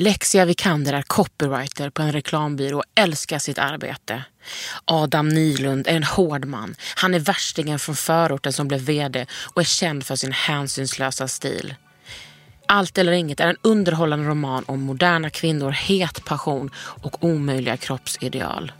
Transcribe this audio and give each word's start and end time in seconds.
Lexia 0.00 0.44
Vikander 0.44 0.92
är 0.92 1.02
copywriter 1.02 1.90
på 1.90 2.02
en 2.02 2.12
reklambyrå 2.12 2.78
och 2.78 2.84
älskar 2.94 3.38
sitt 3.38 3.58
arbete. 3.58 4.24
Adam 4.84 5.28
Nylund 5.28 5.86
är 5.86 5.96
en 5.96 6.04
hård 6.04 6.44
man. 6.44 6.74
Han 6.96 7.14
är 7.14 7.18
värstingen 7.18 7.78
från 7.78 7.96
förorten 7.96 8.52
som 8.52 8.68
blev 8.68 8.80
vd 8.80 9.26
och 9.54 9.60
är 9.60 9.64
känd 9.64 10.06
för 10.06 10.16
sin 10.16 10.32
hänsynslösa 10.32 11.28
stil. 11.28 11.74
Allt 12.66 12.98
eller 12.98 13.12
inget 13.12 13.40
är 13.40 13.48
en 13.48 13.56
underhållande 13.62 14.28
roman 14.28 14.64
om 14.66 14.80
moderna 14.80 15.30
kvinnor, 15.30 15.70
het 15.70 16.24
passion 16.24 16.70
och 16.76 17.24
omöjliga 17.24 17.76
kroppsideal. 17.76 18.72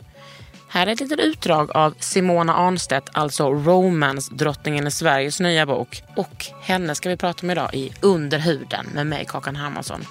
Här 0.69 0.87
är 0.87 0.91
ett 0.91 0.99
litet 0.99 1.19
utdrag 1.19 1.71
av 1.71 1.95
Simona 1.99 2.55
Arnstedt, 2.55 3.09
alltså 3.13 3.49
romance-drottningen 3.49 4.87
i 4.87 4.91
Sveriges 4.91 5.39
nya 5.39 5.65
bok. 5.65 6.03
Och 6.15 6.45
henne 6.61 6.95
ska 6.95 7.09
vi 7.09 7.17
prata 7.17 7.45
om 7.45 7.49
idag 7.49 7.73
i 7.73 7.93
Under 8.01 8.39
huden 8.39 8.85
med 8.93 9.07
mig, 9.07 9.25
Kakan 9.25 9.55
Hermansson. 9.55 10.05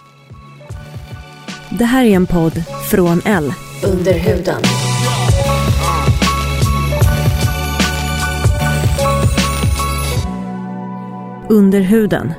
Det 1.71 1.85
här 1.85 2.05
är 2.05 2.17
en 2.17 2.27
podd 2.27 2.63
från 2.91 3.21
L. 3.25 3.53
Under 3.85 4.13
huden. 4.13 4.63
Under 11.49 11.81
huden. 11.81 12.33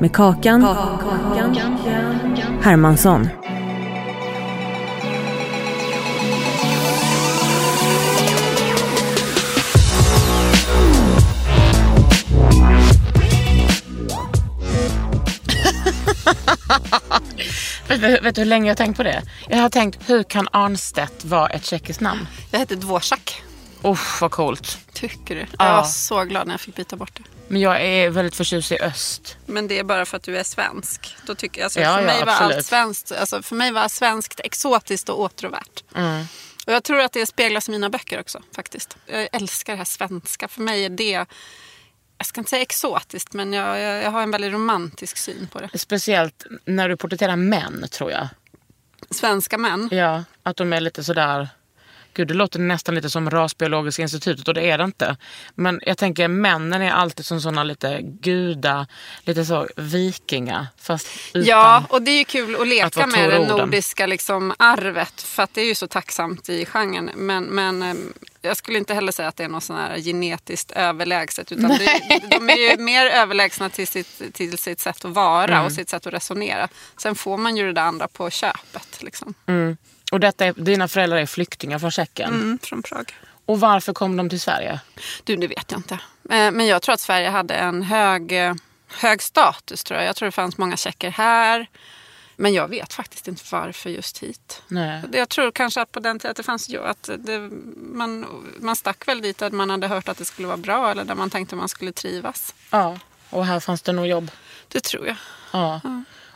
Med 0.00 0.12
Kakan, 0.12 0.62
Hermansson. 2.62 3.28
Vet, 17.88 18.22
vet, 18.24 18.34
du 18.34 18.40
hur 18.40 18.46
länge 18.46 18.66
jag 18.66 18.70
har 18.70 18.76
tänkt 18.76 18.96
på 18.96 19.02
det? 19.02 19.22
Jag 19.48 19.58
har 19.58 19.68
tänkt, 19.68 19.98
hur 20.10 20.22
kan 20.22 20.48
Arnstedt 20.52 21.24
vara 21.24 21.48
ett 21.48 21.64
tjeckiskt 21.64 22.00
namn? 22.00 22.26
Jag 22.50 22.58
heter 22.58 22.76
Dvorak. 22.76 23.42
Usch, 23.84 24.20
vad 24.22 24.30
coolt. 24.30 24.78
Tycker 24.92 25.34
du? 25.34 25.40
Jag 25.40 25.48
Ja. 25.58 25.72
var 25.76 25.84
så 25.84 26.24
glad 26.24 26.46
när 26.46 26.54
jag 26.54 26.60
fick 26.60 26.74
byta 26.76 26.96
bort 26.96 27.10
det. 27.16 27.22
Men 27.48 27.60
jag 27.60 27.82
är 27.82 28.10
väldigt 28.10 28.34
förtjust 28.34 28.72
i 28.72 28.78
öst. 28.78 29.36
Men 29.46 29.68
det 29.68 29.78
är 29.78 29.84
bara 29.84 30.06
för 30.06 30.16
att 30.16 30.22
du 30.22 30.38
är 30.38 30.44
svensk. 30.44 31.16
Då 31.26 31.34
tycker 31.34 31.60
jag, 31.60 31.64
alltså, 31.64 31.80
Ja, 31.80 31.94
för, 31.94 32.00
ja, 32.00 32.06
mig 32.06 32.24
var 32.24 32.32
absolut. 32.32 32.56
allt 32.56 32.66
svenskt, 32.66 33.12
alltså, 33.12 33.42
för 33.42 33.56
mig 33.56 33.72
var 33.72 33.88
svenskt 33.88 34.40
exotiskt 34.44 35.08
och 35.08 35.20
åtråvärt. 35.20 35.84
Mm. 35.96 36.24
Och 36.66 36.72
jag 36.72 36.84
tror 36.84 37.00
att 37.00 37.12
det 37.12 37.26
speglas 37.26 37.68
i 37.68 37.70
mina 37.70 37.90
böcker 37.90 38.20
också 38.20 38.42
faktiskt. 38.56 38.96
Jag 39.06 39.28
älskar 39.32 39.72
det 39.72 39.76
här 39.76 39.84
svenska. 39.84 40.48
För 40.48 40.60
mig 40.62 40.84
är 40.84 40.88
det, 40.90 41.26
jag 42.18 42.26
ska 42.26 42.40
inte 42.40 42.50
säga 42.50 42.62
exotiskt, 42.62 43.32
men 43.32 43.52
jag, 43.52 43.80
jag, 43.80 44.02
jag 44.02 44.10
har 44.10 44.22
en 44.22 44.30
väldigt 44.30 44.52
romantisk 44.52 45.16
syn 45.16 45.48
på 45.52 45.60
det. 45.60 45.78
Speciellt 45.78 46.46
när 46.64 46.88
du 46.88 46.96
porträtterar 46.96 47.36
män, 47.36 47.84
tror 47.90 48.10
jag. 48.10 48.28
Svenska 49.10 49.58
män. 49.58 49.88
Ja, 49.92 50.24
att 50.42 50.56
de 50.56 50.72
är 50.72 50.80
lite 50.80 51.04
sådär... 51.04 51.48
Gud, 52.14 52.28
det 52.28 52.34
låter 52.34 52.58
nästan 52.58 52.94
lite 52.94 53.10
som 53.10 53.30
Rasbiologiska 53.30 54.02
institutet 54.02 54.48
och 54.48 54.54
det 54.54 54.70
är 54.70 54.78
det 54.78 54.84
inte. 54.84 55.16
Men 55.54 55.80
jag 55.82 55.98
tänker 55.98 56.28
männen 56.28 56.82
är 56.82 56.90
alltid 56.90 57.26
som 57.26 57.40
såna 57.40 57.64
lite 57.64 57.98
guda, 58.02 58.86
lite 59.20 59.44
så 59.44 59.68
vikinga. 59.76 60.68
Fast 60.78 61.06
utan... 61.28 61.48
Ja, 61.48 61.84
och 61.88 62.02
det 62.02 62.10
är 62.10 62.18
ju 62.18 62.24
kul 62.24 62.54
att 62.54 62.60
Att 62.60 62.68
leka 62.68 62.90
vara 62.96 63.06
med 63.06 63.30
det 63.30 63.46
nordiska 63.48 64.06
liksom, 64.06 64.54
arvet. 64.58 65.22
För 65.22 65.42
att 65.42 65.54
det 65.54 65.60
är 65.60 65.66
ju 65.66 65.74
så 65.74 65.86
tacksamt 65.86 66.48
i 66.48 66.66
genren. 66.66 67.10
Men, 67.14 67.44
men 67.44 67.82
eh, 67.82 67.94
jag 68.42 68.56
skulle 68.56 68.78
inte 68.78 68.94
heller 68.94 69.12
säga 69.12 69.28
att 69.28 69.36
det 69.36 69.44
är 69.44 69.48
något 69.48 69.64
sån 69.64 69.76
här 69.76 69.98
genetiskt 69.98 70.70
överlägset. 70.70 71.52
Utan 71.52 71.68
det, 71.68 72.20
de 72.30 72.50
är 72.50 72.70
ju 72.70 72.76
mer 72.82 73.06
överlägsna 73.06 73.70
till 73.70 73.86
sitt, 73.88 74.34
till 74.34 74.58
sitt 74.58 74.80
sätt 74.80 75.04
att 75.04 75.10
vara 75.10 75.54
Mm. 75.54 75.66
och 75.66 75.72
sitt 75.72 75.88
sätt 75.88 76.06
att 76.06 76.12
resonera. 76.12 76.68
Sen 76.96 77.14
får 77.14 77.36
man 77.36 77.56
ju 77.56 77.66
det 77.66 77.72
där 77.72 77.82
andra 77.82 78.08
på 78.08 78.30
köpet. 78.30 79.02
Liksom. 79.02 79.34
Mm. 79.46 79.76
Och 80.14 80.20
detta 80.20 80.44
är, 80.44 80.52
dina 80.52 80.88
föräldrar 80.88 81.18
är 81.18 81.26
flyktingar 81.26 81.78
från 81.78 81.90
Tjeckien. 81.90 82.28
Mm, 82.34 82.58
från 82.62 82.82
Prag. 82.82 83.14
Och 83.46 83.60
varför 83.60 83.92
kom 83.92 84.16
de 84.16 84.28
till 84.28 84.40
Sverige? 84.40 84.80
Du, 85.24 85.36
det 85.36 85.46
vet 85.46 85.70
jag 85.70 85.78
inte. 85.78 85.94
Eh, 86.30 86.50
Men 86.50 86.66
jag 86.66 86.82
tror 86.82 86.92
att 86.92 87.00
Sverige 87.00 87.28
hade 87.28 87.54
en 87.54 87.82
hög, 87.82 88.32
eh, 88.32 88.54
hög 88.88 89.22
status. 89.22 89.84
Tror 89.84 90.00
jag. 90.00 90.08
jag 90.08 90.16
tror 90.16 90.26
det 90.26 90.32
fanns 90.32 90.58
många 90.58 90.76
tjecker 90.76 91.10
här. 91.10 91.66
Men 92.36 92.52
jag 92.52 92.68
vet 92.68 92.92
faktiskt 92.92 93.28
inte 93.28 93.42
varför 93.52 93.90
just 93.90 94.18
hit. 94.18 94.62
Nej. 94.68 95.02
Jag 95.12 95.28
tror 95.28 95.50
kanske 95.50 95.80
att 95.82 95.92
på 95.92 96.00
den 96.00 96.18
tiden 96.18 96.30
att 96.30 96.36
det 96.36 96.42
fanns 96.42 96.68
ju 96.68 96.84
att 96.84 97.10
det, 97.18 97.50
man, 97.76 98.26
man 98.60 98.76
stack 98.76 99.08
väl 99.08 99.22
dit 99.22 99.38
där 99.38 99.50
man 99.50 99.70
hade 99.70 99.88
hört 99.88 100.08
att 100.08 100.18
det 100.18 100.24
skulle 100.24 100.48
vara 100.48 100.56
bra 100.56 100.90
eller 100.90 101.04
där 101.04 101.14
man 101.14 101.30
tänkte 101.30 101.56
man 101.56 101.68
skulle 101.68 101.92
trivas. 101.92 102.54
Ja, 102.70 102.98
och 103.30 103.46
här 103.46 103.60
fanns 103.60 103.82
det 103.82 103.92
nog 103.92 104.06
jobb. 104.06 104.30
Det 104.68 104.80
tror 104.80 105.06
jag. 105.06 105.16
Ja. 105.52 105.80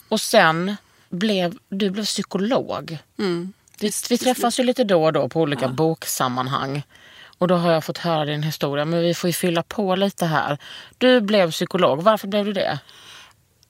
Och 0.08 0.20
sen 0.20 0.76
blev 1.08 1.58
du 1.68 1.90
blev 1.90 2.04
psykolog. 2.04 2.98
Mm. 3.18 3.52
Vi, 3.80 3.90
vi 4.10 4.18
träffas 4.18 4.60
ju 4.60 4.64
lite 4.64 4.84
då 4.84 5.04
och 5.04 5.12
då 5.12 5.28
på 5.28 5.40
olika 5.40 5.68
boksammanhang. 5.68 6.82
Och 7.38 7.48
då 7.48 7.54
har 7.54 7.72
jag 7.72 7.84
fått 7.84 7.98
höra 7.98 8.24
din 8.24 8.42
historia. 8.42 8.84
Men 8.84 9.00
vi 9.00 9.14
får 9.14 9.28
ju 9.28 9.34
fylla 9.34 9.62
på 9.62 9.96
lite 9.96 10.26
här. 10.26 10.58
Du 10.98 11.20
blev 11.20 11.50
psykolog. 11.50 12.02
Varför 12.02 12.28
blev 12.28 12.44
du 12.44 12.52
det? 12.52 12.78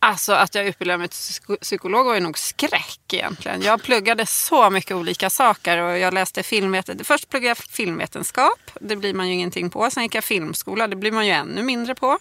Alltså 0.01 0.33
att 0.33 0.55
jag 0.55 0.67
utbildade 0.67 0.99
mig 0.99 1.09
till 1.09 1.19
psyko- 1.19 1.57
psykolog 1.61 2.07
var 2.07 2.15
ju 2.15 2.21
nog 2.21 2.39
skräck 2.39 3.01
egentligen. 3.13 3.63
Jag 3.63 3.83
pluggade 3.83 4.27
så 4.27 4.71
mycket 4.71 4.97
olika 4.97 5.31
saker 5.31 5.79
och 5.79 5.99
jag 5.99 6.15
läste 6.15 6.43
filmvetenskap. 6.43 7.07
Först 7.07 7.29
pluggade 7.29 7.49
jag 7.49 7.59
filmvetenskap. 7.59 8.61
Det 8.81 8.97
blir 8.97 9.15
man 9.15 9.29
ju 9.29 9.35
ingenting 9.35 9.71
på. 9.71 9.91
Sen 9.91 10.03
gick 10.03 10.15
jag 10.15 10.25
filmskola. 10.25 10.87
Det 10.87 10.97
blir 10.97 11.13
man 11.13 11.27
ju 11.27 11.33
ännu 11.33 11.63
mindre 11.63 11.95
på. 11.95 12.19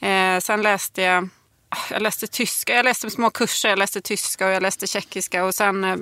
Eh, 0.00 0.38
sen 0.40 0.62
läste 0.62 1.02
jag 1.02 1.28
jag 1.90 2.02
läste 2.02 2.26
tyska, 2.26 2.74
jag 2.74 2.84
läste 2.84 3.10
små 3.10 3.30
kurser, 3.30 3.68
jag 3.68 3.78
läste 3.78 4.00
tyska 4.00 4.46
och 4.46 4.52
jag 4.52 4.62
läste 4.62 4.86
tjeckiska 4.86 5.44
och 5.44 5.54
sen, 5.54 5.84
eh, 5.84 5.96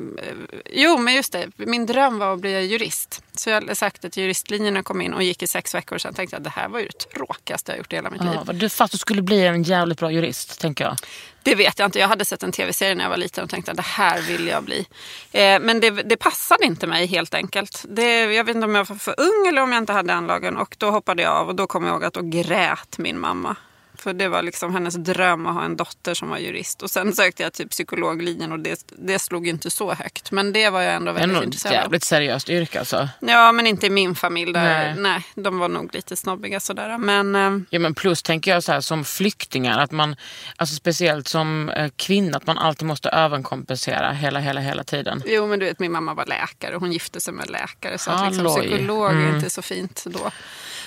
jo 0.73 0.99
men 0.99 1.15
just 1.15 1.33
det, 1.33 1.49
min 1.57 1.87
dröm 1.87 2.19
var 2.19 2.33
att 2.33 2.41
bli 2.41 2.67
jurist. 2.67 3.23
Så 3.33 3.51
jag 3.51 3.77
sökte 3.77 4.11
till 4.11 4.35
jag 4.51 4.85
kom 4.85 5.01
in 5.01 5.15
och 5.15 5.23
gick 5.23 5.43
i 5.43 5.47
sex 5.47 5.75
veckor. 5.75 5.99
Sen 5.99 6.15
tänkte 6.15 6.37
jag 6.37 6.43
det 6.43 6.51
här 6.51 6.69
var 6.69 6.79
ju 6.79 6.87
det 6.87 7.11
tråkigaste 7.15 7.73
jag 7.73 7.79
gjort 7.79 7.93
i 7.93 7.97
hela 7.97 8.11
mitt 8.11 8.25
liv. 8.25 8.33
Ja, 8.47 8.53
du, 8.53 8.69
fast 8.69 8.93
du 8.93 8.99
skulle 8.99 9.23
bli 9.23 9.47
en 9.47 9.63
jävligt 9.63 9.99
bra 9.99 10.11
jurist, 10.13 10.61
tänker 10.61 10.85
jag. 10.85 10.97
Det 11.43 11.55
vet 11.55 11.79
jag 11.79 11.87
inte. 11.87 11.99
Jag 11.99 12.09
hade 12.09 12.25
sett 12.25 12.43
en 12.43 12.53
tv-serie 12.53 12.95
när 12.95 13.05
jag 13.05 13.11
var 13.11 13.17
liten 13.17 13.45
och 13.45 13.51
tänkte 13.51 13.71
att 13.71 13.77
det 13.77 13.83
här 13.83 14.23
vill 14.23 14.47
jag 14.47 14.65
bli. 14.65 14.87
Eh, 15.33 15.61
men 15.61 15.81
det, 15.81 15.91
det 15.91 16.17
passade 16.17 16.65
inte 16.65 16.87
mig 16.87 17.07
helt 17.07 17.35
enkelt. 17.35 17.85
Det, 17.89 18.35
jag 18.35 18.45
vet 18.45 18.57
inte 18.57 18.65
om 18.65 18.75
jag 18.75 18.85
var 18.85 18.97
för 18.97 19.15
ung 19.19 19.47
eller 19.49 19.63
om 19.63 19.73
jag 19.73 19.79
inte 19.79 19.93
hade 19.93 20.15
anlagen. 20.15 20.57
Och 20.57 20.77
då 20.79 20.91
hoppade 20.91 21.23
jag 21.23 21.33
av 21.33 21.49
och 21.49 21.55
då 21.55 21.67
kom 21.67 21.85
jag 21.85 21.93
ihåg 21.93 22.05
att 22.05 22.15
då 22.15 22.23
grät 22.23 22.99
min 22.99 23.19
mamma. 23.19 23.57
För 24.01 24.13
det 24.13 24.29
var 24.29 24.43
liksom 24.43 24.75
hennes 24.75 24.95
dröm 24.95 25.47
att 25.47 25.55
ha 25.55 25.65
en 25.65 25.77
dotter 25.77 26.15
som 26.15 26.29
var 26.29 26.39
jurist. 26.39 26.83
Och 26.83 26.91
sen 26.91 27.13
sökte 27.13 27.43
jag 27.43 27.53
till 27.53 27.69
psykologlinjen 27.69 28.53
och 28.53 28.61
det, 28.61 28.85
det 28.99 29.19
slog 29.19 29.49
inte 29.49 29.71
så 29.71 29.93
högt. 29.95 30.31
Men 30.31 30.53
det 30.53 30.71
var 30.71 30.83
jag 30.83 30.95
ändå 30.95 31.13
Det 31.13 31.19
är 31.19 31.21
väldigt 31.21 31.39
ett 31.39 31.45
intresserad 31.45 31.75
av. 31.77 31.83
jävligt 31.83 32.05
seriöst 32.05 32.51
yrke 32.51 32.79
alltså. 32.79 33.09
Ja, 33.21 33.53
men 33.53 33.67
inte 33.67 33.87
i 33.87 33.91
min 33.91 34.15
familj. 34.15 34.53
Där, 34.53 34.63
Nej. 34.63 34.95
nej. 34.99 35.23
de 35.45 35.59
var 35.59 35.69
nog 35.69 35.95
lite 35.95 36.17
snobbiga 36.17 36.61
sådär. 36.61 36.99
Men 36.99 37.35
eh, 37.35 37.59
Ja, 37.71 37.79
men 37.79 37.95
plus 37.95 38.23
tänker 38.23 38.51
jag 38.51 38.63
så 38.65 38.73
här 38.73 38.81
som 38.81 39.05
flyktingar, 39.05 39.79
att 39.79 39.91
man, 39.91 40.17
alltså 40.57 40.75
speciellt 40.75 41.29
som 41.29 41.69
eh, 41.69 41.91
kvinna, 41.97 42.37
att 42.37 42.47
man 42.47 42.59
alltid 42.59 42.87
måste 42.89 43.09
överkompensera 43.09 44.13
hela, 44.13 44.39
hela, 44.39 44.61
hela 44.61 44.85
tiden. 44.85 45.23
Jo, 45.27 45.47
men 45.47 45.59
du 45.59 45.67
vet, 45.67 45.79
min 45.79 45.93
mamma 45.93 46.15
var 46.15 46.27
läkare 46.27 46.75
och 46.75 46.81
hon 46.81 46.93
gifte 46.93 47.21
sig 47.21 47.35
med 47.35 47.51
läkare. 47.51 47.99
Så 47.99 48.11
att 48.11 48.33
liksom, 48.35 48.47
psykolog 48.61 49.07
är 49.07 49.19
Mm. 49.19 49.35
inte 49.37 49.51
så 49.51 49.63
fint 49.63 50.05
då. 50.07 50.31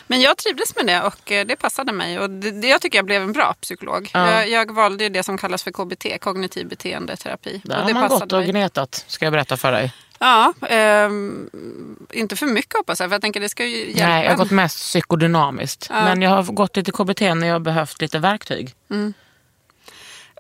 Men 0.07 0.21
jag 0.21 0.37
trivdes 0.37 0.75
med 0.75 0.85
det 0.85 1.01
och 1.01 1.31
eh, 1.31 1.45
det 1.45 1.55
passade 1.55 1.91
mig. 1.91 2.19
Och 2.19 2.29
det, 2.29 2.67
jag 2.67 2.81
tycker 2.81 2.97
jag 2.97 3.05
blev 3.05 3.21
en 3.21 3.33
bra 3.33 3.55
psykolog. 3.61 4.09
Ja. 4.13 4.31
Jag, 4.31 4.49
jag 4.49 4.71
valde 4.75 5.09
det 5.09 5.23
som 5.23 5.37
kallas 5.37 5.63
för 5.63 5.71
KBT, 5.71 6.21
kognitiv 6.21 6.67
beteendeterapi. 6.67 7.61
Där 7.63 7.75
och 7.75 7.81
har 7.81 7.87
det 7.87 7.93
man 7.93 8.09
gått 8.09 8.31
och 8.31 8.43
gnetat, 8.43 9.05
ska 9.07 9.25
jag 9.25 9.31
berätta 9.31 9.57
för 9.57 9.71
dig. 9.71 9.93
Ja, 10.19 10.53
ehm, 10.69 11.49
inte 12.11 12.35
för 12.35 12.45
mycket 12.45 12.77
hoppas 12.77 12.99
jag. 12.99 13.09
För 13.09 13.15
jag 13.15 13.21
tänker 13.21 13.39
det 13.39 13.49
ska 13.49 13.65
ju 13.65 13.77
hjälpa 13.77 14.07
Nej, 14.07 14.23
jag 14.23 14.31
har 14.31 14.37
gått 14.37 14.51
mest 14.51 14.77
psykodynamiskt. 14.77 15.87
Ja. 15.89 16.03
Men 16.03 16.21
jag 16.21 16.29
har 16.29 16.43
gått 16.43 16.77
lite 16.77 16.91
KBT 16.91 17.21
när 17.21 17.47
jag 17.47 17.55
har 17.55 17.59
behövt 17.59 18.01
lite 18.01 18.19
verktyg. 18.19 18.75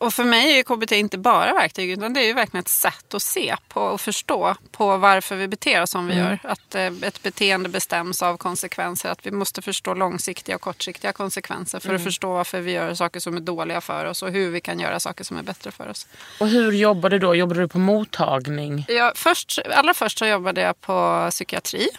Och 0.01 0.13
för 0.13 0.23
mig 0.23 0.59
är 0.59 0.63
KBT 0.63 0.91
inte 0.91 1.17
bara 1.17 1.53
verktyg 1.53 1.89
utan 1.89 2.13
det 2.13 2.19
är 2.19 2.25
ju 2.25 2.33
verkligen 2.33 2.61
ett 2.61 2.67
sätt 2.67 3.13
att 3.13 3.21
se 3.21 3.55
på 3.67 3.81
och 3.81 4.01
förstå 4.01 4.55
på 4.71 4.97
varför 4.97 5.35
vi 5.35 5.47
beter 5.47 5.81
oss 5.81 5.89
som 5.89 6.07
vi 6.07 6.15
gör. 6.15 6.39
Att 6.43 6.75
eh, 6.75 6.85
ett 6.85 7.23
beteende 7.23 7.69
bestäms 7.69 8.23
av 8.23 8.37
konsekvenser. 8.37 9.09
Att 9.09 9.25
vi 9.25 9.31
måste 9.31 9.61
förstå 9.61 9.93
långsiktiga 9.93 10.55
och 10.55 10.61
kortsiktiga 10.61 11.13
konsekvenser 11.13 11.79
för 11.79 11.95
att 11.95 12.03
förstå 12.03 12.33
varför 12.33 12.61
vi 12.61 12.71
gör 12.71 12.93
saker 12.93 13.19
som 13.19 13.35
är 13.35 13.39
dåliga 13.39 13.81
för 13.81 14.05
oss 14.05 14.23
och 14.23 14.31
hur 14.31 14.51
vi 14.51 14.61
kan 14.61 14.79
göra 14.79 14.99
saker 14.99 15.23
som 15.23 15.37
är 15.37 15.43
bättre 15.43 15.71
för 15.71 15.89
oss. 15.89 16.07
Och 16.39 16.47
hur 16.47 16.71
jobbade 16.71 17.19
du 17.19 17.27
då? 17.27 17.35
Jobbade 17.35 17.61
du 17.61 17.67
på 17.67 17.79
mottagning? 17.79 18.85
Jag, 18.87 19.17
först, 19.17 19.59
allra 19.75 19.93
först 19.93 20.17
så 20.17 20.25
jobbade 20.25 20.61
jag 20.61 20.81
på 20.81 21.27
psykiatri. 21.31 21.89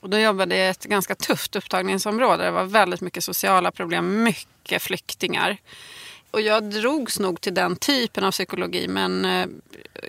Och 0.00 0.10
då 0.10 0.18
jobbade 0.18 0.56
jag 0.56 0.66
i 0.66 0.70
ett 0.70 0.84
ganska 0.84 1.14
tufft 1.14 1.56
upptagningsområde. 1.56 2.44
Det 2.44 2.50
var 2.50 2.64
väldigt 2.64 3.00
mycket 3.00 3.24
sociala 3.24 3.70
problem, 3.70 4.22
mycket 4.22 4.82
flyktingar. 4.82 5.58
Och 6.32 6.40
jag 6.40 6.70
drogs 6.70 7.18
nog 7.18 7.40
till 7.40 7.54
den 7.54 7.76
typen 7.76 8.24
av 8.24 8.30
psykologi 8.30 8.88
men 8.88 9.24
eh, 9.24 9.46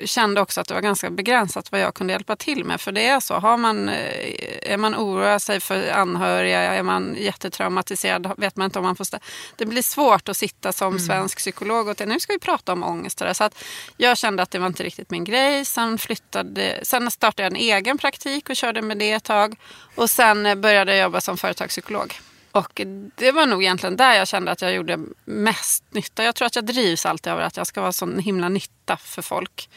kände 0.06 0.42
också 0.42 0.62
att 0.62 0.68
det 0.68 0.74
var 0.74 0.82
ganska 0.82 1.10
begränsat 1.10 1.72
vad 1.72 1.82
jag 1.82 1.94
kunde 1.94 2.14
hjälpa 2.14 2.36
till 2.36 2.66
med. 2.66 2.82
För 2.82 2.92
det 2.92 3.08
är 3.08 3.20
så, 3.20 3.34
har 3.34 3.58
man, 3.58 3.90
eh, 3.90 4.74
är 4.74 4.78
man 4.78 4.96
oroar 4.96 5.40
sig 5.40 5.60
för 5.60 5.92
anhöriga, 5.92 6.60
är 6.60 6.84
man 6.84 7.16
jättetraumatiserad, 7.20 8.34
vet 8.38 8.56
man 8.56 8.66
inte 8.66 8.80
om 8.80 8.86
man 8.86 8.96
får 8.96 9.08
Det 9.56 9.66
blir 9.66 9.82
svårt 9.82 10.30
att 10.30 10.38
sitta 10.38 10.72
som 10.74 11.00
svensk 11.00 11.38
psykolog 11.38 11.88
och 11.88 11.98
till, 11.98 12.08
nu 12.08 12.20
ska 12.20 12.34
vi 12.34 12.40
prata 12.40 12.74
om 12.74 12.84
ångest. 12.84 13.20
Så 13.34 13.44
att 13.44 13.64
jag 13.98 14.18
kände 14.18 14.44
att 14.44 14.52
det 14.52 14.60
var 14.60 14.68
inte 14.68 14.84
riktigt 14.84 15.12
min 15.12 15.24
grej. 15.24 15.66
Sen, 15.66 15.98
flyttade, 15.98 16.80
sen 16.84 17.12
startade 17.12 17.44
jag 17.44 17.52
en 17.52 17.78
egen 17.78 17.98
praktik 17.98 18.50
och 18.50 18.56
körde 18.56 18.82
med 18.82 18.98
det 18.98 19.12
ett 19.12 19.24
tag. 19.24 19.56
Och 19.96 20.10
sen 20.10 20.46
eh, 20.46 20.56
började 20.56 20.96
jag 20.96 21.04
jobba 21.04 21.22
som 21.22 21.38
företagspsykolog. 21.38 22.20
Och 22.54 22.82
det 23.16 23.32
var 23.32 23.46
nog 23.46 23.64
egentligen 23.64 23.98
där 23.98 24.14
jag 24.14 24.28
kände 24.28 24.52
att 24.52 24.62
jag 24.62 24.74
gjorde 24.74 25.00
mest 25.26 25.84
nytta. 25.92 26.24
Jag 26.24 26.36
tror 26.36 26.46
att 26.46 26.56
jag 26.56 26.66
drivs 26.66 27.06
alltid 27.06 27.34
av 27.34 27.40
att 27.40 27.58
jag 27.58 27.68
ska 27.68 27.82
vara 27.82 27.92
sån 27.92 28.20
himla 28.20 28.50
nytta 28.50 28.98
för 28.98 29.22
folk. 29.22 29.70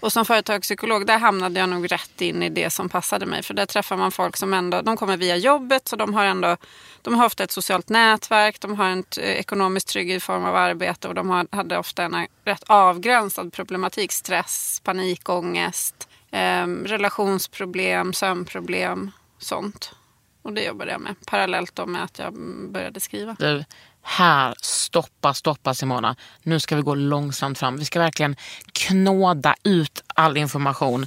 Och 0.00 0.12
som 0.12 0.24
företagspsykolog 0.24 1.06
där 1.06 1.18
hamnade 1.18 1.60
jag 1.60 1.68
nog 1.68 1.92
rätt 1.92 2.20
in 2.20 2.42
i 2.42 2.48
det 2.48 2.70
som 2.70 2.88
passade 2.88 3.26
mig. 3.26 3.42
För 3.42 3.54
där 3.54 3.66
träffar 3.66 3.96
man 3.96 4.12
folk 4.12 4.36
som 4.36 4.54
ändå, 4.54 4.82
de 4.82 4.96
kommer 4.96 5.16
via 5.16 5.36
jobbet 5.36 5.88
så 5.88 5.96
de 5.96 6.14
har 6.14 6.24
ändå, 6.24 6.56
de 7.02 7.14
har 7.14 7.26
ofta 7.26 7.44
ett 7.44 7.50
socialt 7.50 7.88
nätverk, 7.88 8.60
de 8.60 8.78
har 8.78 8.86
en 8.86 9.04
eh, 9.16 9.30
ekonomisk 9.30 9.86
trygghet 9.86 10.16
i 10.16 10.20
form 10.20 10.44
av 10.44 10.56
arbete 10.56 11.08
och 11.08 11.14
de 11.14 11.28
har, 11.30 11.46
hade 11.50 11.78
ofta 11.78 12.02
en 12.02 12.26
rätt 12.44 12.64
avgränsad 12.66 13.52
problematik. 13.52 14.12
Stress, 14.12 14.80
panikångest, 14.84 16.08
eh, 16.30 16.66
relationsproblem, 16.66 18.12
sömnproblem, 18.12 19.10
sånt. 19.38 19.94
Och 20.44 20.52
det 20.52 20.64
jobbade 20.64 20.92
jag 20.92 21.00
med 21.00 21.14
parallellt 21.26 21.74
då 21.74 21.86
med 21.86 22.04
att 22.04 22.18
jag 22.18 22.34
började 22.70 23.00
skriva. 23.00 23.36
Du, 23.38 23.64
här, 24.02 24.54
stoppa, 24.60 25.34
stoppa 25.34 25.74
Simona. 25.74 26.16
Nu 26.42 26.60
ska 26.60 26.76
vi 26.76 26.82
gå 26.82 26.94
långsamt 26.94 27.58
fram. 27.58 27.76
Vi 27.76 27.84
ska 27.84 27.98
verkligen 27.98 28.36
knåda 28.72 29.54
ut 29.62 30.04
all 30.14 30.36
information. 30.36 31.06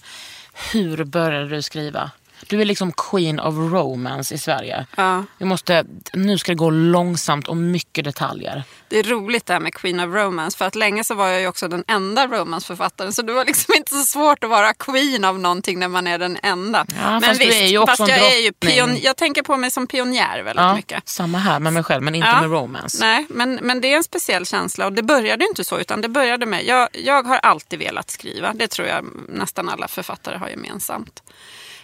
Hur 0.74 1.04
började 1.04 1.48
du 1.48 1.62
skriva? 1.62 2.12
Du 2.48 2.62
är 2.62 2.66
liksom 2.66 2.92
queen 2.92 3.40
of 3.40 3.56
romance 3.74 4.36
i 4.36 4.38
Sverige. 4.38 4.86
Ja. 4.98 5.24
Vi 5.38 5.46
måste, 5.46 5.86
nu 6.14 6.38
ska 6.38 6.52
det 6.52 6.56
gå 6.56 6.70
långsamt 6.70 7.48
och 7.48 7.58
mycket 7.58 8.06
detaljer. 8.06 8.64
Det 8.90 9.00
är 9.00 9.04
roligt 9.04 9.46
det 9.46 9.54
här 9.54 9.60
med 9.60 9.74
Queen 9.74 10.00
of 10.00 10.06
Romance 10.16 10.58
för 10.58 10.66
att 10.66 10.76
länge 10.76 11.04
så 11.04 11.16
var 11.16 11.28
jag 11.28 11.42
ju 11.42 11.48
också 11.48 11.68
den 11.68 11.84
enda 11.88 12.28
romanceförfattaren 12.28 13.14
så 13.14 13.22
det 13.22 13.34
var 13.34 13.46
liksom 13.46 13.74
inte 13.78 13.94
så 13.96 14.04
svårt 14.04 14.44
att 14.44 14.50
vara 14.50 14.74
queen 14.74 15.26
av 15.26 15.40
någonting 15.40 15.80
när 15.80 15.88
man 15.88 16.08
är 16.08 16.18
den 16.18 16.38
enda. 16.44 16.86
Ja, 17.04 17.22
fast 17.24 17.40
du 17.40 17.46
är 17.54 17.66
ju 17.68 17.78
också 17.78 17.96
fast 18.06 18.10
jag, 18.10 18.34
är 18.34 18.40
ju 18.40 18.52
pion, 18.52 18.98
jag 19.02 19.18
tänker 19.18 19.44
på 19.44 19.58
mig 19.58 19.72
som 19.72 19.88
pionjär 19.88 20.44
väldigt 20.44 20.64
Ja, 20.64 20.76
mycket. 20.76 21.10
samma 21.10 21.38
här 21.38 21.60
med 21.60 21.74
mig 21.74 21.84
själv 21.84 22.04
men 22.04 22.16
inte 22.16 22.28
Ja. 22.28 22.42
med 22.42 22.52
romance. 22.52 22.98
Nej, 23.00 23.26
men, 23.30 23.56
men 23.56 23.82
det 23.82 23.94
är 23.94 23.98
en 23.98 24.04
speciell 24.04 24.46
känsla 24.46 24.86
och 24.86 24.94
det 24.94 25.04
började 25.04 25.46
inte 25.46 25.64
så 25.64 25.80
utan 25.80 26.02
det 26.02 26.10
började 26.10 26.46
med, 26.46 26.66
jag, 26.66 26.90
jag 26.92 27.24
har 27.24 27.38
alltid 27.38 27.80
velat 27.80 28.10
skriva, 28.10 28.54
det 28.54 28.68
tror 28.68 28.88
jag 28.88 29.06
nästan 29.30 29.70
alla 29.70 29.88
författare 29.88 30.38
har 30.38 30.50
gemensamt. 30.50 31.24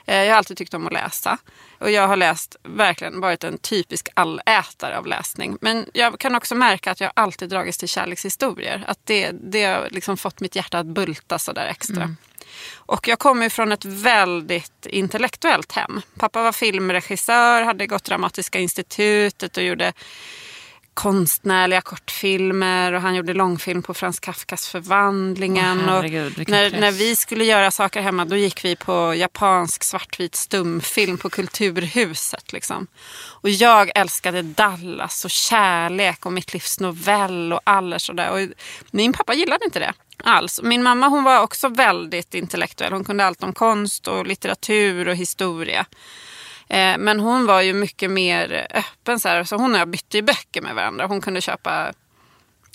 Eh, 0.06 0.24
Jag 0.24 0.32
har 0.32 0.38
alltid 0.38 0.58
tyckt 0.58 0.74
om 0.74 0.88
att 0.88 0.94
läsa 0.94 1.38
och 1.80 1.92
jag 1.92 2.08
har 2.08 2.16
läst, 2.16 2.56
verkligen 2.64 3.20
varit 3.22 3.44
en 3.44 3.58
typisk 3.58 4.10
allätare 4.14 4.98
av 4.98 5.08
läsning. 5.08 5.58
Men 5.62 5.86
jag 5.94 6.20
kan 6.20 6.36
också 6.36 6.56
märka 6.56 6.92
att 6.92 7.00
jag 7.00 7.12
alltid 7.14 7.50
dragits 7.50 7.78
till 7.78 7.88
kärlekshistorier. 7.88 8.84
Att 8.88 9.00
det, 9.04 9.32
det 9.32 9.64
har 9.64 9.88
liksom 9.92 10.18
fått 10.18 10.40
mitt 10.40 10.56
hjärta 10.56 10.80
att 10.80 10.86
bulta 10.86 11.40
sådär 11.40 11.68
extra. 11.68 12.16
Och 12.76 13.08
jag 13.08 13.20
kommer 13.20 13.50
från 13.50 13.72
ett 13.72 13.86
väldigt 13.86 14.86
intellektuellt 14.86 15.72
hem. 15.72 16.02
Pappa 16.20 16.44
var 16.44 16.52
filmregissör, 16.52 17.62
hade 17.62 17.88
gått 17.88 18.04
Dramatiska 18.04 18.60
institutet 18.60 19.58
och 19.58 19.64
gjorde 19.64 19.94
konstnärliga 20.94 21.81
kortfilmer 21.81 22.94
och 22.94 23.01
han 23.01 23.16
gjorde 23.16 23.34
långfilm 23.34 23.84
på 23.84 23.94
Frans 23.94 24.19
Kafkas 24.19 24.68
Förvandlingen. 24.68 25.80
Åh, 25.80 25.86
herregud, 25.86 26.40
och 26.40 26.50
när, 26.50 26.69
press. 26.69 26.81
när 26.81 26.92
vi 26.92 27.16
skulle 27.16 27.45
göra 27.45 27.72
saker 27.72 28.01
hemma 28.01 28.25
då 28.25 28.36
gick 28.36 28.66
vi 28.66 28.75
på 28.75 29.13
japansk 29.16 29.84
svartvit 29.84 30.36
stumfilm 30.36 31.18
på 31.18 31.30
Kulturhuset. 31.30 32.54
Liksom. 32.54 32.88
Och 33.42 33.50
jag 33.50 33.92
älskade 33.95 34.42
Dallas 34.42 35.25
och 35.25 35.31
kärlek 35.31 36.25
och 36.25 36.34
mitt 36.34 36.54
livs 36.54 36.80
novell 36.80 37.54
och 37.54 37.62
Allers 37.63 38.10
och 38.10 38.16
där. 38.16 38.30
Och 38.31 38.50
min 38.92 39.13
pappa 39.13 39.34
gillade 39.34 39.66
inte 39.66 39.80
det 39.80 39.94
alls. 40.24 40.62
Min 40.63 40.84
mamma 40.84 41.07
hon 41.07 41.24
var 41.24 41.42
också 41.42 41.68
väldigt 41.69 42.34
intellektuell. 42.34 42.94
Hon 42.94 43.04
kunde 43.04 43.25
allt 43.25 43.44
om 43.44 43.54
konst 43.54 44.07
och 44.07 44.28
litteratur 44.28 45.07
och 45.07 45.16
historia. 45.16 45.86
Eh, 46.69 46.98
Men 46.98 47.19
hon 47.19 47.45
var 47.45 47.62
ju 47.62 47.74
mycket 47.74 48.12
mer 48.12 48.68
öppen. 48.74 49.19
Så, 49.19 49.27
här. 49.30 49.44
så 49.44 49.56
hon 49.56 49.74
och 49.74 49.80
jag 49.80 49.88
bytte 49.88 50.18
ju 50.18 50.21
böcker 50.21 50.62
med 50.62 50.75
varandra. 50.75 51.06
Hon 51.06 51.21
kunde 51.21 51.42
köpa 51.42 51.94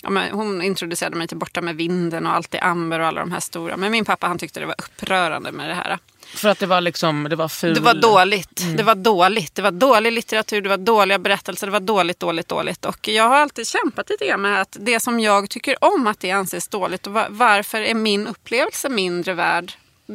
Ja, 0.01 0.09
men 0.09 0.31
hon 0.31 0.61
introducerade 0.61 1.15
mig 1.15 1.27
till 1.27 1.37
Borta 1.37 1.61
med 1.61 1.75
vinden 1.75 2.25
och 2.27 2.33
Allt 2.33 2.55
i 2.55 2.57
amber 2.57 2.99
och 2.99 3.07
alla 3.07 3.19
de 3.19 3.31
här 3.31 3.39
stora. 3.39 3.77
Men 3.77 3.91
min 3.91 4.05
pappa 4.05 4.27
han 4.27 4.37
tyckte 4.37 4.59
det 4.59 4.65
var 4.65 4.75
upprörande 4.77 5.51
med 5.51 5.69
det 5.69 5.73
här. 5.75 5.97
För 6.35 6.49
att 6.49 6.59
det 6.59 6.65
var 6.65 6.81
liksom, 6.81 7.27
det 7.29 7.35
var 7.35 7.47
ful. 7.47 7.73
Det 7.73 7.79
var 7.79 7.93
dåligt. 7.93 8.63
Det 8.77 8.83
var 8.83 8.95
dåligt. 8.95 9.55
Det 9.55 9.61
var 9.61 9.71
dålig 9.71 10.11
litteratur, 10.11 10.61
det 10.61 10.69
var 10.69 10.77
dåliga 10.77 11.19
berättelser, 11.19 11.67
det 11.67 11.71
var 11.73 11.79
dåligt, 11.79 12.19
dåligt, 12.19 12.47
dåligt. 12.47 12.85
Och 12.85 13.07
jag 13.07 13.29
har 13.29 13.35
alltid 13.37 13.67
kämpat 13.67 14.09
lite 14.09 14.25
grann 14.27 14.41
med 14.41 14.61
att 14.61 14.77
det 14.79 14.99
som 14.99 15.19
jag 15.19 15.49
tycker 15.49 15.83
om 15.83 16.07
att 16.07 16.19
det 16.19 16.31
anses 16.31 16.67
dåligt 16.67 17.07
och 17.07 17.13
va- 17.13 17.27
varför 17.29 17.81
är 17.81 17.93
min 17.95 18.27
upplevelse 18.27 18.89
mindre 18.89 19.33
värd? 19.33 19.71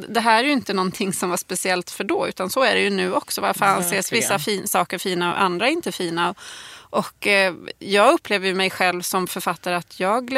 Det 0.09 0.21
här 0.21 0.45
är 0.45 0.47
ju 0.47 0.53
inte 0.53 0.75
någonting 0.75 1.13
som 1.13 1.31
var 1.31 1.37
speciellt 1.37 1.91
för 1.91 2.05
då 2.05 2.29
utan 2.29 2.51
så 2.51 2.63
är 2.63 2.75
det 2.75 2.81
ju 2.81 2.91
nu 2.91 3.13
också. 3.13 3.41
Varför 3.41 3.65
anses 3.67 4.13
vissa 4.13 4.39
fin- 4.39 4.69
saker 4.69 4.99
fina 4.99 5.33
och 5.33 5.43
andra 5.43 5.69
inte 5.69 5.93
fina? 5.93 6.35
Och, 6.95 7.27
eh, 7.27 7.55
jag 7.79 8.15
upplever 8.15 8.55
mig 8.55 8.71
själv 8.71 9.03
som 9.03 9.27
författare 9.27 9.75
att 9.75 10.01
jag, 10.01 10.33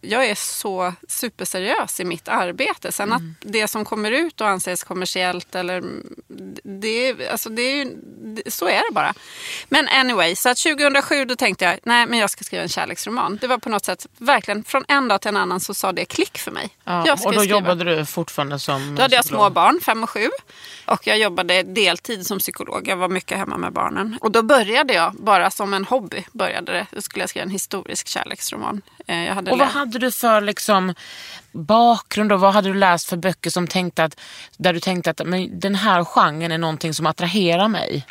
jag 0.00 0.26
är 0.26 0.34
så 0.34 0.94
superseriös 1.08 2.00
i 2.00 2.04
mitt 2.04 2.28
arbete. 2.28 2.92
Sen 2.92 3.12
att 3.12 3.22
det 3.40 3.68
som 3.68 3.84
kommer 3.84 4.10
ut 4.10 4.40
och 4.40 4.48
anses 4.48 4.84
kommersiellt 4.84 5.54
eller 5.54 5.82
det, 6.62 7.28
alltså 7.30 7.48
det 7.48 7.62
är 7.62 7.76
ju, 7.76 7.96
så 8.46 8.68
är 8.68 8.88
det 8.88 8.94
bara. 8.94 9.14
Men 9.68 9.88
anyway, 9.88 10.36
så 10.36 10.48
att 10.48 10.58
2007 10.58 11.24
då 11.24 11.36
tänkte 11.36 11.64
jag 11.64 11.78
nej 11.82 12.06
men 12.06 12.18
jag 12.18 12.30
ska 12.30 12.44
skriva 12.44 12.62
en 12.62 12.68
kärleksroman. 12.68 13.38
Det 13.40 13.46
var 13.46 13.58
på 13.58 13.68
något 13.68 13.84
sätt 13.84 14.06
verkligen 14.18 14.64
från 14.64 14.84
en 14.88 15.08
dag 15.08 15.20
till 15.20 15.28
en 15.28 15.36
annan 15.36 15.60
så 15.60 15.74
sa 15.74 15.92
det 15.92 16.04
klick 16.04 16.38
för 16.38 16.50
mig. 16.50 16.68
Ja, 16.84 17.00
och 17.00 17.32
då 17.32 17.40
skriva. 17.40 17.44
jobbade 17.44 17.84
du 17.84 18.06
fortfarande 18.06 18.58
som 18.58 18.94
Då 18.94 19.02
hade 19.02 19.16
jag 19.16 19.24
små 19.24 19.50
barn, 19.50 19.80
fem 19.82 20.02
och 20.02 20.10
sju. 20.10 20.28
Och 20.92 21.06
jag 21.06 21.18
jobbade 21.18 21.62
deltid 21.62 22.26
som 22.26 22.38
psykolog. 22.38 22.88
Jag 22.88 22.96
var 22.96 23.08
mycket 23.08 23.38
hemma 23.38 23.56
med 23.56 23.72
barnen. 23.72 24.18
Och 24.20 24.30
då 24.32 24.42
började 24.42 24.94
jag, 24.94 25.14
bara 25.14 25.50
som 25.50 25.74
en 25.74 25.84
hobby, 25.84 26.24
började 26.32 26.72
det. 26.72 26.86
Då 26.90 27.00
skulle 27.02 27.22
jag 27.22 27.30
skriva 27.30 27.44
en 27.44 27.50
historisk 27.50 28.08
kärleksroman. 28.08 28.82
Eh, 29.06 29.38
Och 29.38 29.58
vad 29.58 29.68
hade 29.68 29.98
du 29.98 30.10
för 30.10 30.40
liksom, 30.40 30.94
bakgrund 31.52 32.32
och 32.32 32.40
vad 32.40 32.54
hade 32.54 32.68
du 32.68 32.74
läst 32.74 33.08
för 33.08 33.16
böcker 33.16 33.50
som 33.50 33.66
tänkte 33.66 34.04
att, 34.04 34.20
där 34.56 34.72
du 34.72 34.80
tänkte 34.80 35.10
att 35.10 35.26
men 35.26 35.60
den 35.60 35.74
här 35.74 36.04
genren 36.04 36.52
är 36.52 36.58
någonting 36.58 36.94
som 36.94 37.06
attraherar 37.06 37.68
mig? 37.68 38.06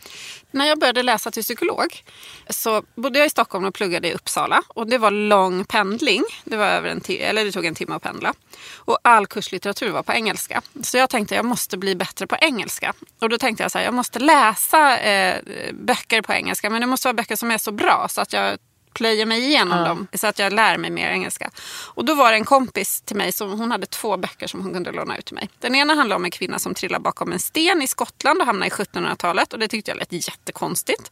När 0.51 0.65
jag 0.65 0.79
började 0.79 1.03
läsa 1.03 1.31
till 1.31 1.43
psykolog 1.43 2.03
så 2.50 2.83
bodde 2.95 3.19
jag 3.19 3.25
i 3.25 3.29
Stockholm 3.29 3.65
och 3.65 3.74
pluggade 3.74 4.07
i 4.07 4.13
Uppsala. 4.13 4.62
Och 4.67 4.88
det 4.88 4.98
var 4.98 5.12
lång 5.12 5.65
pendling. 5.65 6.24
Det, 6.43 6.57
var 6.57 6.65
över 6.65 6.89
en 6.89 7.01
eller 7.07 7.45
det 7.45 7.51
tog 7.51 7.65
en 7.65 7.75
timme 7.75 7.95
att 7.95 8.01
pendla. 8.01 8.33
Och 8.75 8.98
all 9.03 9.27
kurslitteratur 9.27 9.91
var 9.91 10.03
på 10.03 10.13
engelska. 10.13 10.62
Så 10.81 10.98
jag 10.98 11.10
tänkte 11.10 11.36
jag 11.36 11.45
måste 11.45 11.77
bli 11.77 11.95
bättre 11.95 12.27
på 12.27 12.36
engelska. 12.41 12.93
Och 13.19 13.29
då 13.29 13.38
tänkte 13.38 13.63
jag 13.63 13.71
så 13.71 13.77
här, 13.77 13.86
jag 13.86 13.93
måste 13.93 14.19
läsa 14.19 14.98
eh, 14.98 15.41
böcker 15.74 16.21
på 16.21 16.33
engelska. 16.33 16.69
Men 16.69 16.81
det 16.81 16.88
måste 16.88 17.07
vara 17.07 17.13
böcker 17.13 17.36
som 17.36 17.51
är 17.51 17.57
så 17.57 17.71
bra 17.71 18.07
så 18.10 18.21
att 18.21 18.33
jag 18.33 18.57
plöjer 18.93 19.25
mig 19.25 19.43
igenom 19.43 19.83
dem 19.83 20.07
så 20.13 20.27
att 20.27 20.39
jag 20.39 20.53
lär 20.53 20.77
mig 20.77 20.89
mer 20.89 21.10
engelska. 21.10 21.51
Och 21.93 22.05
då 22.05 22.15
var 22.15 22.31
det 22.31 22.38
en 22.38 22.45
kompis 22.45 23.01
till 23.01 23.15
mig 23.15 23.31
som 23.31 23.60
hon 23.60 23.71
hade 23.71 23.86
två 23.86 24.17
böcker 24.17 24.48
som 24.48 24.62
hon 24.62 24.74
kunde 24.74 24.91
låna 24.91 25.17
ut 25.17 25.25
till 25.25 25.36
mig. 25.36 25.50
Den 25.60 25.75
ena 25.75 25.93
handlade 25.93 26.15
om 26.15 26.25
en 26.25 26.31
kvinna 26.31 26.60
som 26.60 26.74
trillar 26.74 27.00
bakom 27.00 27.31
en 27.31 27.39
sten 27.39 27.81
i 27.81 27.88
Skottland 27.88 28.39
och 28.39 28.45
hamnar 28.45 28.67
i 28.67 28.69
1700-talet 28.69 29.53
och 29.53 29.60
det 29.60 29.67
tyckte 29.67 29.91
jag 29.91 29.98
lät 29.98 30.27
jättekonstigt. 30.27 31.12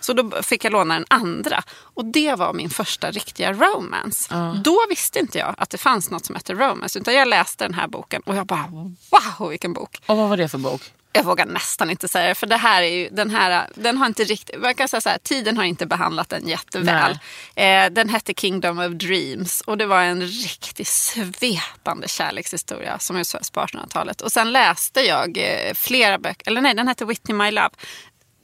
Så 0.00 0.12
då 0.12 0.42
fick 0.42 0.64
jag 0.64 0.72
låna 0.72 0.94
den 0.94 1.06
andra 1.10 1.62
och 1.72 2.04
det 2.04 2.34
var 2.34 2.52
min 2.52 2.70
första 2.70 3.10
riktiga 3.10 3.52
romance. 3.52 4.34
Då 4.64 4.78
visste 4.88 5.18
inte 5.18 5.38
jag 5.38 5.54
att 5.58 5.70
det 5.70 5.78
fanns 5.78 6.10
något 6.10 6.24
som 6.24 6.34
hette 6.34 6.54
romance 6.54 6.98
utan 6.98 7.14
jag 7.14 7.28
läste 7.28 7.64
den 7.64 7.74
här 7.74 7.88
boken 7.88 8.22
och 8.26 8.36
jag 8.36 8.46
bara 8.46 8.66
wow 8.68 9.48
vilken 9.50 9.72
bok. 9.72 10.02
Och 10.06 10.16
vad 10.16 10.28
var 10.28 10.36
det 10.36 10.48
för 10.48 10.58
bok? 10.58 10.92
Jag 11.14 11.24
vågar 11.24 11.46
nästan 11.46 11.90
inte 11.90 12.08
säga 12.08 12.28
det, 12.28 12.34
för 12.34 12.46
det 12.46 12.56
här 12.56 12.82
är 12.82 12.86
ju, 12.96 13.08
den 13.08 13.30
här, 13.30 13.68
den 13.74 13.98
har 13.98 14.06
inte 14.06 14.24
riktigt, 14.24 14.60
man 14.60 14.74
kan 14.74 14.88
säga 14.88 15.00
så 15.00 15.08
här, 15.08 15.18
tiden 15.18 15.56
har 15.56 15.64
inte 15.64 15.86
behandlat 15.86 16.28
den 16.28 16.48
jätteväl. 16.48 17.18
Eh, 17.54 17.90
den 17.90 18.08
hette 18.08 18.34
Kingdom 18.34 18.78
of 18.78 18.92
Dreams 18.92 19.60
och 19.60 19.78
det 19.78 19.86
var 19.86 20.02
en 20.02 20.22
riktigt 20.22 20.88
svepande 20.88 22.08
kärlekshistoria 22.08 22.98
som 22.98 23.16
utspelas 23.16 23.50
på 23.50 23.60
1800-talet. 23.60 24.20
Och 24.20 24.32
sen 24.32 24.52
läste 24.52 25.00
jag 25.00 25.38
eh, 25.38 25.74
flera 25.74 26.18
böcker, 26.18 26.50
eller 26.50 26.60
nej, 26.60 26.74
den 26.74 26.88
hette 26.88 27.04
Whitney 27.04 27.36
My 27.36 27.50
Love. 27.50 27.70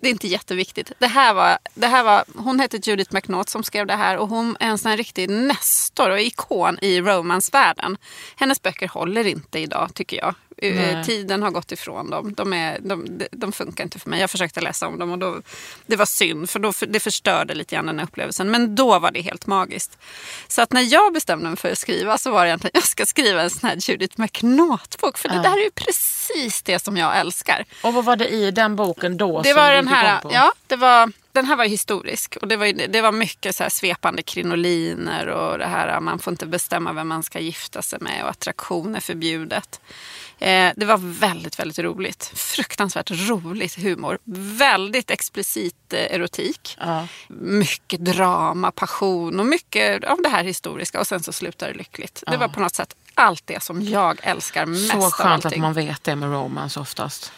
Det 0.00 0.08
är 0.08 0.10
inte 0.10 0.28
jätteviktigt. 0.28 0.92
Det 0.98 1.06
här 1.06 1.34
var, 1.34 1.58
det 1.74 1.86
här 1.86 2.04
var, 2.04 2.24
hon 2.34 2.60
hette 2.60 2.76
Judith 2.76 3.14
McNaught 3.14 3.48
som 3.48 3.62
skrev 3.62 3.86
det 3.86 3.96
här 3.96 4.16
och 4.16 4.28
hon 4.28 4.56
är 4.60 4.68
en 4.68 4.78
sån 4.78 4.96
riktig 4.96 5.30
nestor 5.30 6.10
och 6.10 6.20
ikon 6.20 6.78
i 6.82 7.00
romansvärlden. 7.00 7.96
Hennes 8.36 8.62
böcker 8.62 8.88
håller 8.88 9.26
inte 9.26 9.58
idag 9.58 9.90
tycker 9.94 10.16
jag. 10.16 10.34
Eh, 10.62 10.74
Nej. 10.74 11.04
Tiden 11.04 11.42
har 11.42 11.50
gått 11.50 11.72
ifrån 11.72 12.10
dem. 12.10 12.34
De, 12.34 12.52
är, 12.52 12.78
de, 12.80 13.20
de, 13.30 13.52
funkar 13.52 13.84
inte 13.84 13.98
för 13.98 14.10
mig. 14.10 14.20
Jag 14.20 14.30
försökte 14.30 14.60
läsa 14.60 14.86
om 14.86 14.98
dem 14.98 15.12
och 15.12 15.18
då, 15.18 15.42
det 15.86 15.96
var 15.96 16.06
synd 16.06 16.50
för 16.50 16.58
då, 16.58 16.72
det 16.88 17.00
förstörde 17.00 17.54
lite 17.54 17.74
grann 17.74 17.86
den 17.86 17.98
här 17.98 18.06
upplevelsen. 18.06 18.50
Men 18.50 18.74
då 18.74 18.98
var 18.98 19.10
det 19.10 19.20
helt 19.20 19.46
magiskt. 19.46 19.98
Så 20.48 20.62
att 20.62 20.72
när 20.72 20.92
jag 20.92 21.12
bestämde 21.12 21.48
mig 21.48 21.56
för 21.56 21.72
att 21.72 21.78
skriva 21.78 22.18
så 22.18 22.30
var 22.30 22.44
det 22.44 22.48
egentligen 22.48 22.72
jag 22.74 22.84
ska 22.84 23.06
skriva 23.06 23.42
en 23.42 23.50
sån 23.50 23.68
här 23.68 23.90
Judith 23.90 24.20
McNaught-bok. 24.20 25.18
För 25.18 25.28
det 25.28 25.42
där 25.42 25.58
är 25.58 25.64
ju 25.64 25.70
precis 25.70 26.62
det 26.62 26.78
som 26.78 26.96
jag 26.96 27.18
älskar. 27.18 27.64
Och 27.82 27.94
vad 27.94 28.04
var 28.04 28.16
det 28.16 28.28
i 28.28 28.50
den 28.50 28.76
boken 28.76 29.16
då 29.16 29.42
Det 29.42 29.52
var 29.52 29.72
den 29.72 29.88
här, 29.88 30.20
ja, 30.30 30.52
det 30.66 30.76
var, 30.76 31.12
den 31.32 31.44
här 31.44 31.56
var 31.56 31.64
historisk 31.64 32.36
och 32.36 32.48
det 32.48 32.56
var, 32.56 32.88
det 32.88 33.00
var 33.00 33.12
mycket 33.12 33.56
så 33.56 33.62
här 33.62 33.70
svepande 33.70 34.22
krinoliner 34.22 35.26
och 35.26 35.58
det 35.58 35.66
här 35.66 36.00
man 36.00 36.18
får 36.18 36.30
inte 36.30 36.46
bestämma 36.46 36.92
vem 36.92 37.08
man 37.08 37.22
ska 37.22 37.38
gifta 37.38 37.82
sig 37.82 37.98
med 38.00 38.22
och 38.22 38.30
attraktion 38.30 38.96
är 38.96 39.00
förbjudet. 39.00 39.80
Eh, 40.38 40.72
det 40.76 40.86
var 40.86 40.96
väldigt, 41.20 41.58
väldigt 41.58 41.78
roligt. 41.78 42.32
Fruktansvärt 42.34 43.10
roligt 43.10 43.78
humor. 43.78 44.18
Väldigt 44.58 45.10
explicit 45.10 45.92
eh, 45.92 46.14
erotik. 46.14 46.76
Ja. 46.80 47.06
Mycket 47.28 48.04
drama, 48.04 48.70
passion 48.70 49.40
och 49.40 49.46
mycket 49.46 50.04
av 50.04 50.22
det 50.22 50.28
här 50.28 50.44
historiska 50.44 51.00
och 51.00 51.06
sen 51.06 51.22
så 51.22 51.32
slutar 51.32 51.68
det 51.68 51.74
lyckligt. 51.74 52.22
Det 52.26 52.36
var 52.36 52.48
på 52.48 52.60
något 52.60 52.74
sätt 52.74 52.94
allt 53.14 53.46
det 53.46 53.62
som 53.62 53.82
jag 53.82 54.20
älskar 54.22 54.66
mest 54.66 54.92
Så 54.92 55.10
skönt 55.10 55.44
att 55.44 55.56
man 55.56 55.72
vet 55.72 56.04
det 56.04 56.16
med 56.16 56.30
romance 56.32 56.80
oftast. 56.80 57.32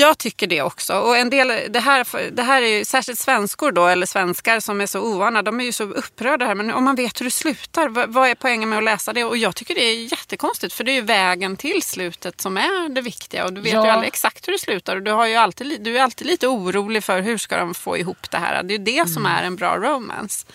Jag 0.00 0.18
tycker 0.18 0.46
det 0.46 0.62
också. 0.62 0.94
Och 0.94 1.16
en 1.16 1.30
del, 1.30 1.52
det, 1.72 1.80
här, 1.80 2.30
det 2.30 2.42
här 2.42 2.62
är 2.62 2.78
ju 2.78 2.84
särskilt 2.84 3.18
svenskor 3.18 3.72
då, 3.72 3.86
eller 3.86 4.06
svenskar 4.06 4.60
som 4.60 4.80
är 4.80 4.86
så 4.86 5.00
ovana. 5.00 5.42
De 5.42 5.60
är 5.60 5.64
ju 5.64 5.72
så 5.72 5.84
upprörda 5.84 6.46
här. 6.46 6.54
Men 6.54 6.70
om 6.70 6.84
man 6.84 6.94
vet 6.96 7.20
hur 7.20 7.24
det 7.24 7.30
slutar, 7.30 7.88
vad, 7.88 8.12
vad 8.12 8.28
är 8.28 8.34
poängen 8.34 8.68
med 8.68 8.78
att 8.78 8.84
läsa 8.84 9.12
det? 9.12 9.24
Och 9.24 9.36
jag 9.36 9.56
tycker 9.56 9.74
det 9.74 9.84
är 9.84 10.12
jättekonstigt. 10.12 10.74
För 10.74 10.84
det 10.84 10.90
är 10.90 10.94
ju 10.94 11.00
vägen 11.00 11.56
till 11.56 11.82
slutet 11.82 12.40
som 12.40 12.56
är 12.56 12.88
det 12.88 13.00
viktiga. 13.00 13.44
Och 13.44 13.52
du 13.52 13.60
vet 13.60 13.72
Ja. 13.72 13.84
ju 13.84 13.90
aldrig 13.90 14.08
exakt 14.08 14.48
hur 14.48 14.52
det 14.52 14.58
slutar. 14.58 14.96
Och 14.96 15.02
du, 15.02 15.10
har 15.10 15.26
ju 15.26 15.34
alltid, 15.34 15.80
du 15.80 15.98
är 15.98 16.02
alltid 16.02 16.26
lite 16.26 16.46
orolig 16.46 17.04
för 17.04 17.20
hur 17.20 17.38
ska 17.38 17.56
de 17.56 17.74
få 17.74 17.96
ihop 17.96 18.30
det 18.30 18.38
här. 18.38 18.62
Det 18.62 18.74
är 18.74 18.78
ju 18.78 18.84
det 18.84 19.08
som 19.08 19.26
är 19.26 19.42
en 19.42 19.56
bra 19.56 19.76
romance. 19.76 20.46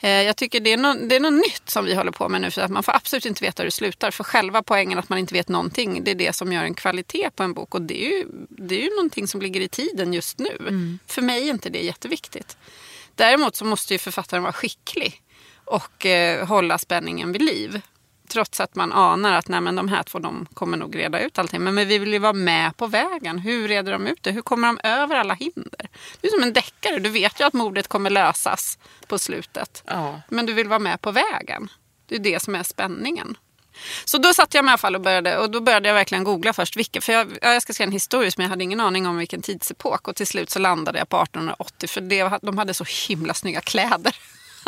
Eh, 0.00 0.10
Jag 0.10 0.36
tycker 0.36 0.60
det 0.60 0.72
är, 0.72 0.76
något, 0.76 1.08
det 1.08 1.16
är 1.16 1.20
något 1.20 1.32
nytt 1.32 1.70
som 1.70 1.84
vi 1.84 1.94
håller 1.94 2.10
på 2.12 2.28
med 2.28 2.40
nu. 2.40 2.50
För 2.50 2.62
att 2.62 2.70
man 2.70 2.82
får 2.82 2.96
absolut 2.96 3.26
inte 3.26 3.44
veta 3.44 3.62
hur 3.62 3.66
det 3.66 3.70
slutar. 3.70 4.10
För 4.10 4.24
själva 4.24 4.62
poängen 4.62 4.98
att 4.98 5.08
man 5.08 5.18
inte 5.18 5.34
vet 5.34 5.48
någonting, 5.48 6.04
det 6.04 6.10
är 6.10 6.14
det 6.14 6.32
som 6.32 6.52
gör 6.52 6.62
en 6.62 6.74
kvalitet 6.74 7.30
på 7.30 7.42
en 7.42 7.54
bok. 7.54 7.74
Och 7.74 7.82
det 7.82 8.04
är 8.06 8.10
ju, 8.10 8.26
det 8.48 8.74
är 8.74 8.82
ju 8.82 8.90
någonting 8.96 9.28
som 9.28 9.40
ligger 9.42 9.60
i 9.60 9.68
tiden 9.68 10.12
just 10.12 10.38
nu. 10.38 10.56
För 11.06 11.22
mig 11.22 11.48
är 11.48 11.50
inte 11.52 11.70
det 11.70 11.78
jätteviktigt. 11.80 12.56
Däremot 13.14 13.56
så 13.56 13.64
måste 13.64 13.94
ju 13.94 13.98
författaren 13.98 14.42
vara 14.42 14.52
skicklig 14.52 15.22
och 15.64 16.06
eh, 16.06 16.46
hålla 16.46 16.78
spänningen 16.78 17.32
vid 17.32 17.42
liv. 17.42 17.80
Trots 18.28 18.60
att 18.60 18.74
man 18.74 18.92
anar 18.92 19.32
att 19.32 19.48
nej, 19.48 19.60
men 19.60 19.76
de 19.76 19.88
här 19.88 20.02
två 20.02 20.18
de 20.18 20.46
kommer 20.54 20.76
nog 20.76 20.96
reda 20.96 21.20
ut 21.20 21.38
allting. 21.38 21.60
Men, 21.60 21.74
men 21.74 21.88
vi 21.88 21.98
vill 21.98 22.12
ju 22.12 22.18
vara 22.18 22.32
med 22.32 22.76
på 22.76 22.86
vägen. 22.86 23.38
Hur 23.38 23.68
reder 23.68 23.92
de 23.92 24.06
ut 24.06 24.22
det? 24.22 24.30
Hur 24.30 24.42
kommer 24.42 24.68
de 24.68 24.80
över 24.88 25.16
alla 25.16 25.34
hinder? 25.34 25.88
Det 26.20 26.26
är 26.26 26.30
som 26.30 26.42
en 26.42 26.52
deckare. 26.52 26.98
Du 26.98 27.08
vet 27.08 27.40
ju 27.40 27.44
att 27.44 27.52
mordet 27.52 27.88
kommer 27.88 28.10
lösas 28.10 28.78
på 29.06 29.18
slutet. 29.18 29.82
Ja. 29.86 30.20
Men 30.28 30.46
du 30.46 30.52
vill 30.52 30.68
vara 30.68 30.78
med 30.78 31.00
på 31.00 31.10
vägen. 31.10 31.68
Det 32.08 32.14
är 32.14 32.18
det 32.18 32.42
som 32.42 32.54
är 32.54 32.62
spänningen. 32.62 33.36
Så 34.04 34.18
då 34.18 34.34
satt 34.34 34.54
jag 34.54 34.64
med 34.64 34.80
fall 34.80 34.94
och 34.94 35.00
började, 35.00 35.38
och 35.38 35.50
då 35.50 35.60
började 35.60 35.88
jag 35.88 35.94
verkligen 35.94 36.24
googla 36.24 36.52
först. 36.52 36.76
Vilka, 36.76 37.00
för 37.00 37.12
jag, 37.12 37.38
ja, 37.42 37.52
jag 37.52 37.62
ska 37.62 37.72
skriva 37.72 37.86
en 37.86 37.92
historisk 37.92 38.38
men 38.38 38.44
jag 38.44 38.50
hade 38.50 38.64
ingen 38.64 38.80
aning 38.80 39.06
om 39.06 39.16
vilken 39.16 39.42
tidsepok. 39.42 40.08
Och 40.08 40.16
till 40.16 40.26
slut 40.26 40.50
så 40.50 40.58
landade 40.58 40.98
jag 40.98 41.08
på 41.08 41.22
1880 41.22 41.88
för 41.88 42.00
det, 42.00 42.38
de 42.42 42.58
hade 42.58 42.74
så 42.74 42.84
himla 43.08 43.34
snygga 43.34 43.60
kläder. 43.60 44.16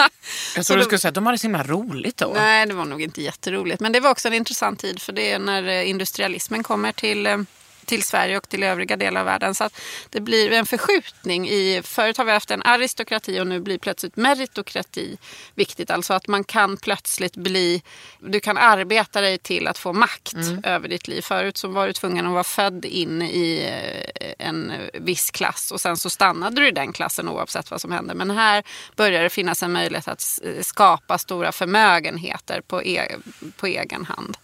Jag 0.56 0.66
trodde 0.66 0.80
du 0.80 0.84
skulle 0.84 0.98
säga 0.98 1.08
att 1.08 1.14
de 1.14 1.26
hade 1.26 1.38
så 1.38 1.46
himla 1.46 1.62
roligt 1.62 2.16
då. 2.16 2.32
Nej, 2.34 2.66
det 2.66 2.74
var 2.74 2.84
nog 2.84 3.02
inte 3.02 3.22
jätteroligt. 3.22 3.80
Men 3.80 3.92
det 3.92 4.00
var 4.00 4.10
också 4.10 4.28
en 4.28 4.34
intressant 4.34 4.78
tid 4.78 5.02
för 5.02 5.12
det 5.12 5.32
är 5.32 5.38
när 5.38 5.68
eh, 5.68 5.90
industrialismen 5.90 6.62
kommer 6.62 6.92
till, 6.92 7.26
eh, 7.26 7.38
till 7.90 8.02
Sverige 8.02 8.36
och 8.36 8.48
till 8.48 8.62
övriga 8.62 8.96
delar 8.96 9.20
av 9.20 9.26
världen. 9.26 9.54
Så 9.54 9.64
att 9.64 9.80
det 10.10 10.20
blir 10.20 10.52
en 10.52 10.66
förskjutning. 10.66 11.48
i 11.48 11.82
Förut 11.84 12.16
har 12.16 12.24
vi 12.24 12.32
haft 12.32 12.50
en 12.50 12.62
aristokrati 12.62 13.40
och 13.40 13.46
nu 13.46 13.60
blir 13.60 13.78
plötsligt 13.78 14.16
meritokrati 14.16 15.18
viktigt. 15.54 15.90
Alltså 15.90 16.14
att 16.14 16.28
man 16.28 16.44
kan 16.44 16.76
plötsligt 16.76 17.36
bli... 17.36 17.82
Du 18.20 18.40
kan 18.40 18.58
arbeta 18.58 19.20
dig 19.20 19.38
till 19.38 19.66
att 19.66 19.78
få 19.78 19.92
makt 19.92 20.34
över 20.64 20.88
ditt 20.88 21.08
liv. 21.08 21.22
Förut 21.22 21.56
så 21.56 21.68
var 21.68 21.86
du 21.86 21.92
tvungen 21.92 22.26
att 22.26 22.32
vara 22.32 22.44
född 22.44 22.84
in 22.84 23.22
i 23.22 23.70
eh, 24.14 24.46
en 24.48 24.72
viss 24.94 25.30
klass 25.30 25.70
och 25.70 25.80
sen 25.80 25.96
så 25.96 26.10
stannade 26.10 26.60
du 26.60 26.68
i 26.68 26.70
den 26.70 26.92
klassen 26.92 27.28
oavsett 27.28 27.70
vad 27.70 27.80
som 27.80 27.92
hände. 27.92 28.14
Men 28.14 28.30
här 28.30 28.62
börjar 28.96 29.22
det 29.22 29.30
finnas 29.30 29.62
en 29.62 29.72
möjlighet 29.72 30.08
att 30.08 30.40
skapa 30.62 31.18
stora 31.18 31.52
förmögenheter 31.52 32.60
på, 32.60 32.82
e- 32.82 33.16
på 33.56 33.66
egen 33.66 34.04
hand. 34.04 34.36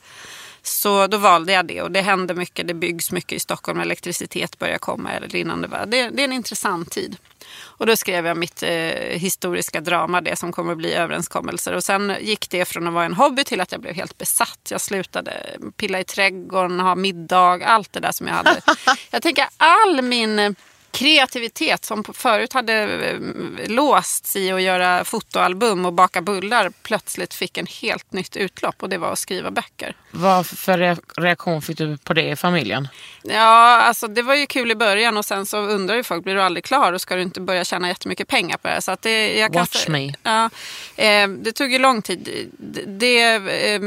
Så 0.68 1.06
då 1.06 1.16
valde 1.16 1.52
jag 1.52 1.66
det 1.66 1.82
och 1.82 1.90
det 1.90 2.00
händer 2.00 2.35
mycket. 2.35 2.68
Det 2.68 2.75
byggs 2.75 3.12
mycket 3.12 3.32
i 3.32 3.40
Stockholm. 3.40 3.80
Elektricitet 3.80 4.58
börjar 4.58 4.78
komma 4.78 5.12
eller 5.12 5.37
innan 5.37 5.61
det. 5.61 5.68
Det, 5.68 6.11
det 6.11 6.23
är 6.23 6.25
en 6.25 6.32
intressant 6.32 6.90
tid. 6.90 7.16
Och 7.58 7.87
då 7.87 7.96
skrev 7.96 8.26
jag 8.26 8.37
mitt 8.37 8.62
eh, 8.62 8.70
historiska 9.18 9.80
drama, 9.80 10.20
det 10.20 10.37
som 10.37 10.52
kommer 10.52 10.73
att 10.73 10.78
bli 10.78 10.94
överenskommelser. 10.94 11.73
Och 11.73 11.85
sen 11.85 12.16
gick 12.20 12.50
det 12.50 12.64
från 12.64 12.87
att 12.87 12.94
vara 12.94 13.04
en 13.04 13.14
hobby 13.14 13.44
till 13.44 13.61
att 13.61 13.73
jag 13.73 13.80
blev 13.80 13.94
helt 13.94 14.18
besatt. 14.18 14.68
Jag 14.70 14.80
slutade 14.80 15.32
pilla 15.76 16.00
i 16.00 16.04
trädgården, 16.04 16.80
ha 16.80 16.94
middag, 16.94 17.64
allt 17.64 17.92
det 17.92 18.00
där 18.00 18.12
som 18.12 18.26
jag 18.26 18.35
hade. 18.35 18.61
jag 19.11 19.23
tänker 19.23 19.46
all 19.56 20.02
min 20.02 20.56
kreativitet 20.97 21.85
som 21.85 22.05
förut 22.05 22.53
hade 22.53 22.75
eh, 22.75 23.71
låsts 23.71 24.37
i 24.37 24.50
att 24.53 24.62
göra 24.62 25.05
fotoalbum 25.05 25.87
och 25.87 25.93
baka 25.93 26.23
bullar 26.23 26.73
plötsligt 26.83 27.35
fick 27.35 27.59
en 27.59 27.67
helt 27.67 28.12
nytt 28.12 28.37
utlopp 28.37 28.83
och 28.83 28.88
det 28.88 28.99
var 28.99 29.12
att 29.12 29.19
skriva 29.19 29.50
böcker. 29.50 29.97
Vad 30.11 30.47
för 30.47 30.79
re- 30.79 31.00
reaktion 31.17 31.62
fick 31.62 31.79
du 31.79 31.97
på 31.97 32.15
det 32.15 32.29
i 32.31 32.37
familjen? 32.37 32.88
Ja, 33.23 33.76
alltså 33.83 34.09
det 34.09 34.23
var 34.23 34.35
ju 34.35 34.47
kul 34.47 34.71
i 34.71 34.75
början 34.75 35.17
och 35.17 35.25
sen 35.25 35.47
så 35.47 35.59
undrar 35.59 35.95
ju 35.97 36.03
folk, 36.03 36.25
blir 36.25 36.35
du 36.35 36.43
aldrig 36.43 36.65
klar 36.65 36.93
och 36.93 37.00
ska 37.00 37.17
du 37.17 37.23
inte 37.23 37.41
börja 37.41 37.65
tjäna 37.65 37.88
jättemycket 37.88 38.29
pengar 38.29 38.57
på 38.57 38.69
det? 38.69 38.83
Så 38.83 38.91
att 38.93 39.03
det 39.03 39.38
jag 39.38 39.55
Watch 39.55 39.88
me. 39.88 40.15
Ja, 40.23 40.50
eh, 40.97 41.29
det 41.29 41.53
tog 41.53 41.73
ju 41.73 41.79
lång 41.79 42.03
tid. 42.03 42.49
Det, 42.59 42.83
det, 42.87 43.35
eh, 43.75 43.81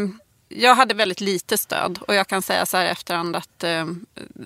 jag 0.49 0.75
hade 0.75 0.93
väldigt 0.93 1.21
lite 1.21 1.57
stöd 1.57 1.99
och 2.07 2.15
jag 2.15 2.27
kan 2.27 2.41
säga 2.41 2.65
så 2.65 2.77
här 2.77 2.85
i 2.85 2.89
efterhand 2.89 3.35
att 3.35 3.63
eh, 3.63 3.85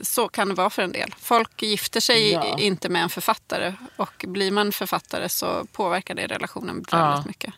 så 0.02 0.28
kan 0.28 0.48
det 0.48 0.54
vara 0.54 0.70
för 0.70 0.82
en 0.82 0.92
del. 0.92 1.16
Folk 1.20 1.62
gifter 1.62 2.00
sig 2.00 2.32
Ja. 2.32 2.58
inte 2.60 2.90
med 2.90 3.04
en 3.04 3.10
författare 3.10 3.74
och 3.96 4.26
blir 4.28 4.52
man 4.52 4.72
författare 4.72 5.30
så 5.30 5.66
påverkar 5.72 6.16
det 6.16 6.28
relationen 6.28 6.76
väldigt 6.76 6.92
Ja. 6.92 7.24
mycket. 7.28 7.54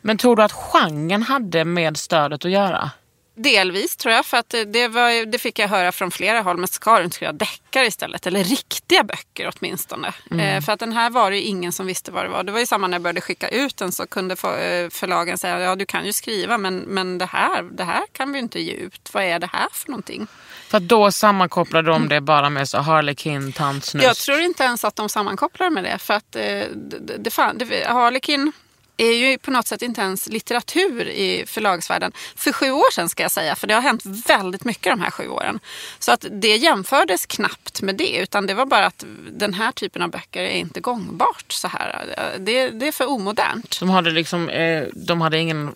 Men 0.00 0.18
tror 0.18 0.36
du 0.36 0.42
att 0.42 0.52
genren 0.52 1.22
hade 1.22 1.64
med 1.64 1.96
stödet 1.96 2.44
att 2.44 2.50
göra? 2.50 2.90
Delvis 3.34 3.96
tror 3.96 4.14
jag, 4.14 4.26
för 4.26 4.36
att 4.36 4.54
det- 4.66 4.88
var, 4.88 5.26
det 5.26 5.38
fick 5.38 5.58
jag 5.58 5.68
höra 5.68 5.92
från 5.92 6.10
flera 6.10 6.40
håll. 6.40 6.56
Men 6.56 6.68
ska 6.68 6.98
du 6.98 7.04
inte 7.04 7.16
skriva 7.16 7.32
deckare 7.32 7.86
istället? 7.86 8.26
Eller 8.26 8.44
riktiga 8.44 9.04
böcker 9.04 9.52
åtminstone. 9.56 10.12
Eh, 10.38 10.60
för 10.60 10.72
att 10.72 10.80
den 10.80 10.92
här 10.92 11.10
var 11.10 11.30
det 11.30 11.36
ju 11.36 11.42
ingen 11.42 11.72
som 11.72 11.86
visste 11.86 12.10
vad 12.12 12.24
det 12.24 12.28
var. 12.28 12.42
Det 12.44 12.52
var 12.52 12.60
ju 12.60 12.66
samma 12.66 12.86
när 12.86 12.94
jag 12.94 13.02
började 13.02 13.20
skicka 13.20 13.48
ut 13.48 13.76
den 13.76 13.92
så 13.92 14.06
kunde 14.06 14.32
eh, 14.34 14.90
förlagen 14.90 15.38
säga 15.38 15.60
ja 15.60 15.76
du 15.76 15.86
kan 15.86 16.06
ju 16.06 16.12
skriva 16.12 16.58
men, 16.58 16.76
men 16.78 17.18
det, 17.18 17.26
här, 17.26 17.62
det 17.62 17.84
här 17.84 18.02
kan 18.12 18.32
vi 18.32 18.38
ju 18.38 18.42
inte 18.42 18.60
ge 18.60 18.72
ut. 18.72 19.10
Vad 19.12 19.24
är 19.24 19.38
det 19.38 19.50
här 19.52 19.66
för 19.72 19.90
någonting? 19.90 20.26
För 20.68 20.80
då 20.80 21.12
sammankopplade 21.12 21.90
de 21.90 22.08
det 22.08 22.20
bara 22.20 22.50
med 22.50 22.68
så 22.68 22.78
Harlequin, 22.78 23.52
tantsnusk. 23.52 24.06
Jag 24.06 24.16
tror 24.16 24.40
inte 24.40 24.64
ens 24.64 24.84
att 24.84 24.96
de 24.96 25.08
sammankopplar 25.08 25.70
med 25.70 25.84
det. 25.84 25.98
För 25.98 26.14
att 26.14 26.36
eh, 26.36 26.42
det, 26.42 26.98
det, 27.00 27.30
det, 27.64 27.86
Harlekin 27.86 28.52
är 28.96 29.12
ju 29.12 29.38
på 29.38 29.50
något 29.50 29.66
sätt 29.66 29.82
inte 29.82 30.00
ens 30.00 30.28
litteratur 30.28 31.08
i 31.08 31.44
förlagsvärlden. 31.46 32.12
För 32.36 32.52
sju 32.52 32.70
år 32.70 32.92
sedan 32.92 33.08
ska 33.08 33.22
jag 33.22 33.32
säga, 33.32 33.54
för 33.54 33.66
det 33.66 33.74
har 33.74 33.80
hänt 33.80 34.02
väldigt 34.04 34.64
mycket 34.64 34.92
de 34.92 35.00
här 35.00 35.10
sju 35.10 35.28
åren. 35.28 35.60
Så 35.98 36.12
att 36.12 36.26
det 36.30 36.56
jämfördes 36.56 37.26
knappt 37.26 37.82
med 37.82 37.96
det, 37.96 38.16
utan 38.16 38.46
det 38.46 38.54
var 38.54 38.66
bara 38.66 38.86
att 38.86 39.04
den 39.30 39.54
här 39.54 39.72
typen 39.72 40.02
av 40.02 40.10
böcker 40.10 40.42
är 40.42 40.50
inte 40.50 40.80
gångbart 40.80 41.52
så 41.52 41.68
här. 41.68 42.14
Det, 42.38 42.70
det 42.70 42.88
är 42.88 42.92
för 42.92 43.10
omodernt. 43.10 43.80
De 43.80 43.90
hade 43.90 44.10
liksom, 44.10 44.48
eh, 44.48 44.84
de 44.92 45.20
hade 45.20 45.38
ingen... 45.38 45.74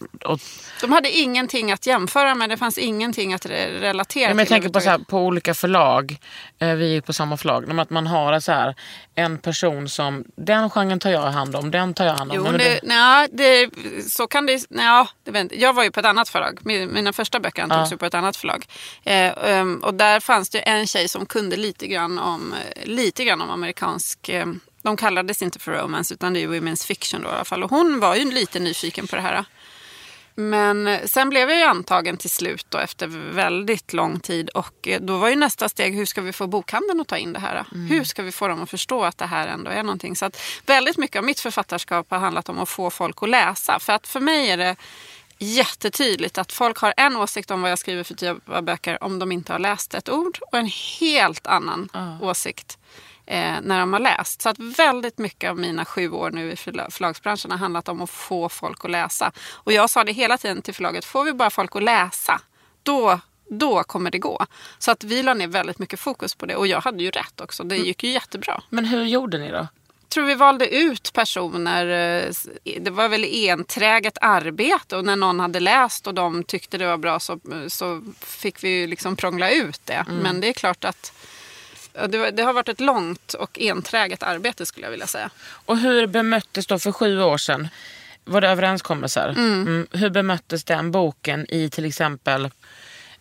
De 0.80 0.92
hade 0.92 1.10
ingenting 1.10 1.72
att 1.72 1.86
jämföra 1.86 2.34
med, 2.34 2.50
det 2.50 2.56
fanns 2.56 2.78
ingenting 2.78 3.34
att 3.34 3.46
relatera 3.46 4.22
ja, 4.22 4.28
men 4.28 4.38
jag 4.38 4.48
tänker 4.48 4.68
på, 4.68 4.80
så 4.80 4.90
här, 4.90 4.98
på 4.98 5.18
olika 5.18 5.54
förlag, 5.54 6.16
eh, 6.58 6.74
vi 6.74 6.96
är 6.96 7.00
på 7.00 7.12
samma 7.12 7.36
förlag, 7.36 7.80
att 7.80 7.90
man 7.90 8.06
har 8.06 8.40
så 8.40 8.52
här, 8.52 8.74
en 9.14 9.38
person 9.38 9.88
som, 9.88 10.24
den 10.36 10.70
genren 10.70 10.98
tar 10.98 11.10
jag 11.10 11.30
hand 11.30 11.56
om, 11.56 11.70
den 11.70 11.94
tar 11.94 12.04
jag 12.04 12.14
hand 12.14 12.32
om. 12.32 12.36
Jo, 12.36 12.52
det, 12.52 12.80
nej, 12.82 13.07
det, 13.30 13.70
så 14.10 14.26
kan 14.26 14.46
det, 14.46 14.66
nej, 14.70 15.06
det 15.24 15.30
vet, 15.30 15.52
jag 15.52 15.72
var 15.72 15.84
ju 15.84 15.90
på 15.90 16.00
ett 16.00 16.06
annat 16.06 16.28
förlag, 16.28 16.58
mina 16.64 17.12
första 17.12 17.40
böcker 17.40 17.62
antogs 17.62 17.90
ja. 17.90 17.96
på 17.96 18.06
ett 18.06 18.14
annat 18.14 18.36
förlag. 18.36 18.66
Eh, 19.04 19.60
um, 19.60 19.78
och 19.78 19.94
där 19.94 20.20
fanns 20.20 20.50
det 20.50 20.58
en 20.58 20.86
tjej 20.86 21.08
som 21.08 21.26
kunde 21.26 21.56
lite 21.56 21.86
grann 21.86 22.18
om, 22.18 22.54
lite 22.84 23.24
grann 23.24 23.42
om 23.42 23.50
amerikansk 23.50 24.28
eh, 24.28 24.46
de 24.82 24.96
kallades 24.96 25.42
inte 25.42 25.58
för 25.58 25.72
romance 25.72 26.14
utan 26.14 26.34
det 26.34 26.42
är 26.42 26.48
women's 26.48 26.86
fiction 26.86 27.22
då 27.22 27.28
i 27.28 27.32
alla 27.32 27.44
fall. 27.44 27.62
Och 27.62 27.70
hon 27.70 28.00
var 28.00 28.14
ju 28.14 28.32
lite 28.32 28.60
nyfiken 28.60 29.06
på 29.06 29.16
det 29.16 29.22
här. 29.22 29.44
Men 30.40 31.08
sen 31.08 31.30
blev 31.30 31.50
jag 31.50 31.58
ju 31.58 31.64
antagen 31.64 32.16
till 32.16 32.30
slut 32.30 32.66
då, 32.68 32.78
efter 32.78 33.06
väldigt 33.32 33.92
lång 33.92 34.20
tid 34.20 34.48
och 34.48 34.88
då 35.00 35.18
var 35.18 35.28
ju 35.28 35.36
nästa 35.36 35.68
steg 35.68 35.94
hur 35.94 36.06
ska 36.06 36.20
vi 36.20 36.32
få 36.32 36.46
bokhandeln 36.46 37.00
att 37.00 37.08
ta 37.08 37.16
in 37.16 37.32
det 37.32 37.38
här? 37.38 37.64
Mm. 37.72 37.86
Hur 37.86 38.04
ska 38.04 38.22
vi 38.22 38.32
få 38.32 38.48
dem 38.48 38.62
att 38.62 38.70
förstå 38.70 39.04
att 39.04 39.18
det 39.18 39.26
här 39.26 39.48
ändå 39.48 39.70
är 39.70 39.82
någonting? 39.82 40.16
Så 40.16 40.24
att 40.24 40.40
väldigt 40.66 40.96
mycket 40.96 41.18
av 41.18 41.24
mitt 41.24 41.40
författarskap 41.40 42.10
har 42.10 42.18
handlat 42.18 42.48
om 42.48 42.58
att 42.58 42.68
få 42.68 42.90
folk 42.90 43.22
att 43.22 43.28
läsa. 43.28 43.78
För 43.78 43.92
att 43.92 44.06
för 44.06 44.20
mig 44.20 44.50
är 44.50 44.56
det 44.56 44.76
jättetydligt 45.38 46.38
att 46.38 46.52
folk 46.52 46.78
har 46.78 46.94
en 46.96 47.16
åsikt 47.16 47.50
om 47.50 47.62
vad 47.62 47.70
jag 47.70 47.78
skriver 47.78 48.04
för 48.04 48.14
typ 48.14 48.48
av 48.48 48.62
böcker 48.62 49.04
om 49.04 49.18
de 49.18 49.32
inte 49.32 49.52
har 49.52 49.58
läst 49.58 49.94
ett 49.94 50.08
ord 50.08 50.38
och 50.52 50.58
en 50.58 50.70
helt 51.00 51.46
annan 51.46 51.88
mm. 51.94 52.22
åsikt 52.22 52.77
eh, 53.28 53.54
när 53.62 53.80
de 53.80 53.92
har 53.92 54.00
läst. 54.00 54.42
Så 54.42 54.48
att 54.48 54.58
väldigt 54.58 55.18
mycket 55.18 55.50
av 55.50 55.58
mina 55.58 55.84
sju 55.84 56.10
år 56.10 56.30
nu 56.30 56.52
i 56.52 56.56
förlagsbranschen 56.56 57.50
har 57.50 57.58
handlat 57.58 57.88
om 57.88 58.02
att 58.02 58.10
få 58.10 58.48
folk 58.48 58.84
att 58.84 58.90
läsa. 58.90 59.32
Och 59.50 59.72
jag 59.72 59.90
sa 59.90 60.04
det 60.04 60.12
hela 60.12 60.38
tiden 60.38 60.62
till 60.62 60.74
förlaget, 60.74 61.04
får 61.04 61.24
vi 61.24 61.32
bara 61.32 61.50
folk 61.50 61.76
att 61.76 61.82
läsa, 61.82 62.40
då 62.82 63.20
då 63.50 63.82
kommer 63.82 64.10
det 64.10 64.18
gå. 64.18 64.46
Så 64.78 64.90
att 64.90 65.04
vi 65.04 65.22
la 65.22 65.34
ner 65.34 65.46
väldigt 65.46 65.78
mycket 65.78 66.00
fokus 66.00 66.34
på 66.34 66.46
det 66.46 66.56
och 66.56 66.66
jag 66.66 66.80
hade 66.80 67.02
ju 67.02 67.10
rätt 67.10 67.40
också. 67.40 67.64
Det 67.64 67.76
gick 67.76 68.04
ju 68.04 68.10
jättebra. 68.10 68.62
Men 68.70 68.84
hur 68.84 69.04
gjorde 69.04 69.38
ni 69.38 69.50
då? 69.50 69.66
Tror 70.08 70.24
vi 70.24 70.34
valde 70.34 70.68
ut 70.76 71.12
personer. 71.12 71.86
Eh, 71.86 72.32
det 72.80 72.90
var 72.90 73.08
väl 73.08 73.24
enträget 73.24 74.18
arbete 74.20 74.96
och 74.96 75.04
när 75.04 75.16
någon 75.16 75.40
hade 75.40 75.60
läst 75.60 76.06
och 76.06 76.14
de 76.14 76.44
tyckte 76.44 76.78
det 76.78 76.86
var 76.86 76.96
bra 76.96 77.20
så, 77.20 77.40
så 77.68 78.02
fick 78.20 78.64
vi 78.64 78.86
liksom 78.86 79.16
prångla 79.16 79.50
ut 79.50 79.80
det. 79.84 80.04
Mm. 80.08 80.16
Men 80.16 80.40
det 80.40 80.48
är 80.48 80.52
klart 80.52 80.84
att 80.84 81.12
det, 82.06 82.30
det, 82.30 82.42
har 82.42 82.52
varit 82.52 82.68
ett 82.68 82.80
långt 82.80 83.34
och 83.34 83.58
enträget 83.60 84.22
arbete 84.22 84.66
skulle 84.66 84.86
jag 84.86 84.90
vilja 84.90 85.06
säga. 85.06 85.30
Och 85.48 85.78
hur 85.78 86.06
bemöttes 86.06 86.66
då 86.66 86.78
för 86.78 86.92
sju 86.92 87.22
år 87.22 87.38
sedan? 87.38 87.68
Var 88.24 88.40
det 88.40 88.48
överenskommelser? 88.48 89.28
Mm. 89.28 89.62
Mm. 89.62 89.86
Hur 89.90 90.10
bemöttes 90.10 90.64
den 90.64 90.90
boken 90.90 91.46
i 91.48 91.70
till 91.70 91.84
exempel 91.84 92.50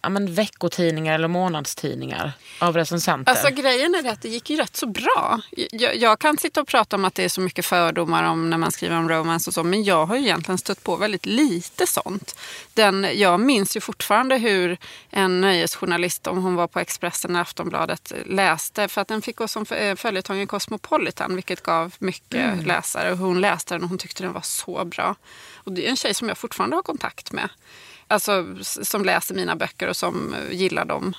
ja, 0.08 0.12
men 0.12 0.34
veckotidningar 0.34 1.16
eller 1.16 1.28
månadstidningar 1.28 2.32
av 2.60 2.76
recensenter? 2.76 3.32
Alltså 3.32 3.50
grejen 3.50 3.96
är 3.96 4.10
att 4.10 4.22
det 4.22 4.30
gick 4.30 4.50
ju 4.50 4.56
rätt 4.56 4.76
så 4.76 4.88
bra. 4.88 5.42
Jag, 5.72 5.96
jag, 5.96 6.20
kan 6.20 6.38
sitta 6.38 6.62
och 6.62 6.68
prata 6.68 6.96
om 6.96 7.06
att 7.06 7.16
det 7.16 7.24
är 7.24 7.30
så 7.30 7.42
mycket 7.42 7.66
fördomar 7.66 8.24
om 8.24 8.50
när 8.50 8.58
man 8.58 8.72
skriver 8.72 8.96
om 8.96 9.10
romance 9.10 9.50
och 9.50 9.54
så, 9.54 9.64
men 9.64 9.84
jag 9.84 10.06
har 10.06 10.16
ju 10.16 10.22
egentligen 10.22 10.58
stött 10.58 10.84
på 10.84 10.96
väldigt 10.96 11.26
lite 11.26 11.88
sånt. 11.88 12.40
Den, 12.74 13.08
jag 13.14 13.40
minns 13.40 13.78
ju 13.78 13.82
fortfarande 13.82 14.38
hur 14.38 14.78
en 15.10 15.42
nöjesjournalist, 15.42 16.28
om 16.28 16.44
hon 16.44 16.56
var 16.56 16.68
på 16.68 16.80
Expressen 16.80 17.32
eller 17.32 17.42
Aftonbladet, 17.42 18.14
läste, 18.26 18.88
för 18.88 19.02
att 19.02 19.08
den 19.08 19.22
fick 19.22 19.36
gå 19.36 19.48
som 19.48 19.66
eh, 19.72 19.96
följetong 19.96 20.40
i 20.40 20.48
Cosmopolitan, 20.48 21.36
vilket 21.36 21.64
gav 21.64 21.96
mycket 22.00 22.54
mm. 22.54 22.66
läsare. 22.66 23.12
Och 23.12 23.18
hon 23.18 23.42
läste 23.42 23.74
den 23.74 23.84
och 23.84 23.90
hon 23.90 23.98
tyckte 23.98 24.24
den 24.24 24.34
var 24.34 24.42
så 24.42 24.86
bra. 24.86 25.16
Och 25.56 25.72
det 25.72 25.86
är 25.86 25.90
en 25.90 25.96
tjej 25.96 26.14
som 26.14 26.28
jag 26.28 26.38
fortfarande 26.38 26.76
har 26.76 26.84
kontakt 26.84 27.32
med. 27.32 27.50
Alltså 28.08 28.46
som 28.64 29.06
läser 29.06 29.36
mina 29.36 29.56
böcker 29.56 29.88
och 29.88 29.98
som 29.98 30.34
eh, 30.34 30.52
gillar 30.52 30.86
dem. 30.86 31.16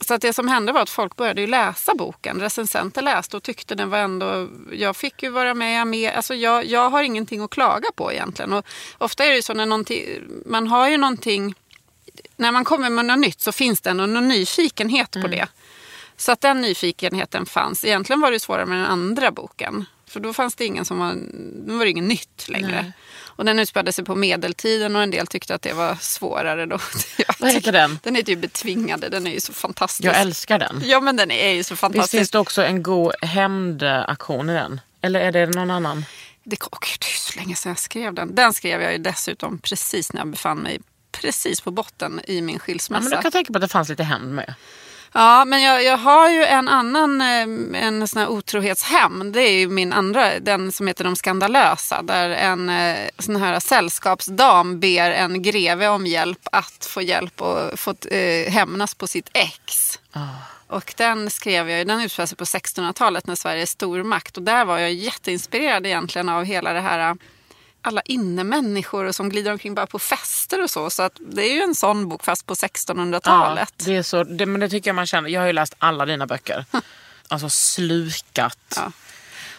Så 0.00 0.14
att 0.14 0.20
det 0.20 0.32
som 0.32 0.48
hände 0.48 0.72
var 0.72 0.80
att 0.80 0.90
folk 0.90 1.16
började 1.16 1.46
läsa 1.46 1.94
boken. 1.94 2.40
Recensenter 2.40 3.02
läste 3.02 3.36
och 3.36 3.42
tyckte 3.42 3.74
den 3.74 3.90
var 3.90 3.98
ändå... 3.98 4.48
Jag 4.72 4.96
fick 4.96 5.22
ju 5.22 5.30
vara 5.30 5.54
med. 5.54 5.86
med 5.86 6.12
alltså 6.12 6.34
jag, 6.34 6.66
jag 6.66 6.90
har 6.90 7.02
ingenting 7.02 7.42
att 7.42 7.50
klaga 7.50 7.88
på 7.96 8.12
egentligen. 8.12 8.52
Och 8.52 8.66
ofta 8.98 9.24
är 9.24 9.32
det 9.32 9.42
så 9.42 9.54
när 9.54 9.66
man 10.48 10.68
har 10.68 10.88
ju 10.88 10.96
någonting... 10.96 11.54
När 12.36 12.52
man 12.52 12.64
kommer 12.64 12.90
med 12.90 13.04
något 13.04 13.18
nytt 13.18 13.40
så 13.40 13.52
finns 13.52 13.80
det 13.80 13.90
en, 13.90 13.96
någon 13.96 14.28
nyfikenhet 14.28 15.10
på 15.10 15.18
mm. 15.18 15.30
det. 15.30 15.46
Så 16.16 16.32
att 16.32 16.40
den 16.40 16.60
nyfikenheten 16.60 17.46
fanns. 17.46 17.84
Egentligen 17.84 18.20
var 18.20 18.30
det 18.30 18.40
svårare 18.40 18.66
med 18.66 18.78
den 18.78 18.86
andra 18.86 19.30
boken. 19.30 19.84
För 20.06 20.20
då 20.20 20.32
fanns 20.32 20.54
det 20.54 20.64
ingen 20.64 20.84
som 20.84 20.98
var, 20.98 21.14
då 21.66 21.76
var 21.76 21.84
det 21.84 21.90
inget 21.90 22.04
nytt 22.04 22.48
längre. 22.48 22.82
Nej. 22.82 22.92
Och 23.38 23.44
den 23.44 23.58
utspelade 23.58 23.92
sig 23.92 24.04
på 24.04 24.14
medeltiden 24.14 24.96
och 24.96 25.02
en 25.02 25.10
del 25.10 25.26
tyckte 25.26 25.54
att 25.54 25.62
det 25.62 25.72
var 25.72 25.94
svårare 26.00 26.66
då. 26.66 26.78
Vad 27.38 27.52
heter 27.52 27.72
den? 27.72 27.98
Den 28.02 28.14
heter 28.14 28.32
ju 28.32 28.36
Betvingade, 28.36 29.08
den 29.08 29.26
är 29.26 29.30
ju 29.30 29.40
så 29.40 29.52
fantastisk. 29.52 30.08
Jag 30.08 30.20
älskar 30.20 30.58
den. 30.58 30.82
Ja 30.84 31.00
men 31.00 31.16
den 31.16 31.30
är 31.30 31.52
ju 31.52 31.64
så 31.64 31.76
fantastisk. 31.76 32.04
Visst 32.04 32.10
finns 32.10 32.30
det 32.30 32.38
också 32.38 32.62
en 32.64 32.82
god 32.82 33.12
hämndaktion 33.22 34.50
i 34.50 34.54
den? 34.54 34.80
Eller 35.00 35.20
är 35.20 35.32
det 35.32 35.46
någon 35.46 35.70
annan? 35.70 36.04
Det, 36.44 36.56
oh, 36.62 36.78
det 37.00 37.06
är 37.06 37.18
så 37.18 37.38
länge 37.38 37.56
sedan 37.56 37.70
jag 37.70 37.78
skrev 37.78 38.14
den. 38.14 38.34
Den 38.34 38.52
skrev 38.52 38.82
jag 38.82 38.92
ju 38.92 38.98
dessutom 38.98 39.58
precis 39.58 40.12
när 40.12 40.20
jag 40.20 40.28
befann 40.28 40.58
mig 40.58 40.80
precis 41.12 41.60
på 41.60 41.70
botten 41.70 42.20
i 42.26 42.40
min 42.40 42.58
skilsmässa. 42.58 43.04
Ja, 43.04 43.10
men 43.10 43.18
du 43.18 43.22
kan 43.22 43.32
tänka 43.32 43.52
på 43.52 43.56
att 43.56 43.62
det 43.62 43.68
fanns 43.68 43.88
lite 43.88 44.04
hämnd 44.04 44.34
med. 44.34 44.54
Ja, 45.12 45.44
men 45.44 45.62
jag, 45.62 45.84
jag 45.84 45.96
har 45.96 46.30
ju 46.30 46.44
en 46.44 46.68
annan 46.68 47.20
eh, 47.20 47.82
en 47.84 48.08
sån 48.08 48.22
här 48.22 48.28
otrohetshämnd. 48.28 49.32
Det 49.32 49.42
är 49.42 49.58
ju 49.58 49.68
min 49.68 49.92
andra, 49.92 50.38
den 50.38 50.72
som 50.72 50.86
heter 50.86 51.04
De 51.04 51.16
skandalösa. 51.16 52.02
Där 52.02 52.30
en 52.30 52.68
eh, 52.68 53.08
sån 53.18 53.36
här 53.36 53.60
sällskapsdam 53.60 54.80
ber 54.80 55.10
en 55.10 55.42
greve 55.42 55.88
om 55.88 56.06
hjälp 56.06 56.48
att 56.52 56.84
få 56.90 57.02
hjälp 57.02 57.42
och 57.42 57.78
få 57.78 57.94
eh, 58.10 58.52
hämnas 58.52 58.94
på 58.94 59.06
sitt 59.06 59.30
ex. 59.32 59.98
Oh. 60.14 60.34
Och 60.66 60.94
den 60.96 61.30
skrev 61.30 61.70
jag, 61.70 61.86
den 61.86 62.00
utspelade 62.00 62.28
sig 62.28 62.36
på 62.36 62.44
1600-talet 62.44 63.26
när 63.26 63.34
Sverige 63.34 63.62
är 63.62 63.66
stormakt. 63.66 64.36
Och 64.36 64.42
där 64.42 64.64
var 64.64 64.78
jag 64.78 64.92
jätteinspirerad 64.92 65.86
egentligen 65.86 66.28
av 66.28 66.44
hela 66.44 66.72
det 66.72 66.80
här 66.80 67.16
alla 67.88 68.00
innemänniskor 68.04 69.12
som 69.12 69.28
glider 69.28 69.52
omkring 69.52 69.74
bara 69.74 69.86
på 69.86 69.98
fester 69.98 70.62
och 70.62 70.70
så. 70.70 70.90
Så 70.90 71.02
att 71.02 71.20
det 71.30 71.42
är 71.42 71.54
ju 71.54 71.60
en 71.60 71.74
sån 71.74 72.08
bok 72.08 72.24
fast 72.24 72.46
på 72.46 72.54
1600-talet. 72.54 73.74
Ja, 73.76 73.84
det, 73.84 73.96
är 73.96 74.02
så, 74.02 74.24
det, 74.24 74.46
men 74.46 74.60
det 74.60 74.68
tycker 74.68 74.88
jag 74.90 74.94
man 74.94 75.06
känner. 75.06 75.28
Jag 75.28 75.40
har 75.40 75.46
ju 75.46 75.52
läst 75.52 75.74
alla 75.78 76.06
dina 76.06 76.26
böcker. 76.26 76.64
alltså 77.28 77.50
slukat. 77.50 78.58
Ja. 78.76 78.92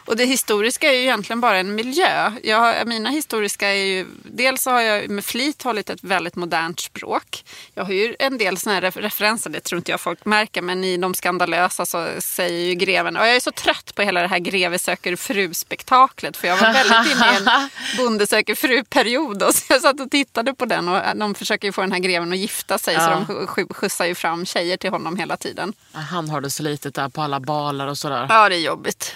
Och 0.10 0.16
det 0.16 0.26
historiska 0.26 0.90
är 0.90 0.94
ju 0.94 1.02
egentligen 1.02 1.42
bara 1.42 1.58
en 1.58 1.76
miljö. 1.76 2.32
Jag, 2.44 2.88
mina 2.88 3.10
historiska 3.10 3.68
är 3.68 3.86
ju, 3.86 4.06
dels 4.24 4.66
har 4.66 4.82
jag 4.82 5.10
med 5.10 5.26
flit 5.26 5.64
hållit 5.64 5.90
ett 5.90 6.04
väldigt 6.04 6.36
modernt 6.36 6.80
språk. 6.80 7.44
Jag 7.74 7.84
har 7.86 7.94
ju 7.94 8.16
en 8.20 8.38
del 8.38 8.58
såna 8.58 8.76
här 8.76 8.82
referenser, 8.92 9.50
det 9.50 9.60
tror 9.60 9.78
inte 9.78 9.92
jag 9.92 10.02
folk 10.02 10.26
märker, 10.26 10.62
men 10.62 10.84
i 10.84 10.98
De 10.98 11.14
skandalösa 11.14 11.86
så 11.86 12.08
säger 12.20 12.66
ju 12.66 12.74
greven, 12.74 13.18
och 13.18 13.28
jag 13.28 13.36
är 13.36 13.40
så 13.40 13.52
trött 13.52 13.96
på 13.96 14.02
hela 14.02 14.22
det 14.22 14.28
här 14.28 14.40
greve 14.40 14.80
söker 14.80 15.16
fru-spektaklet, 15.16 16.38
för 16.38 16.48
jag 16.48 16.58
var 16.58 16.74
väldigt 16.74 17.16
inne 17.16 17.34
i 17.34 17.36
en 17.36 17.70
bonde 17.98 18.28
söker 18.28 18.56
fru-period. 18.56 19.44
Så 19.54 19.74
jag 19.74 19.82
satt 19.82 20.00
och 20.00 20.12
tittade 20.12 20.54
på 20.54 20.66
den 20.66 20.90
och 20.90 21.02
de 21.16 21.36
försöker 21.36 21.68
ju 21.68 21.72
få 21.72 21.82
den 21.82 21.92
här 21.92 22.00
greven 22.00 22.32
att 22.32 22.38
gifta 22.38 22.78
sig, 22.78 22.94
ja. 22.94 23.26
så 23.28 23.34
de 23.34 23.48
skjutsar 23.74 24.06
ju 24.06 24.16
fram 24.16 24.46
tjejer 24.46 24.78
till 24.78 24.90
honom 24.90 25.18
hela 25.18 25.38
tiden. 25.38 25.74
Han 25.92 26.30
har 26.30 26.42
det 26.42 26.50
så 26.50 26.64
litet 26.64 26.96
där 26.96 27.10
på 27.10 27.22
alla 27.22 27.40
balar 27.40 27.88
och 27.88 27.98
sådär. 27.98 28.26
Ja, 28.30 28.50
det 28.50 28.56
är 28.56 28.60
jobbigt. 28.60 29.16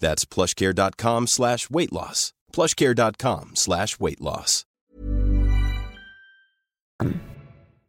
That's 0.00 0.24
plushcare.com 0.34 1.26
slash 1.26 1.58
weight 1.70 1.92
loss. 1.92 2.30
plushcare.com 2.52 3.50
slash 3.54 3.86
weight 4.00 4.20
loss. 4.20 4.62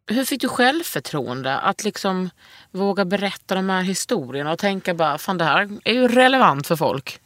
Hur 0.08 0.26
fick 0.26 0.42
du 0.42 0.48
självförtroende 0.48 1.58
att 1.60 1.84
liksom 1.84 2.30
våga 2.72 3.06
berätta 3.06 3.56
de 3.56 3.70
här 3.70 3.82
historierna 3.82 4.52
och 4.52 4.60
tänka 4.60 4.94
bara, 4.94 5.18
fan 5.18 5.38
det 5.38 5.44
här 5.46 5.70
är 5.84 5.94
ju 5.94 6.08
relevant 6.08 6.68
för 6.68 6.76
folk? 6.76 7.20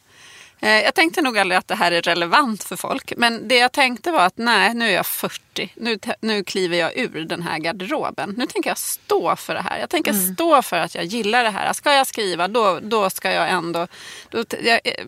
Eh, 0.60 0.68
Jag 0.70 0.94
tänkte 0.94 1.22
nog 1.22 1.38
aldrig 1.38 1.58
att 1.58 1.68
det 1.68 1.74
här 1.74 1.92
är 1.92 2.02
relevant 2.02 2.64
för 2.64 2.76
folk. 2.76 3.12
Men 3.16 3.48
det 3.48 3.56
jag 3.58 3.72
tänkte 3.72 4.10
var 4.12 4.26
att 4.26 4.38
nej, 4.38 4.74
nu 4.74 4.84
är 4.88 4.94
jag 4.94 5.06
40. 5.06 5.40
Nu, 5.74 5.96
te- 5.96 6.14
nu 6.20 6.44
kliver 6.44 6.76
jag 6.76 6.98
ur 6.98 7.24
den 7.24 7.42
här 7.42 7.58
garderoben. 7.58 8.34
Nu 8.36 8.46
tänker 8.46 8.70
jag 8.70 8.78
stå 8.78 9.36
för 9.36 9.54
det 9.54 9.60
här. 9.60 9.78
Jag 9.78 9.90
tänker 9.90 10.12
stå 10.12 10.62
för 10.62 10.76
att 10.76 10.94
jag 10.94 11.04
gillar 11.04 11.44
det 11.44 11.50
här. 11.50 11.72
Ska 11.72 11.92
jag 11.92 12.06
skriva, 12.06 12.48
då, 12.48 12.78
då 12.82 13.10
ska 13.10 13.32
jag 13.32 13.50
ändå... 13.50 13.86
Då, 14.28 14.44
jag, 14.62 14.80
eh, 14.84 15.06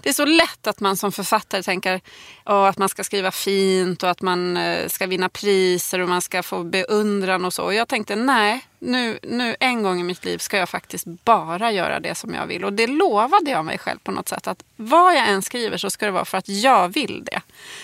det 0.00 0.08
är 0.08 0.12
så 0.12 0.24
lätt 0.24 0.66
att 0.66 0.80
man 0.80 0.96
som 0.96 1.12
författare 1.12 1.62
tänker 1.62 2.00
åh, 2.46 2.64
att 2.64 2.78
man 2.78 2.88
ska 2.88 3.04
skriva 3.04 3.30
fint 3.30 4.02
och 4.02 4.10
att 4.10 4.22
man 4.22 4.56
eh, 4.56 4.88
ska 4.88 5.06
vinna 5.06 5.28
priser 5.28 5.98
och 5.98 6.08
man 6.08 6.22
ska 6.22 6.42
få 6.42 6.64
beundran 6.64 7.44
och 7.44 7.54
så. 7.54 7.64
Och 7.64 7.74
jag 7.74 7.88
tänkte 7.88 8.16
nej, 8.16 8.66
nu, 8.78 9.18
nu 9.22 9.56
en 9.60 9.82
gång 9.82 10.00
i 10.00 10.02
mitt 10.02 10.24
liv 10.24 10.38
ska 10.38 10.56
jag 10.56 10.68
faktiskt 10.68 11.04
bara 11.06 11.72
göra 11.72 12.00
det 12.00 12.14
som 12.14 12.34
jag 12.34 12.46
vill. 12.46 12.64
Och 12.64 12.72
det 12.72 12.86
lovade 12.86 13.50
jag 13.50 13.64
mig 13.64 13.78
själv 13.78 13.98
på 13.98 14.12
något 14.12 14.28
sätt. 14.28 14.46
Att 14.46 14.64
vad 14.76 15.14
jag 15.14 15.28
än 15.28 15.42
skriver 15.42 15.76
så 15.76 15.90
ska 15.90 16.06
det 16.06 16.12
vara 16.12 16.24
för 16.24 16.38
att 16.38 16.48
jag 16.48 16.88
vill 16.88 17.24
det. 17.24 17.40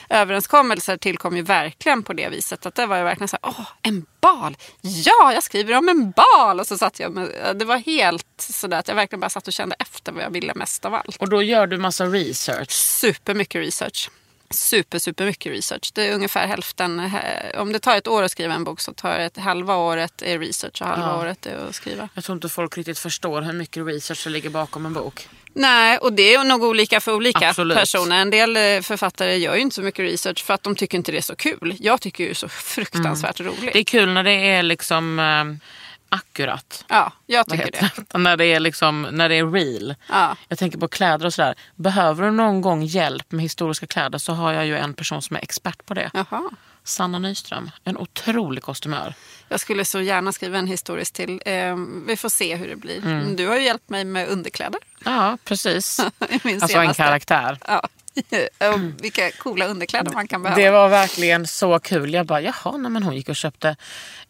Överenskommelser 0.09 0.97
tillkom 0.97 1.37
ju 1.37 1.43
verkligen 1.43 2.03
på 2.03 2.13
det 2.13 2.29
viset. 2.29 2.67
Att 2.67 2.75
det 2.75 2.87
var 2.87 2.97
ju 2.99 3.05
verkligen 3.05 3.29
så 3.29 3.39
här, 3.43 3.51
åh, 3.59 3.67
en 3.83 4.07
bal! 4.21 4.57
Ja, 4.81 5.33
jag 5.33 5.43
skriver 5.43 5.75
om 5.77 5.89
en 5.89 6.11
bal! 6.11 6.61
Och 6.61 6.67
så 6.67 6.79
satt 6.79 7.01
jag 7.01 7.13
med, 7.13 7.57
det 7.59 7.65
var 7.65 7.77
helt 7.77 8.27
sådär 8.39 8.79
att 8.79 8.89
jag 8.89 8.95
verkligen 8.95 9.21
bara 9.21 9.31
satt 9.31 9.47
och 9.47 9.53
kände 9.53 9.77
efter 9.79 10.13
vad 10.13 10.23
jag 10.25 10.31
ville 10.31 10.53
mest 10.55 10.85
av 10.85 10.95
allt. 10.95 11.17
Och 11.17 11.29
då 11.29 11.43
gör 11.43 11.67
du 11.67 11.79
massa 11.79 12.05
research. 12.07 12.71
Supermycket 12.71 13.61
research. 13.61 14.11
Super, 14.51 14.99
super 14.99 15.25
mycket 15.25 15.53
research. 15.53 15.91
Det 15.95 16.09
är 16.09 16.15
ungefär 16.15 16.47
hälften. 16.47 17.01
eh, 17.01 17.61
Om 17.61 17.73
det 17.73 17.79
tar 17.79 17.97
ett 17.97 18.09
år 18.09 18.23
att 18.23 18.31
skriva 18.31 18.55
en 18.55 18.65
bok 18.65 18.81
så 18.81 18.93
tar 18.93 19.19
ett 19.19 19.37
halva 19.37 19.77
året 19.77 20.23
är 20.23 20.39
research 20.39 20.83
och 20.83 20.89
halva 20.89 21.07
Ja. 21.07 21.21
året 21.21 21.47
är 21.47 21.57
att 21.69 21.75
skriva. 21.75 22.09
Jag 22.15 22.25
tror 22.25 22.37
inte 22.37 22.49
folk 22.49 22.77
riktigt 22.77 22.99
förstår 22.99 23.43
hur 23.43 23.53
mycket 23.53 23.87
research 23.87 24.25
det 24.25 24.31
ligger 24.31 24.51
bakom 24.51 24.87
en 24.87 24.93
bok. 24.93 25.29
Nej, 25.59 25.99
och 25.99 26.13
det 26.13 26.35
är 26.35 26.45
nog 26.45 26.63
olika 26.63 27.01
för 27.01 27.15
olika 27.15 27.49
Absolut. 27.49 27.77
personer. 27.77 28.17
En 28.17 28.31
del 28.31 28.57
eh, 28.57 28.81
författare 28.83 29.37
gör 29.37 29.55
ju 29.55 29.61
inte 29.61 29.75
så 29.75 29.83
mycket 29.83 30.05
research 30.05 30.45
för 30.45 30.55
att 30.55 30.63
de 30.63 30.77
tycker 30.77 30.99
inte 30.99 31.13
det 31.13 31.19
är 31.19 31.23
så 31.23 31.37
kul. 31.37 31.77
Jag 31.81 32.01
tycker 32.01 32.25
ju 32.25 32.29
det 32.29 32.33
är 32.33 32.35
så 32.35 32.49
fruktansvärt 32.49 33.41
roligt. 33.41 33.73
Det 33.73 33.79
är 33.79 33.85
kul 33.85 34.09
när 34.13 34.25
det 34.25 34.33
är 34.33 34.63
liksom 34.63 35.19
eh, 35.19 35.69
akkurat. 36.09 36.85
Ja, 36.89 37.13
jag 37.27 37.49
tycker 37.49 37.73
det. 37.73 37.91
det? 38.09 38.19
när, 38.19 38.37
det 38.37 38.47
är 38.47 38.61
liksom, 38.61 39.09
när 39.11 39.29
det 39.29 39.35
är 39.35 39.51
real. 39.51 39.95
Ja. 40.09 40.37
Jag 40.49 40.59
tänker 40.59 40.79
på 40.79 40.89
kläder 40.89 41.27
och 41.27 41.35
sådär. 41.35 41.55
Behöver 41.75 42.25
du 42.25 42.31
någon 42.31 42.61
gång 42.61 42.83
hjälp 42.83 43.33
med 43.33 43.43
historiska 43.43 43.87
kläder 43.87 44.19
så 44.19 44.33
har 44.33 44.53
jag 44.53 44.67
ju 44.67 44.77
en 44.77 44.95
person 44.95 45.23
som 45.23 45.37
är 45.37 45.41
expert 45.41 45.87
på 45.87 45.95
det. 45.95 46.11
Jaha. 46.15 46.51
Sanna 46.85 47.19
Nyström. 47.19 47.71
En 47.85 47.97
otrolig 47.97 48.63
kostumör. 48.63 49.15
Jag 49.49 49.61
skulle 49.61 49.85
så 49.85 50.01
gärna 50.01 50.33
skriva 50.33 50.59
en 50.59 50.67
historisk 50.67 51.13
till. 51.13 51.43
Eh, 51.47 51.77
vi 52.07 52.17
får 52.17 52.29
se 52.29 52.57
hur 52.57 52.69
det 52.69 52.77
blir. 52.77 52.99
Mm. 52.99 53.37
Du 53.37 53.47
har 53.47 53.57
ju 53.57 53.65
hjälpt 53.65 53.91
mig 53.91 54.05
med 54.05 54.29
underkläder. 54.29 54.81
Ja, 55.05 55.39
precis. 55.45 56.01
Alltså 56.61 56.79
en 56.79 56.95
karaktär. 56.95 57.59
Ja. 57.67 57.89
och 58.73 59.05
vilka 59.05 59.31
coola 59.31 59.67
underkläder 59.67 60.13
man 60.13 60.29
kan 60.29 60.43
behöva. 60.43 60.63
Det 60.63 60.71
var 60.71 60.89
verkligen 60.89 61.47
så 61.47 61.79
kul. 61.79 62.15
Jag 62.15 62.27
bara, 62.27 62.41
jaha, 62.41 62.77
nej, 62.77 62.91
men 62.91 63.03
hon 63.03 63.17
gick 63.17 63.29
och 63.29 63.37
köpte 63.37 63.77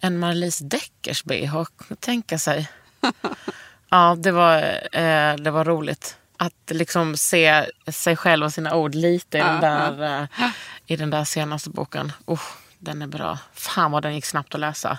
en 0.00 0.18
Marlies 0.18 0.58
Deckers 0.58 1.24
bh. 1.24 1.62
Tänka 2.00 2.38
sig. 2.38 2.68
Ja, 3.88 4.16
det 4.18 4.32
var, 4.32 4.56
eh, 4.92 5.36
det 5.36 5.50
var 5.50 5.64
roligt. 5.64 6.16
Att 6.36 6.70
liksom 6.70 7.16
se 7.16 7.66
sig 7.92 8.16
själv 8.16 8.44
och 8.44 8.52
sina 8.52 8.74
ord 8.74 8.94
lite 8.94 9.38
i, 9.38 9.40
den, 9.40 9.60
där, 9.60 10.20
eh, 10.22 10.48
i 10.86 10.96
den 10.96 11.10
där 11.10 11.24
senaste 11.24 11.70
boken. 11.70 12.12
Oh, 12.24 12.40
den 12.78 13.02
är 13.02 13.06
bra. 13.06 13.38
Fan 13.54 13.90
vad 13.90 14.02
den 14.02 14.14
gick 14.14 14.24
snabbt 14.24 14.54
att 14.54 14.60
läsa. 14.60 14.98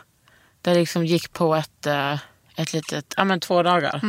Det 0.61 0.73
liksom 0.73 1.05
gick 1.05 1.33
på 1.33 1.55
ett, 1.55 1.85
eh, 1.85 2.19
ett 2.55 2.73
litet, 2.73 3.13
ja 3.17 3.23
men 3.23 3.39
två 3.39 3.63
dagar. 3.63 4.01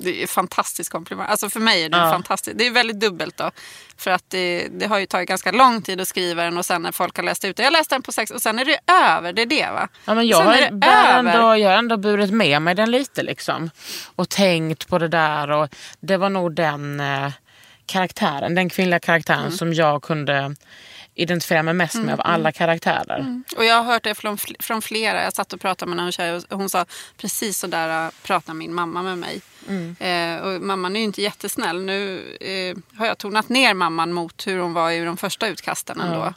Det 0.00 0.22
är 0.22 0.26
fantastisk 0.26 0.92
komplimang. 0.92 1.26
Alltså 1.30 1.50
för 1.50 1.60
mig 1.60 1.84
är 1.84 1.88
det 1.88 1.96
Ja. 1.98 2.10
fantastiskt. 2.12 2.58
Det 2.58 2.66
är 2.66 2.70
väldigt 2.70 3.00
dubbelt 3.00 3.36
då. 3.36 3.50
För 3.96 4.10
att 4.10 4.24
det, 4.28 4.68
det 4.70 4.86
har 4.86 4.98
ju 4.98 5.06
tagit 5.06 5.28
ganska 5.28 5.52
lång 5.52 5.82
tid 5.82 6.00
att 6.00 6.08
skriva 6.08 6.42
den 6.44 6.58
och 6.58 6.66
sen 6.66 6.82
när 6.82 6.92
folk 6.92 7.16
har 7.16 7.24
läst 7.24 7.44
ut 7.44 7.56
det. 7.56 7.62
Jag 7.62 7.72
läste 7.72 7.94
den 7.94 8.02
på 8.02 8.12
sex 8.12 8.30
och 8.30 8.42
sen 8.42 8.58
är 8.58 8.64
det 8.64 8.78
över. 8.92 9.32
Det 9.32 9.42
är 9.42 9.46
det 9.46 9.66
va? 9.70 9.88
Ja, 10.04 10.14
men 10.14 10.26
jag, 10.28 10.38
sen 10.38 10.46
har, 10.46 10.88
är 10.90 11.18
ändå, 11.18 11.56
jag 11.56 11.70
har 11.70 11.76
ändå 11.76 11.96
burit 11.96 12.30
med 12.30 12.62
mig 12.62 12.74
den 12.74 12.90
lite 12.90 13.22
liksom. 13.22 13.70
Och 14.16 14.28
tänkt 14.28 14.88
på 14.88 14.98
det 14.98 15.08
där. 15.08 15.50
Och 15.50 15.68
det 16.00 16.16
var 16.16 16.30
nog 16.30 16.54
den 16.54 17.00
eh, 17.00 17.32
karaktären, 17.86 18.54
den 18.54 18.70
kvinnliga 18.70 19.00
karaktären 19.00 19.40
Mm. 19.40 19.52
som 19.52 19.74
jag 19.74 20.02
kunde 20.02 20.54
identifiera 21.20 21.62
mig 21.62 21.74
mest 21.74 21.94
med 21.94 22.14
av 22.14 22.20
alla 22.24 22.52
karaktärer. 22.52 23.42
Och 23.56 23.64
jag 23.64 23.74
har 23.74 23.84
hört 23.92 24.04
det 24.04 24.14
från, 24.14 24.38
från 24.58 24.82
flera. 24.82 25.22
Jag 25.22 25.32
satt 25.32 25.52
och 25.52 25.60
pratade 25.60 25.88
med 25.88 25.96
någon 25.96 26.12
tjej 26.12 26.32
och 26.34 26.58
hon 26.58 26.70
sa 26.70 26.84
precis 27.16 27.58
så 27.58 27.66
där 27.66 28.06
äh, 28.06 28.10
pratar 28.22 28.54
min 28.54 28.74
mamma 28.74 29.02
med 29.02 29.18
mig. 29.18 29.40
Mm. 29.68 29.96
Eh, 30.00 30.46
och 30.46 30.62
mamman 30.62 30.96
är 30.96 31.00
ju 31.00 31.04
inte 31.04 31.22
jättesnäll. 31.22 31.82
Nu 31.82 32.22
eh, 32.40 32.98
har 32.98 33.06
jag 33.06 33.18
tonat 33.18 33.48
ner 33.48 33.74
mamman 33.74 34.12
mot 34.12 34.46
hur 34.46 34.58
hon 34.58 34.72
var 34.72 34.90
i 34.90 35.04
de 35.04 35.16
första 35.16 35.48
utkasten 35.48 36.00
ändå. 36.00 36.34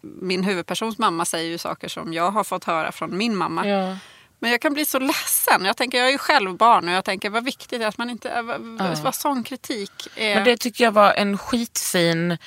Min 0.00 0.44
huvudpersons 0.44 0.98
mamma 0.98 1.24
säger 1.24 1.50
ju 1.50 1.58
saker 1.58 1.88
som 1.88 2.12
jag 2.12 2.30
har 2.30 2.44
fått 2.44 2.64
höra 2.64 2.92
från 2.92 3.16
min 3.16 3.36
mamma. 3.36 3.66
Ja. 3.66 3.96
Men 4.38 4.50
jag 4.50 4.60
kan 4.60 4.72
bli 4.72 4.84
så 4.84 4.98
ledsen. 4.98 5.64
Jag 5.64 5.76
tänker, 5.76 5.98
jag 5.98 6.08
är 6.08 6.12
ju 6.12 6.18
själv 6.18 6.56
barn 6.56 6.88
och 6.88 6.94
jag 6.94 7.04
tänker 7.04 7.30
vad 7.30 7.44
viktigt 7.44 7.78
det 7.80 7.84
är 7.84 7.88
att 7.88 7.98
man 7.98 8.10
inte, 8.10 8.30
äh, 8.30 8.42
vad, 8.42 8.98
vad 8.98 9.14
sån 9.14 9.44
kritik 9.44 10.08
är. 10.16 10.34
Men 10.34 10.44
det 10.44 10.56
tycker 10.56 10.84
jag 10.84 10.92
var 10.92 11.12
en 11.12 11.38
skitfin... 11.38 12.38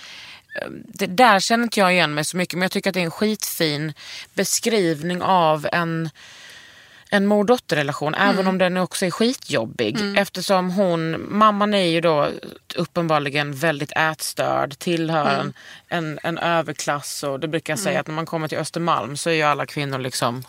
Det 0.87 1.07
där 1.07 1.39
känner 1.39 1.63
inte 1.63 1.79
jag 1.79 1.93
igen 1.93 2.13
mig 2.13 2.25
så 2.25 2.37
mycket 2.37 2.53
men 2.53 2.61
jag 2.61 2.71
tycker 2.71 2.89
att 2.89 2.93
det 2.93 2.99
är 2.99 3.05
en 3.05 3.11
skitfin 3.11 3.93
beskrivning 4.33 5.21
av 5.21 5.67
en, 5.71 6.09
en 7.09 7.27
mor-dotter-relation. 7.27 8.15
Även 8.15 8.47
om 8.47 8.57
den 8.57 8.77
också 8.77 9.05
är 9.05 9.11
skitjobbig. 9.11 10.17
Eftersom 10.17 10.71
hon, 10.71 11.25
mamman 11.37 11.73
är 11.73 11.85
ju 11.85 12.01
då 12.01 12.29
uppenbarligen 12.75 13.53
väldigt 13.53 13.91
ätstörd, 13.91 14.77
tillhör 14.79 15.39
en, 15.39 15.53
en, 15.87 16.19
en 16.23 16.37
överklass 16.37 17.23
och 17.23 17.39
det 17.39 17.47
brukar 17.47 17.73
jag 17.73 17.79
säga 17.79 17.99
att 17.99 18.07
när 18.07 18.15
man 18.15 18.25
kommer 18.25 18.47
till 18.47 18.57
Östermalm 18.57 19.17
så 19.17 19.29
är 19.29 19.33
ju 19.33 19.41
alla 19.41 19.65
kvinnor 19.65 19.99
liksom 19.99 20.43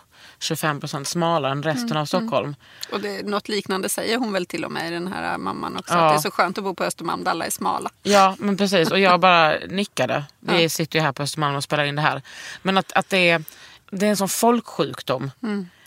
25% 0.45 1.05
smalare 1.05 1.53
än 1.53 1.63
resten 1.63 1.97
av 1.97 2.05
Stockholm. 2.05 2.57
Och 2.93 3.01
det, 3.01 3.27
något 3.27 3.49
liknande 3.49 3.89
säger 3.89 4.19
hon 4.19 4.33
väl 4.33 4.47
till 4.47 4.65
och 4.65 4.73
med 4.73 4.89
i 4.89 4.91
den 4.91 5.09
här 5.09 5.39
mamman 5.39 5.77
också. 5.77 5.95
Ja. 5.95 6.01
Att 6.01 6.13
det 6.13 6.19
är 6.19 6.23
så 6.23 6.31
skönt 6.31 6.59
att 6.59 6.65
bo 6.65 6.75
på 6.75 6.85
Östermalm 6.85 7.25
där 7.25 7.31
alla 7.31 7.47
är 7.47 7.51
smala. 7.51 7.91
Ja, 8.03 8.37
men 8.39 8.57
precis. 8.57 8.91
Och 8.91 8.99
jag 8.99 9.21
bara 9.21 9.57
nickade. 9.69 10.25
Vi 10.41 10.69
sitter 10.69 10.99
ju 10.99 11.05
här 11.05 11.13
på 11.13 11.23
Östermalm 11.23 11.57
och 11.57 11.65
spelar 11.65 11.85
in 11.85 11.97
det 11.97 12.03
här. 12.03 12.23
Men 12.63 12.79
att, 12.79 12.93
att 12.93 13.09
det, 13.09 13.31
är, 13.31 13.45
det 13.91 14.07
är 14.07 14.11
en 14.11 14.17
sån 14.17 14.29
folksjukdom. 14.29 15.31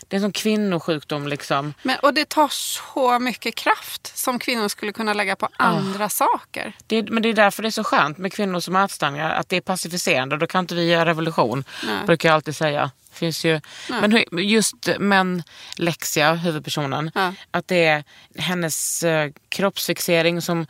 Det 0.08 0.16
är 0.16 0.18
en 0.18 0.22
sån 0.22 0.32
kvinnosjukdom 0.32 1.28
liksom. 1.28 1.74
Men, 1.82 1.98
och 1.98 2.14
det 2.14 2.28
tar 2.28 2.48
så 2.48 3.18
mycket 3.18 3.54
kraft 3.54 4.18
som 4.18 4.38
kvinnor 4.38 4.68
skulle 4.68 4.92
kunna 4.92 5.14
lägga 5.14 5.36
på 5.36 5.48
andra 5.56 6.08
saker. 6.08 6.72
Det, 6.86 7.10
men 7.10 7.22
det 7.22 7.28
är 7.28 7.34
därför 7.34 7.62
det 7.62 7.68
är 7.68 7.70
så 7.70 7.84
skönt 7.84 8.18
med 8.18 8.32
kvinnor 8.32 8.60
som 8.60 8.76
ätstörningar. 8.76 9.30
Att 9.30 9.48
det 9.48 9.56
är 9.56 9.60
pacificerande. 9.60 10.36
Då 10.36 10.46
kan 10.46 10.60
inte 10.60 10.74
vi 10.74 10.90
göra 10.90 11.06
revolution. 11.06 11.64
Brukar 12.06 12.28
jag 12.28 12.34
alltid 12.34 12.56
säga. 12.56 12.90
Finns 13.18 13.44
ju, 13.44 13.60
men 13.88 14.12
hur- 14.12 14.40
just 14.40 14.74
men 14.98 15.42
Lexia, 15.76 16.34
huvudpersonen, 16.34 17.10
Ja. 17.14 17.34
att 17.50 17.68
det 17.68 17.84
är 17.86 18.04
hennes 18.36 19.02
eh, 19.02 19.30
kroppsfixering 19.48 20.42
som, 20.42 20.66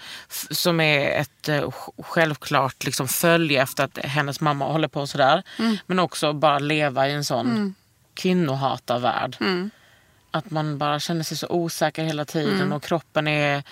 som 0.51 0.81
är 0.81 1.21
ett 1.21 1.49
eh, 1.49 1.63
sj- 1.63 2.03
självklart 2.03 2.85
liksom, 2.85 3.09
följe 3.09 3.63
efter 3.63 3.85
att 3.85 3.99
hennes 4.05 4.41
mamma 4.41 4.65
håller 4.73 4.89
på 4.89 5.07
sådär. 5.07 5.43
Men 5.87 5.99
också 5.99 6.33
bara 6.33 6.59
leva 6.59 7.09
i 7.09 7.13
en 7.13 7.25
sån 7.25 7.75
kvinnohatarvärld. 8.15 9.37
Att 10.31 10.51
man 10.51 10.79
bara 10.79 11.01
känner 11.01 11.23
sig 11.23 11.37
så 11.37 11.47
osäker 11.49 12.05
hela 12.05 12.25
tiden 12.25 12.73
och 12.73 12.83
kroppen 12.83 13.29
är... 13.29 13.63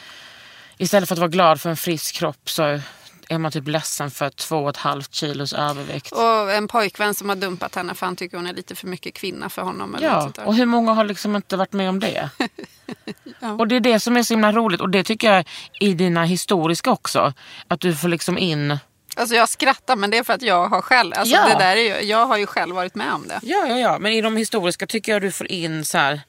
Istället 0.79 1.09
för 1.09 1.15
att 1.15 1.19
vara 1.19 1.29
glad 1.31 1.61
för 1.61 1.71
en 1.71 1.77
frisk 1.77 2.15
kropp 2.15 2.51
så 2.51 2.81
är 3.29 3.39
man 3.39 3.53
typ 3.53 3.69
ledsen 3.69 4.11
för 4.11 4.31
två 4.31 4.57
och 4.57 4.71
ett 4.71 4.77
halvt 4.77 5.15
kilos 5.15 5.53
övervikt. 5.53 6.12
Och 6.12 6.53
en 6.53 6.69
pojkvän 6.69 7.15
som 7.15 7.29
har 7.29 7.37
dumpat 7.37 7.75
henne 7.75 7.95
för 7.95 8.07
han 8.07 8.17
tycker 8.17 8.37
hon 8.37 8.47
är 8.47 8.53
lite 8.55 8.75
för 8.75 8.87
mycket 8.87 9.15
kvinna 9.15 9.49
för 9.49 9.62
honom. 9.62 9.95
Eller 9.95 10.07
Ja, 10.07 10.33
och 10.45 10.55
hur 10.55 10.67
många 10.67 10.93
har 10.93 11.05
liksom 11.05 11.37
inte 11.37 11.57
varit 11.57 11.73
med 11.73 11.89
om 11.89 12.01
det? 12.01 12.31
Och 13.59 13.69
det 13.69 13.77
är 13.77 13.81
det 13.81 14.01
som 14.01 14.17
är 14.17 14.23
så 14.23 14.35
himla 14.35 14.53
roligt 14.53 14.81
och 14.81 14.91
det 14.91 15.05
tycker 15.05 15.33
jag 15.33 15.45
i 15.81 15.95
dina 15.95 16.25
historiska 16.25 16.91
också. 16.91 17.33
Att 17.69 17.81
du 17.81 17.95
får 17.97 18.09
liksom 18.09 18.39
in... 18.39 18.79
Alltså 19.17 19.35
jag 19.35 19.49
skrattar 19.49 19.97
men 19.97 20.11
det 20.11 20.19
är 20.19 20.25
för 20.25 20.33
att 20.33 20.43
jag 20.43 20.69
har 20.69 20.83
själv, 20.83 21.12
alltså 21.17 21.35
Ja. 21.35 21.49
det 21.49 21.55
där 21.65 21.77
är 21.77 22.01
ju, 22.01 22.09
jag 22.09 22.27
har 22.27 22.37
ju 22.37 22.47
själv 22.47 22.75
varit 22.75 22.95
med 22.95 23.12
om 23.12 23.29
det. 23.29 23.41
Ja, 23.43 23.67
ja, 23.69 23.79
ja. 23.79 23.99
Men 23.99 24.12
i 24.12 24.21
de 24.21 24.37
historiska 24.37 24.87
tycker 24.87 25.12
jag 25.12 25.23
du 25.23 25.33
får 25.33 25.47
in 25.53 25.85
så 25.85 25.99
här 25.99 26.21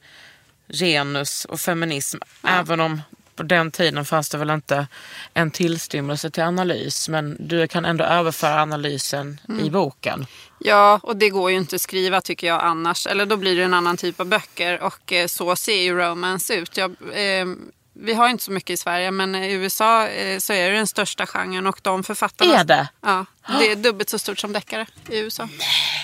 genus 0.72 1.44
och 1.44 1.60
feminism. 1.60 2.18
Även 2.42 2.80
om 2.80 3.02
på 3.38 3.44
den 3.44 3.70
tiden 3.70 4.04
fanns 4.04 4.28
det 4.28 4.38
väl 4.38 4.50
inte 4.50 4.86
en 5.34 5.50
tillstymmelse 5.50 6.30
till 6.30 6.42
analys. 6.42 7.08
Men 7.08 7.36
du 7.40 7.68
kan 7.68 7.84
ändå 7.84 8.04
överföra 8.04 8.62
analysen 8.62 9.40
Mm. 9.48 9.64
i 9.66 9.70
boken. 9.70 10.26
Ja, 10.58 11.00
och 11.02 11.16
det 11.16 11.28
går 11.30 11.50
ju 11.50 11.56
inte 11.56 11.76
att 11.76 11.82
skriva 11.82 12.20
tycker 12.20 12.46
jag 12.46 12.60
annars. 12.64 13.06
Eller 13.06 13.26
då 13.26 13.36
blir 13.36 13.56
det 13.56 13.62
en 13.62 13.74
annan 13.74 13.96
typ 13.96 14.20
av 14.20 14.26
böcker 14.26 14.82
och 14.82 15.12
eh, 15.12 15.26
så 15.26 15.56
ser 15.56 15.82
ju 15.82 15.96
romance 15.98 16.54
ut. 16.54 16.76
Jag, 16.76 16.90
eh, 17.14 17.46
vi 17.92 18.14
har 18.14 18.28
inte 18.28 18.44
så 18.44 18.52
mycket 18.52 18.70
i 18.70 18.76
Sverige 18.76 19.10
men 19.10 19.34
i 19.34 19.52
USA 19.52 20.06
eh, 20.08 20.38
så 20.38 20.52
är 20.52 20.70
det 20.70 20.76
den 20.76 20.86
största 20.86 21.26
genren 21.26 21.66
och 21.66 21.80
de 21.82 22.04
författarna... 22.04 22.54
Är 22.54 22.64
det? 22.64 22.88
Ja, 23.00 23.24
det 23.58 23.72
är 23.72 23.76
dubbelt 23.86 24.08
så 24.08 24.18
stort 24.18 24.38
som 24.38 24.52
deckare 24.52 24.86
i 25.08 25.18
USA. 25.18 25.48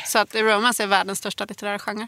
Så 0.06 0.18
att 0.18 0.34
romance 0.34 0.82
är 0.82 0.86
världens 0.86 1.18
största 1.18 1.44
litterära 1.44 1.78
genre. 1.78 2.06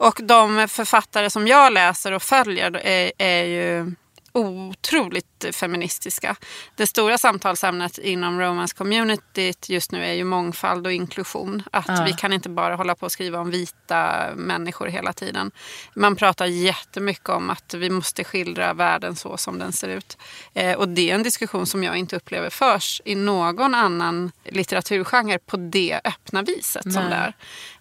Och 0.00 0.20
de 0.22 0.68
författare 0.68 1.30
som 1.30 1.46
jag 1.46 1.72
läser 1.72 2.12
och 2.12 2.22
följer 2.22 2.76
är, 2.76 3.12
är 3.18 3.44
ju 3.44 3.94
otroligt 4.32 5.44
feministiska. 5.52 6.36
Det 6.76 6.86
stora 6.86 7.18
samtalsämnet 7.18 7.98
inom 7.98 8.40
romance-communityt 8.40 9.70
just 9.70 9.92
nu 9.92 10.04
är 10.04 10.12
ju 10.12 10.24
mångfald 10.24 10.86
och 10.86 10.92
inklusion. 10.92 11.62
Att 11.72 12.08
vi 12.08 12.12
kan 12.12 12.32
inte 12.32 12.48
bara 12.48 12.76
hålla 12.76 12.94
på 12.94 13.06
och 13.06 13.12
skriva 13.12 13.38
om 13.40 13.50
vita 13.50 14.28
människor 14.36 14.86
hela 14.86 15.12
tiden. 15.12 15.50
Man 15.94 16.16
pratar 16.16 16.46
jättemycket 16.46 17.28
om 17.28 17.50
att 17.50 17.74
vi 17.74 17.90
måste 17.90 18.24
skildra 18.24 18.74
världen 18.74 19.16
så 19.16 19.36
som 19.36 19.58
den 19.58 19.72
ser 19.72 19.88
ut. 19.88 20.18
Eh, 20.54 20.78
och 20.78 20.88
det 20.88 21.10
är 21.10 21.14
en 21.14 21.22
diskussion 21.22 21.66
som 21.66 21.84
jag 21.84 21.96
inte 21.96 22.16
upplever 22.16 22.50
förs 22.50 23.02
i 23.04 23.14
någon 23.14 23.74
annan 23.74 24.32
litteraturgenre 24.44 25.38
på 25.38 25.56
det 25.56 26.00
öppna 26.04 26.42
viset 26.42 26.82
som 26.82 27.04
det 27.10 27.32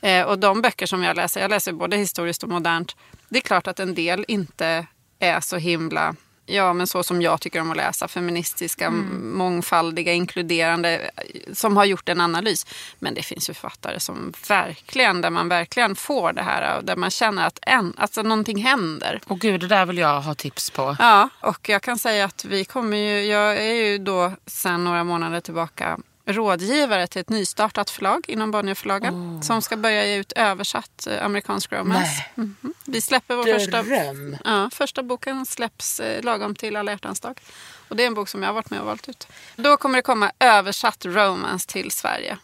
är. 0.01 0.21
Eh, 0.21 0.27
och 0.27 0.39
de 0.39 0.61
böcker 0.61 0.85
som 0.85 1.03
jag 1.03 1.15
läser, 1.15 1.41
jag 1.41 1.49
läser 1.49 1.73
både 1.73 1.97
historiskt 1.97 2.43
och 2.43 2.49
modernt. 2.49 2.95
Det 3.29 3.37
är 3.37 3.41
klart 3.41 3.67
att 3.67 3.79
en 3.79 3.95
del 3.95 4.25
inte 4.27 4.87
är 5.19 5.39
så 5.39 5.57
himla 5.57 6.15
Ja, 6.49 6.73
men 6.73 6.87
så 6.87 7.03
som 7.03 7.21
jag 7.21 7.41
tycker 7.41 7.61
om 7.61 7.71
att 7.71 7.77
läsa. 7.77 8.07
Feministiska, 8.07 8.89
mångfaldiga, 8.89 10.13
inkluderande. 10.13 11.11
Som 11.53 11.77
har 11.77 11.85
gjort 11.85 12.09
en 12.09 12.21
analys. 12.21 12.65
Men 12.99 13.13
det 13.13 13.21
finns 13.21 13.49
ju 13.49 13.53
författare 13.53 13.99
som 13.99 14.33
verkligen, 14.47 15.21
där 15.21 15.29
man 15.29 15.49
verkligen 15.49 15.95
får 15.95 16.33
det 16.33 16.41
här. 16.41 16.77
och 16.77 16.83
Där 16.83 16.95
man 16.95 17.09
känner 17.09 17.47
att 17.47 17.59
en, 17.61 17.93
alltså 17.97 18.21
någonting 18.21 18.63
händer. 18.63 19.21
Och 19.27 19.39
gud, 19.39 19.61
det 19.61 19.67
där 19.67 19.85
vill 19.85 19.97
jag 19.97 20.21
ha 20.21 20.35
tips 20.35 20.69
på. 20.69 20.95
Ja, 20.99 21.29
och 21.41 21.69
jag 21.69 21.81
kan 21.81 21.99
säga 21.99 22.25
att 22.25 22.45
vi 22.45 22.65
kommer 22.65 22.97
ju, 22.97 23.25
jag 23.25 23.57
är 23.57 23.73
ju 23.73 23.97
då 23.97 24.33
sedan 24.45 24.83
några 24.83 25.03
månader 25.03 25.39
tillbaka 25.39 25.99
rådgivare 26.33 27.07
till 27.07 27.21
ett 27.21 27.29
nystartat 27.29 27.89
förlag 27.89 28.25
inom 28.27 28.51
Bonnierförlagen 28.51 29.43
som 29.43 29.61
ska 29.61 29.77
börja 29.77 30.05
ge 30.05 30.15
ut 30.15 30.31
översatt 30.31 31.07
eh, 31.07 31.25
amerikansk 31.25 31.71
romance. 31.73 32.25
Nej. 32.35 32.47
Mhm. 32.61 32.73
Vi 32.85 33.01
släpper 33.01 33.35
vår 33.35 33.43
första, 33.43 33.83
ja, 34.51 34.69
första 34.73 35.03
boken 35.03 35.45
släpps 35.45 35.99
eh, 35.99 36.23
lagom 36.23 36.55
till 36.55 36.75
alla 36.75 36.91
hjärtans 36.91 37.19
dag. 37.19 37.39
Och 37.87 37.95
det 37.95 38.03
är 38.03 38.07
en 38.07 38.13
bok 38.13 38.29
som 38.29 38.41
jag 38.43 38.49
har 38.49 38.53
varit 38.53 38.69
med 38.69 38.79
och 38.79 38.85
valt 38.85 39.09
ut. 39.09 39.27
Då 39.55 39.77
kommer 39.77 39.97
det 39.97 40.01
komma 40.01 40.31
översatt 40.39 41.05
romance 41.05 41.67
till 41.67 41.91
Sverige. 41.91 42.37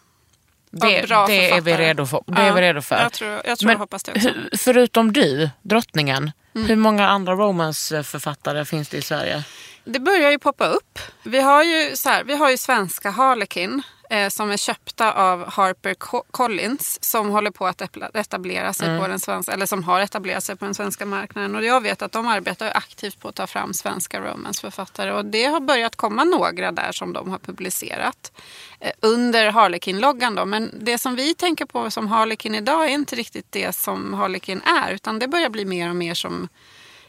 Det, 0.72 1.08
bra 1.08 1.26
det 1.28 1.34
är 1.36 1.42
vi 1.42 1.72
författare. 1.72 1.88
redo 1.88 2.06
för. 2.06 2.24
Det 2.28 2.42
är 2.42 2.48
Ja, 2.48 2.54
vi 2.54 2.62
redo 2.62 2.82
för. 2.82 3.02
Jag 3.02 3.14
tror, 3.14 3.42
jag 3.46 3.60
tror 3.60 3.68
Men 3.68 3.78
hoppas 3.78 4.04
det 4.04 4.12
också. 4.12 4.28
hur- 4.28 4.50
förutom 4.58 5.14
du, 5.14 5.50
drottningen, 5.62 6.32
Mm. 6.56 6.68
hur 6.68 6.76
många 6.76 7.10
andra 7.10 7.34
romanceförfattare 7.34 8.66
finns 8.66 8.90
det 8.90 8.98
i 8.98 9.02
Sverige? 9.02 9.44
Det 9.86 10.00
börjar 10.00 10.32
ju 10.32 10.40
poppa 10.40 10.68
upp. 10.68 11.00
Vi 11.24 11.40
har 11.42 11.64
ju, 11.64 11.96
så 11.96 12.10
här, 12.10 12.24
vi 12.24 12.36
har 12.36 12.50
ju 12.50 12.58
svenska 12.58 13.10
Harlequin 13.10 13.82
eh, 14.10 14.30
som 14.30 14.52
är 14.52 14.58
köpta 14.58 15.14
av 15.14 15.52
Harper 15.52 15.94
Co- 15.94 16.24
Collins 16.32 17.04
som 17.04 17.30
håller 17.30 17.52
på 17.52 17.68
att 17.68 17.82
etablera 18.14 18.74
sig 18.74 19.00
på 19.00 19.08
den 19.08 19.20
svenska, 19.20 19.52
eller 19.52 19.66
som 19.66 19.84
har 19.84 20.00
etablerat 20.00 20.44
sig 20.44 20.56
på 20.56 20.66
den 20.66 20.74
svenska 20.74 21.06
marknaden. 21.06 21.56
Och 21.56 21.64
jag 21.64 21.82
vet 21.82 22.02
att 22.02 22.12
de 22.12 22.28
arbetar 22.28 22.72
aktivt 22.76 23.20
på 23.20 23.28
att 23.28 23.36
ta 23.36 23.48
fram 23.48 23.74
svenska 23.74 24.22
romanceförfattare 24.22 25.12
och 25.14 25.26
det 25.26 25.46
har 25.46 25.60
börjat 25.60 25.96
komma 25.96 26.24
några 26.24 26.72
där 26.72 26.92
som 26.92 27.14
de 27.14 27.30
har 27.32 27.40
publicerat 27.40 28.32
eh, 28.80 28.92
under 29.02 29.52
Harlequin-loggan. 29.52 30.36
Då. 30.36 30.46
Men 30.46 30.72
det 30.82 30.98
som 30.98 31.16
vi 31.16 31.36
tänker 31.36 31.66
på 31.66 31.92
som 31.92 32.08
Harlequin 32.08 32.56
idag 32.56 32.86
är 32.86 32.90
inte 32.90 33.16
riktigt 33.16 33.52
det 33.52 33.76
som 33.76 34.14
Harlequin 34.14 34.62
är 34.62 34.92
utan 34.92 35.20
det 35.20 35.28
börjar 35.28 35.50
bli 35.50 35.66
mer 35.66 35.90
och 35.90 35.96
mer 35.96 36.14
som 36.14 36.50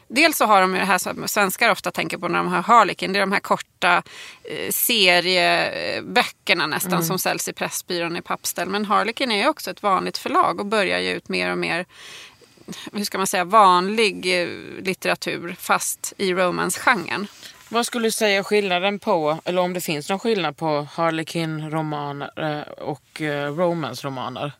Dels 0.07 0.37
så 0.37 0.45
har 0.45 0.61
de 0.61 0.73
ju 0.73 0.79
det 0.79 0.85
här 0.85 0.97
som 0.97 1.27
svenskar 1.27 1.71
ofta 1.71 1.91
tänker 1.91 2.17
på 2.17 2.27
när 2.27 2.37
de 2.37 2.47
har 2.47 2.61
Harlequin. 2.61 3.13
Det 3.13 3.19
är 3.19 3.21
de 3.21 3.31
här 3.31 3.39
korta 3.39 4.03
eh, 4.43 4.71
serieböckerna 4.71 6.67
nästan 6.67 7.03
som 7.03 7.19
säljs 7.19 7.47
i 7.47 7.53
Pressbyrån 7.53 8.17
i 8.17 8.21
pappställ. 8.21 8.69
Men 8.69 8.85
Harlequin 8.85 9.31
är 9.31 9.37
ju 9.37 9.47
också 9.47 9.71
ett 9.71 9.83
vanligt 9.83 10.17
förlag 10.17 10.59
och 10.59 10.65
börjar 10.65 10.99
ge 10.99 11.13
ut 11.13 11.29
mer 11.29 11.51
och 11.51 11.57
mer 11.57 11.85
hur 12.93 13.03
ska 13.03 13.17
man 13.17 13.27
säga, 13.27 13.43
vanlig 13.43 14.41
eh, 14.41 14.49
litteratur 14.83 15.55
fast 15.59 16.13
i 16.17 16.33
romance-genren. 16.33 17.27
Vad 17.69 17.85
skulle 17.85 18.07
du 18.07 18.11
säga 18.11 18.43
skillnaden 18.43 18.99
på, 18.99 19.39
eller 19.45 19.61
om 19.61 19.73
det 19.73 19.81
finns 19.81 20.09
någon 20.09 20.19
skillnad 20.19 20.57
på 20.57 20.87
Harlequin-romaner 20.93 22.31
eh, 22.35 22.61
och 22.83 23.21
romance-romaner? 23.57 24.51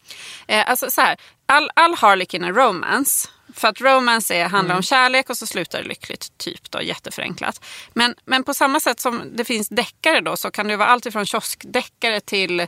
Eh, 0.48 0.70
alltså 0.70 0.92
så 0.92 1.02
här, 1.02 1.18
all, 1.46 1.72
all 1.74 1.96
Harlequin 1.96 2.44
är 2.44 2.54
romance. 2.54 3.30
För 3.58 3.67
att 3.67 3.82
romance 3.82 4.36
är, 4.36 4.46
handlar 4.46 4.76
om 4.76 4.82
kärlek 4.82 5.30
och 5.30 5.38
så 5.38 5.48
slutar 5.48 5.82
det 5.82 5.88
lyckligt, 5.88 6.38
typ 6.38 6.72
då, 6.72 6.82
jätteförenklat. 6.82 7.65
Men, 7.93 8.15
men 8.26 8.43
på 8.43 8.54
samma 8.54 8.80
sätt 8.80 9.00
som 9.00 9.24
det 9.36 9.46
finns 9.46 9.70
deckare 9.70 10.22
då 10.22 10.38
så 10.38 10.52
kan 10.52 10.67
det 10.67 10.78
vara 10.78 10.88
allt 10.88 11.06
ifrån 11.06 11.26
kioskdeckare 11.26 12.20
till 12.20 12.67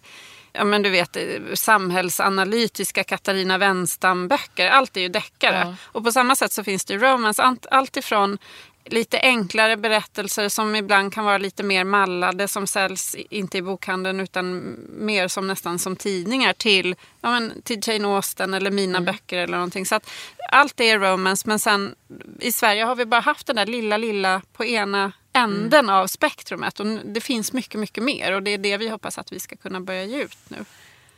ja, 0.53 0.63
men 0.63 0.81
du 0.81 0.89
vet, 0.89 1.15
eh, 1.15 1.23
samhällsanalytiska 1.53 3.03
Katarina 3.03 3.57
Wenstam-böcker. 3.57 4.69
Allt 4.69 4.97
är 4.97 5.01
ju 5.01 5.09
deckare. 5.09 5.75
Och 5.81 6.03
på 6.03 6.11
samma 6.11 6.35
sätt 6.35 6.51
så 6.51 6.63
finns 6.63 6.85
det 6.85 6.97
romance. 6.97 7.55
Allt 7.71 7.97
ifrån 7.97 8.37
lite 8.85 9.19
enklare 9.19 9.77
berättelser 9.77 10.49
som 10.49 10.75
ibland 10.75 11.13
kan 11.13 11.25
vara 11.25 11.37
lite 11.37 11.63
mer 11.63 11.83
mallade 11.83 12.47
som 12.47 12.67
säljs 12.67 13.15
inte 13.15 13.57
i 13.57 13.61
bokhandeln 13.61 14.19
utan 14.19 14.75
mer 14.89 15.27
som 15.27 15.47
nästan 15.47 15.79
som 15.79 15.95
tidningar 15.95 16.53
till, 16.53 16.95
ja, 17.21 17.29
men, 17.29 17.61
till 17.61 17.79
Jane 17.83 18.07
Austen 18.07 18.53
eller 18.53 18.71
mina 18.71 19.01
böcker 19.01 19.37
eller 19.37 19.57
någonting. 19.57 19.85
Så 19.85 19.95
att 19.95 20.09
allt 20.51 20.79
är 20.79 20.99
romance 20.99 21.47
men 21.47 21.59
sen 21.59 21.95
i 22.39 22.51
Sverige 22.51 22.83
har 22.83 22.95
vi 22.95 23.05
bara 23.05 23.21
haft 23.21 23.47
den 23.47 23.55
där 23.55 23.65
lilla, 23.65 23.97
lilla 23.97 24.41
på 24.53 24.65
ena 24.65 25.11
änden 25.33 25.89
av 25.89 26.07
spektrumet 26.07 26.79
och 26.79 26.85
det 26.85 27.21
finns 27.21 27.53
mycket, 27.53 27.79
mycket 27.79 28.03
mer 28.03 28.33
och 28.33 28.43
det 28.43 28.51
är 28.51 28.57
det 28.57 28.77
vi 28.77 28.89
hoppas 28.89 29.17
att 29.17 29.31
vi 29.31 29.39
ska 29.39 29.55
kunna 29.55 29.81
börja 29.81 30.03
ge 30.03 30.23
ut 30.23 30.37
nu. 30.47 30.65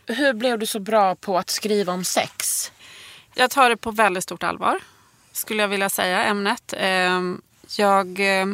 Hur 0.06 0.34
blev 0.34 0.60
du 0.60 0.66
så 0.66 0.80
bra 0.80 1.16
på 1.16 1.38
att 1.38 1.50
skriva 1.50 1.94
om 1.94 2.04
sex? 2.04 2.72
Jag 3.34 3.52
tar 3.52 3.70
det 3.70 3.78
på 3.78 3.92
väldigt 3.92 4.24
stort 4.24 4.44
allvar, 4.44 4.80
skulle 5.32 5.62
jag 5.62 5.68
vilja 5.68 5.90
säga, 5.90 6.24
ämnet. 6.24 6.74
Jag 7.78 8.40
eh, 8.40 8.46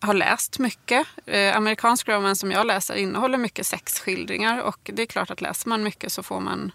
har 0.00 0.14
läst 0.14 0.58
mycket. 0.58 1.06
Eh, 1.26 1.56
Amerikansk 1.56 2.08
romance 2.08 2.40
som 2.40 2.50
jag 2.50 2.66
läser 2.66 2.94
innehåller 2.94 3.38
mycket 3.38 3.66
sexskildringar 3.66 4.60
och 4.60 4.90
det 4.92 5.02
är 5.02 5.06
klart 5.06 5.30
att 5.30 5.40
läser 5.40 5.68
man 5.68 5.82
mycket 5.82 6.12
så 6.12 6.22
får 6.22 6.40
man... 6.40 6.72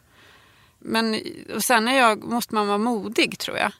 Men 0.79 1.21
och 1.55 1.63
sen 1.63 1.87
är 1.87 1.97
jag, 1.97 2.23
måste 2.23 2.55
man 2.55 2.67
vara 2.67 2.77
modig 2.77 3.39
tror 3.39 3.57
jag. 3.57 3.71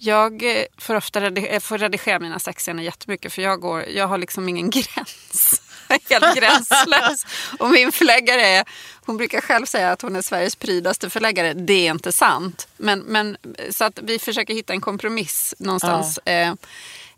Jag 0.00 0.58
eh, 0.58 0.64
får 0.78 0.94
ofta 0.94 1.20
redigera, 1.20 1.60
får 1.60 1.78
redigera 1.78 2.18
mina 2.18 2.38
sexscener 2.38 2.82
jättemycket 2.82 3.32
för 3.32 3.42
jag, 3.42 3.60
går, 3.60 3.84
jag 3.88 4.06
har 4.08 4.18
liksom 4.18 4.48
ingen 4.48 4.70
gräns. 4.70 5.62
Helt 5.88 6.36
gränslös. 6.36 7.26
Och 7.58 7.70
min 7.70 7.92
förläggare 7.92 8.46
är, 8.46 8.64
hon 9.04 9.16
brukar 9.16 9.40
själv 9.40 9.66
säga 9.66 9.92
att 9.92 10.02
hon 10.02 10.16
är 10.16 10.22
Sveriges 10.22 10.56
prydaste 10.56 11.10
förläggare. 11.10 11.54
Det 11.54 11.86
är 11.86 11.90
inte 11.90 12.12
sant. 12.12 12.68
Men, 12.76 13.00
men, 13.00 13.36
så 13.70 13.84
att 13.84 13.98
vi 14.02 14.18
försöker 14.18 14.54
hitta 14.54 14.72
en 14.72 14.80
kompromiss 14.80 15.54
någonstans. 15.58 16.18
Eh, 16.18 16.54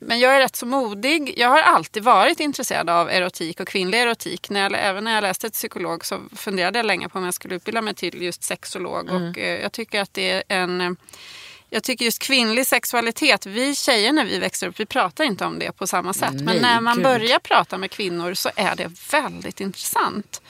Men 0.00 0.18
jag 0.20 0.36
är 0.36 0.40
rätt 0.40 0.56
så 0.56 0.66
modig. 0.66 1.34
Jag 1.36 1.48
har 1.48 1.58
alltid 1.60 2.02
varit 2.02 2.40
intresserad 2.40 2.90
av 2.90 3.10
erotik 3.10 3.60
och 3.60 3.68
kvinnlig 3.68 4.00
erotik. 4.00 4.50
När 4.50 4.60
jag, 4.60 4.72
även 4.78 5.04
när 5.04 5.14
jag 5.14 5.22
läste 5.22 5.46
till 5.50 5.54
psykolog 5.54 6.04
så 6.04 6.20
funderade 6.36 6.78
jag 6.78 6.86
länge 6.86 7.08
på 7.08 7.18
om 7.18 7.24
jag 7.24 7.34
skulle 7.34 7.54
utbilda 7.54 7.82
mig 7.82 7.94
till 7.94 8.22
just 8.22 8.42
sexolog. 8.42 9.10
Och 9.10 9.38
eh, 9.38 9.60
jag 9.62 9.72
tycker 9.72 10.00
att 10.00 10.14
det 10.14 10.30
är 10.30 10.42
en... 10.48 10.80
eh, 10.80 10.90
Jag 11.72 11.82
tycker 11.82 12.04
just 12.04 12.18
kvinnlig 12.22 12.66
sexualitet, 12.66 13.46
vi 13.46 13.74
tjejer 13.74 14.12
när 14.12 14.24
vi 14.24 14.38
växer 14.38 14.66
upp, 14.68 14.80
vi 14.80 14.86
pratar 14.86 15.24
inte 15.24 15.44
om 15.44 15.58
det 15.58 15.72
på 15.72 15.86
samma 15.86 16.12
sätt. 16.12 16.32
Men 16.32 16.44
Nej, 16.44 16.60
när 16.60 16.80
man 16.80 16.94
gud. 16.94 17.04
börjar 17.04 17.38
prata 17.38 17.78
med 17.78 17.90
kvinnor 17.90 18.34
så 18.34 18.50
är 18.56 18.76
det 18.76 18.90
väldigt 19.12 19.60
intressant. 19.60 20.42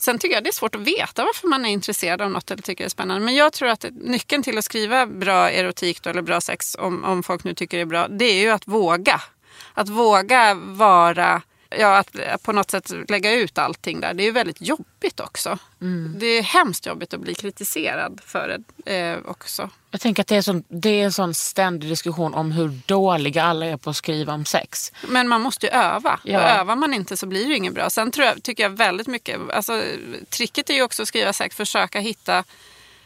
Sen 0.00 0.18
tycker 0.18 0.34
jag 0.34 0.44
det 0.44 0.50
är 0.50 0.52
svårt 0.52 0.74
att 0.74 0.80
veta 0.80 1.24
varför 1.24 1.48
man 1.48 1.64
är 1.64 1.70
intresserad 1.70 2.22
av 2.22 2.30
något 2.30 2.50
eller 2.50 2.62
tycker 2.62 2.84
det 2.84 2.88
är 2.88 2.90
spännande. 2.90 3.24
Men 3.24 3.34
jag 3.34 3.52
tror 3.52 3.68
att 3.68 3.84
nyckeln 3.92 4.42
till 4.42 4.58
att 4.58 4.64
skriva 4.64 5.06
bra 5.06 5.50
erotik 5.50 6.02
då, 6.02 6.10
eller 6.10 6.22
bra 6.22 6.40
sex, 6.40 6.76
om, 6.78 7.04
om 7.04 7.22
folk 7.22 7.44
nu 7.44 7.54
tycker 7.54 7.76
det 7.76 7.82
är 7.82 7.86
bra, 7.86 8.08
det 8.08 8.24
är 8.24 8.40
ju 8.40 8.50
att 8.50 8.68
våga. 8.68 9.20
Att 9.74 9.88
våga 9.88 10.54
vara, 10.54 11.42
ja 11.70 11.98
att 11.98 12.42
på 12.42 12.52
något 12.52 12.70
sätt 12.70 12.92
lägga 13.08 13.32
ut 13.32 13.58
allting 13.58 14.00
där. 14.00 14.14
Det 14.14 14.26
är 14.26 14.32
väldigt 14.32 14.60
jobbigt 14.60 15.20
också. 15.20 15.58
Det 16.16 16.26
är 16.26 16.42
hemskt 16.42 16.86
jobbigt 16.86 17.14
att 17.14 17.20
bli 17.20 17.34
kritiserad 17.34 18.20
för 18.24 18.58
det 18.84 18.96
eh, 18.96 19.18
också. 19.24 19.70
Jag 19.90 20.00
tänker 20.00 20.22
att 20.22 20.26
det 20.26 20.36
är, 20.36 20.42
sån, 20.42 20.64
det 20.68 20.88
är 20.88 21.04
en 21.04 21.12
sån 21.12 21.34
ständig 21.34 21.90
diskussion 21.90 22.34
om 22.34 22.52
hur 22.52 22.80
dåliga 22.86 23.44
alla 23.44 23.66
är 23.66 23.76
på 23.76 23.90
att 23.90 23.96
skriva 23.96 24.32
om 24.32 24.44
sex. 24.44 24.92
Men 25.08 25.28
man 25.28 25.40
måste 25.40 25.66
ju 25.66 25.72
öva. 25.72 26.20
Ja. 26.24 26.38
Och 26.38 26.44
övar 26.44 26.76
man 26.76 26.94
inte 26.94 27.16
så 27.16 27.26
blir 27.26 27.48
det 27.48 27.56
inget 27.56 27.74
bra. 27.74 27.90
Sen 27.90 28.10
tror 28.10 28.26
jag, 28.26 28.42
tycker 28.42 28.62
jag 28.62 28.70
väldigt 28.70 29.06
mycket, 29.06 29.40
alltså, 29.50 29.82
tricket 30.28 30.70
är 30.70 30.74
ju 30.74 30.82
också 30.82 31.02
att 31.02 31.08
skriva 31.08 31.32
sex, 31.32 31.56
försöka 31.56 32.00
hitta 32.00 32.44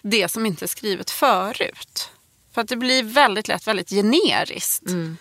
det 0.03 0.29
som 0.29 0.46
inte 0.46 0.64
är 0.64 0.66
skrivet 0.66 1.11
förut. 1.11 2.11
För 2.53 2.61
att 2.61 2.68
det 2.68 2.77
blir 2.77 3.03
väldigt 3.03 3.48
lätt 3.48 3.66
väldigt 3.66 3.90
generiskt. 3.90 4.87
Mm. 4.87 5.16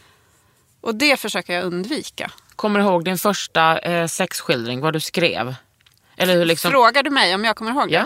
Och 0.81 0.95
det 0.95 1.17
försöker 1.17 1.53
jag 1.53 1.63
undvika. 1.65 2.31
Kommer 2.55 2.79
du 2.79 2.85
ihåg 2.85 3.05
din 3.05 3.17
första 3.17 3.79
eh, 3.79 4.07
sexskildring, 4.07 4.81
vad 4.81 4.93
du 4.93 4.99
skrev? 4.99 5.55
Eller 6.17 6.35
hur 6.35 6.45
liksom... 6.45 6.71
Frågar 6.71 7.03
du 7.03 7.09
mig 7.09 7.35
om 7.35 7.45
jag 7.45 7.55
kommer 7.55 7.71
ihåg 7.71 7.89
det? 7.89 7.93
Ja. 7.93 8.05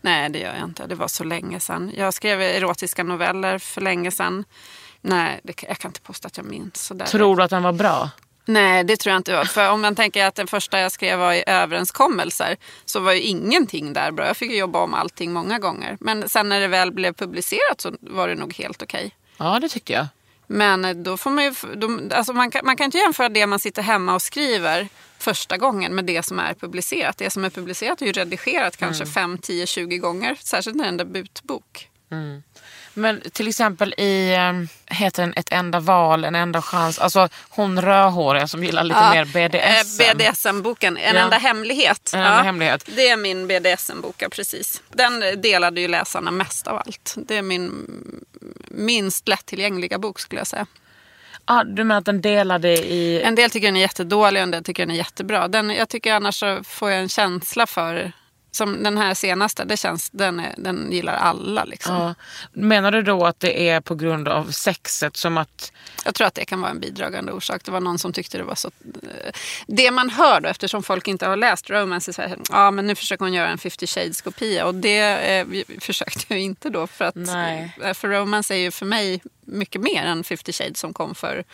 Nej, 0.00 0.30
det 0.30 0.38
gör 0.38 0.54
jag 0.54 0.64
inte. 0.64 0.86
Det 0.86 0.94
var 0.94 1.08
så 1.08 1.24
länge 1.24 1.60
sedan. 1.60 1.92
Jag 1.96 2.14
skrev 2.14 2.42
erotiska 2.42 3.04
noveller 3.04 3.58
för 3.58 3.80
länge 3.80 4.10
sedan. 4.10 4.44
Nej, 5.00 5.40
det, 5.42 5.62
jag 5.62 5.78
kan 5.78 5.88
inte 5.88 6.00
påstå 6.00 6.26
att 6.26 6.36
jag 6.36 6.46
minns. 6.46 6.84
Så 6.84 6.94
där. 6.94 7.06
Tror 7.06 7.36
du 7.36 7.42
att 7.42 7.50
den 7.50 7.62
var 7.62 7.72
bra? 7.72 8.10
Nej, 8.44 8.84
det 8.84 8.96
tror 8.96 9.10
jag 9.10 9.18
inte. 9.20 9.44
För 9.44 9.70
om 9.70 9.80
man 9.80 9.94
tänker 9.94 10.26
att 10.26 10.34
den 10.34 10.46
första 10.46 10.80
jag 10.80 10.92
skrev 10.92 11.18
var 11.18 11.32
i 11.32 11.44
överenskommelser 11.46 12.56
så 12.84 13.00
var 13.00 13.12
ju 13.12 13.20
ingenting 13.20 13.92
där 13.92 14.10
bra. 14.10 14.26
Jag 14.26 14.36
fick 14.36 14.52
jobba 14.52 14.78
om 14.82 14.94
allting 14.94 15.32
många 15.32 15.58
gånger. 15.58 15.96
Men 16.00 16.28
sen 16.28 16.48
när 16.48 16.60
det 16.60 16.68
väl 16.68 16.92
blev 16.92 17.12
publicerat 17.12 17.80
så 17.80 17.92
var 18.00 18.28
det 18.28 18.34
nog 18.34 18.54
helt 18.54 18.82
okej. 18.82 19.14
Ja, 19.36 19.58
det 19.60 19.68
tyckte 19.68 19.92
jag. 19.92 20.06
Men 20.46 21.02
då 21.02 21.16
får 21.16 21.30
man 21.30 21.44
ju, 21.44 21.54
då, 21.76 22.16
alltså 22.16 22.32
man, 22.32 22.50
kan, 22.50 22.60
man 22.66 22.76
kan 22.76 22.84
inte 22.84 22.98
jämföra 22.98 23.28
det 23.28 23.46
man 23.46 23.58
sitter 23.58 23.82
hemma 23.82 24.14
och 24.14 24.22
skriver 24.22 24.88
första 25.18 25.56
gången 25.56 25.94
med 25.94 26.04
det 26.04 26.22
som 26.22 26.38
är 26.38 26.54
publicerat. 26.54 27.18
Det 27.18 27.30
som 27.30 27.44
är 27.44 27.50
publicerat 27.50 28.02
är 28.02 28.06
ju 28.06 28.12
redigerat 28.12 28.76
kanske 28.76 29.06
5, 29.06 29.38
10, 29.38 29.66
20 29.66 29.98
gånger. 29.98 30.36
Särskilt 30.42 30.76
när 30.76 30.84
det 30.84 30.88
är 30.88 30.92
en 30.92 30.96
debutbok. 30.96 31.88
Men 32.94 33.20
till 33.32 33.48
exempel 33.48 33.94
i, 33.98 34.34
eh, 34.34 34.94
heter 34.96 35.22
den 35.22 35.32
Ett 35.36 35.52
enda 35.52 35.80
val, 35.80 36.24
en 36.24 36.34
enda 36.34 36.62
chans. 36.62 36.98
Alltså 36.98 37.28
hon 37.48 37.82
rödhåriga 37.82 38.48
som 38.48 38.64
gillar 38.64 38.84
lite 38.84 39.10
mer 39.10 39.24
BDSM. 39.24 40.00
Eh, 40.04 40.14
BDSM-boken, 40.14 40.96
En 40.96 41.14
Ja. 41.16 41.20
enda 41.22 41.36
hemlighet. 41.38 42.10
En 42.14 42.20
enda 42.20 42.42
hemlighet. 42.42 42.84
Det 42.96 43.08
är 43.08 43.16
min 43.16 43.46
BDSM-bok, 43.46 44.14
ja, 44.18 44.28
precis. 44.28 44.82
Den 44.88 45.20
delade 45.42 45.80
ju 45.80 45.88
läsarna 45.88 46.30
mest 46.30 46.66
av 46.66 46.76
allt. 46.76 47.14
Det 47.16 47.36
är 47.36 47.42
min 47.42 47.86
minst 48.76 49.28
lättillgängliga 49.28 49.98
bok 49.98 50.20
skulle 50.20 50.40
jag 50.40 50.46
säga. 50.46 50.66
Ah, 51.44 51.64
du 51.64 51.84
menar 51.84 51.98
att 51.98 52.04
den 52.04 52.20
delade 52.20 52.72
i... 52.72 53.22
En 53.22 53.34
del 53.34 53.50
tycker 53.50 53.66
den 53.66 53.76
är 53.76 53.80
jättedålig 53.80 54.40
och 54.40 54.42
en 54.42 54.50
del 54.50 54.64
tycker 54.64 54.86
den 54.86 54.94
är 54.94 54.98
jättebra. 54.98 55.48
Den, 55.48 55.70
jag 55.70 55.88
tycker 55.88 56.14
annars 56.14 56.34
så 56.34 56.64
får 56.64 56.90
jag 56.90 57.00
en 57.00 57.08
känsla 57.08 57.66
för, 57.66 58.12
som 58.56 58.82
den 58.82 58.98
här 58.98 59.14
senaste, 59.14 59.64
det 59.64 59.76
känns, 59.76 60.10
den, 60.10 60.40
är, 60.40 60.54
den 60.58 60.92
gillar 60.92 61.14
alla. 61.14 61.64
Liksom. 61.64 61.94
Ja. 61.94 62.14
Menar 62.52 62.92
du 62.92 63.02
då 63.02 63.26
att 63.26 63.40
det 63.40 63.68
är 63.68 63.80
på 63.80 63.94
grund 63.94 64.28
av 64.28 64.50
sexet 64.50 65.16
som 65.16 65.38
att... 65.38 65.72
Jag 66.04 66.14
tror 66.14 66.26
att 66.26 66.34
det 66.34 66.44
kan 66.44 66.60
vara 66.60 66.70
en 66.70 66.80
bidragande 66.80 67.32
orsak. 67.32 67.64
Det 67.64 67.70
var 67.70 67.80
någon 67.80 67.98
som 67.98 68.12
tyckte 68.12 68.38
det 68.38 68.44
var 68.44 68.54
så... 68.54 68.70
Det 69.66 69.90
man 69.90 70.10
hör 70.10 70.40
då, 70.40 70.48
eftersom 70.48 70.82
folk 70.82 71.08
inte 71.08 71.26
har 71.26 71.36
läst 71.36 71.70
Romance 71.70 72.10
i 72.10 72.14
Sverige, 72.14 72.36
ja 72.50 72.70
men 72.70 72.86
nu 72.86 72.94
försöker 72.94 73.24
hon 73.24 73.34
göra 73.34 73.48
en 73.48 73.58
50 73.58 73.86
shades-kopia. 73.86 74.66
Och 74.66 74.74
det 74.74 74.98
eh, 75.38 75.44
vi- 75.46 75.64
försökte 75.80 76.24
jag 76.28 76.40
inte 76.40 76.70
då. 76.70 76.86
För 76.86 77.04
att 77.04 77.14
Nej. 77.14 77.74
eh, 77.82 77.94
för 77.94 78.08
Romance 78.08 78.54
är 78.54 78.58
ju 78.58 78.70
för 78.70 78.86
mig 78.86 79.22
mycket 79.40 79.80
mer 79.80 80.04
än 80.04 80.24
50 80.24 80.52
shades 80.52 80.80
som 80.80 80.92
kom 80.94 81.14
för 81.14 81.44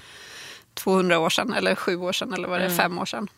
200 0.75 1.19
år 1.19 1.31
sedan, 1.31 1.53
eller 1.53 1.75
sju 1.75 1.97
år 1.97 2.12
sedan, 2.12 2.33
eller 2.33 2.49
vad 2.49 2.61
det 2.61 2.65
är, 2.67 2.77
fem 2.77 2.99
år 2.99 3.07
sedan. 3.07 3.29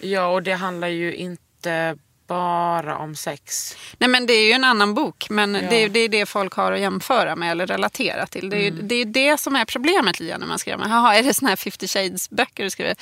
Ja, 0.00 0.26
och 0.26 0.42
det 0.42 0.52
handlar 0.52 0.88
ju 0.88 1.14
inte 1.14 1.96
bara 2.28 2.98
om 2.98 3.14
sex. 3.16 3.76
Nej 3.98 4.08
men 4.10 4.26
det 4.26 4.32
är 4.32 4.46
ju 4.46 4.52
en 4.52 4.64
annan 4.64 4.94
bok, 4.94 5.26
men 5.30 5.54
Ja. 5.54 5.60
det, 5.70 5.76
är, 5.76 5.88
det 5.88 6.00
är 6.00 6.08
det 6.08 6.26
folk 6.26 6.52
har 6.54 6.72
att 6.72 6.80
jämföra 6.80 7.36
med 7.36 7.50
eller 7.52 7.66
relatera 7.66 8.26
till. 8.26 8.50
Det 8.50 8.56
är 8.56 8.62
ju 8.62 8.70
det, 8.70 8.94
är 8.94 9.04
det 9.04 9.38
som 9.40 9.56
är 9.56 9.64
problemet 9.64 10.18
grann 10.18 10.40
när 10.40 10.46
man 10.46 10.58
skriver. 10.58 10.88
Jaha, 10.88 11.14
är 11.16 11.22
det 11.22 11.34
såna 11.34 11.48
här 11.48 11.56
50 11.56 11.88
shades 11.88 12.30
böcker 12.30 12.64
du 12.64 12.70
skriver? 12.70 12.94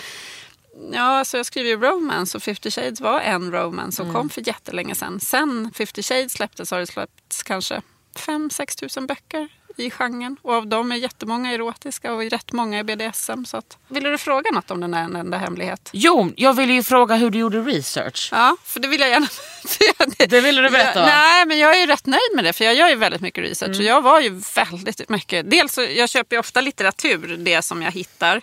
Ja, 0.92 1.24
så 1.24 1.36
jag 1.36 1.46
skriver 1.46 1.70
ju 1.70 1.76
romance 1.76 2.36
och 2.38 2.42
50 2.42 2.70
shades 2.70 3.00
var 3.00 3.20
en 3.20 3.52
romance 3.52 3.96
som 3.96 4.12
kom 4.14 4.28
för 4.30 4.48
jättelänge 4.48 4.94
sedan. 4.94 5.20
Sen 5.20 5.70
50 5.74 6.02
shades 6.02 6.32
släpptes 6.32 6.70
har 6.70 6.78
det 6.78 6.86
släppts 6.86 7.42
kanske 7.42 7.82
5-6 8.16 8.78
tusen 8.78 9.06
böcker 9.06 9.48
i 9.76 9.90
genren. 9.90 10.36
Och 10.42 10.54
av 10.54 10.66
dem 10.66 10.92
är 10.92 10.96
jättemånga 10.96 11.52
erotiska 11.52 12.12
och 12.12 12.22
rätt 12.30 12.52
många 12.52 12.78
är 12.78 12.84
BDSM. 12.84 13.44
Så 13.44 13.56
att, 13.56 13.78
vill 13.88 14.02
du 14.02 14.18
fråga 14.18 14.50
något 14.50 14.70
om 14.70 14.80
den 14.80 14.90
där 14.90 15.02
en 15.02 15.16
enda 15.16 15.38
hemlighet? 15.38 15.90
Jo, 15.92 16.32
jag 16.36 16.54
ville 16.54 16.72
ju 16.72 16.82
fråga 16.82 17.14
hur 17.14 17.30
du 17.30 17.38
gjorde 17.38 17.60
research. 17.60 18.28
Ja, 18.32 18.56
för 18.64 18.80
det 18.80 18.88
vill 18.88 19.00
jag 19.00 19.10
gärna. 19.10 19.28
Det 20.28 20.40
ville 20.40 20.62
du 20.62 20.70
berätta, 20.70 21.00
va? 21.00 21.06
Nej, 21.06 21.46
men 21.46 21.58
jag 21.58 21.76
är 21.76 21.80
ju 21.80 21.86
rätt 21.86 22.06
nöjd 22.06 22.34
med 22.34 22.44
det. 22.44 22.52
För 22.52 22.64
jag 22.64 22.74
gör 22.74 22.88
ju 22.88 22.94
väldigt 22.94 23.20
mycket 23.20 23.44
research. 23.44 23.70
Mm. 23.70 23.78
Och 23.78 23.84
jag 23.84 24.02
var 24.02 24.20
ju 24.20 24.42
väldigt 24.54 25.08
mycket... 25.08 25.50
Dels 25.50 25.72
så, 25.72 25.82
jag 25.82 26.08
köper 26.08 26.36
ju 26.36 26.40
ofta 26.40 26.60
litteratur, 26.60 27.36
det 27.36 27.62
som 27.62 27.82
jag 27.82 27.92
hittar. 27.92 28.42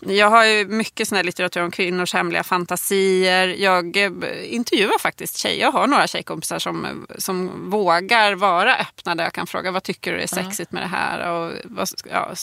Jag 0.00 0.30
har 0.30 0.44
ju 0.44 0.66
mycket 0.66 1.08
sån 1.08 1.16
här 1.16 1.24
litteratur 1.24 1.62
om 1.62 1.70
kvinnors 1.70 2.14
hemliga 2.14 2.42
fantasier. 2.42 3.48
Jag 3.48 3.96
eh, 3.96 4.10
intervjuar 4.54 4.98
faktiskt 4.98 5.38
tjejer. 5.38 5.60
Jag 5.60 5.72
har 5.72 5.86
några 5.86 6.06
tjejkompisar 6.06 6.58
som, 6.58 7.06
som 7.18 7.70
vågar 7.70 8.34
vara 8.34 8.76
öppna. 8.76 9.14
Där 9.14 9.24
jag 9.24 9.32
kan 9.32 9.46
fråga, 9.46 9.70
vad 9.70 9.82
tycker 9.82 10.12
du 10.12 10.20
är 10.20 10.26
sexigt 10.52 10.72
med 10.72 10.82
det 10.82 10.86
här? 10.86 11.30
Och 11.30 11.52
vad, 11.64 11.88
ja, 12.10 12.34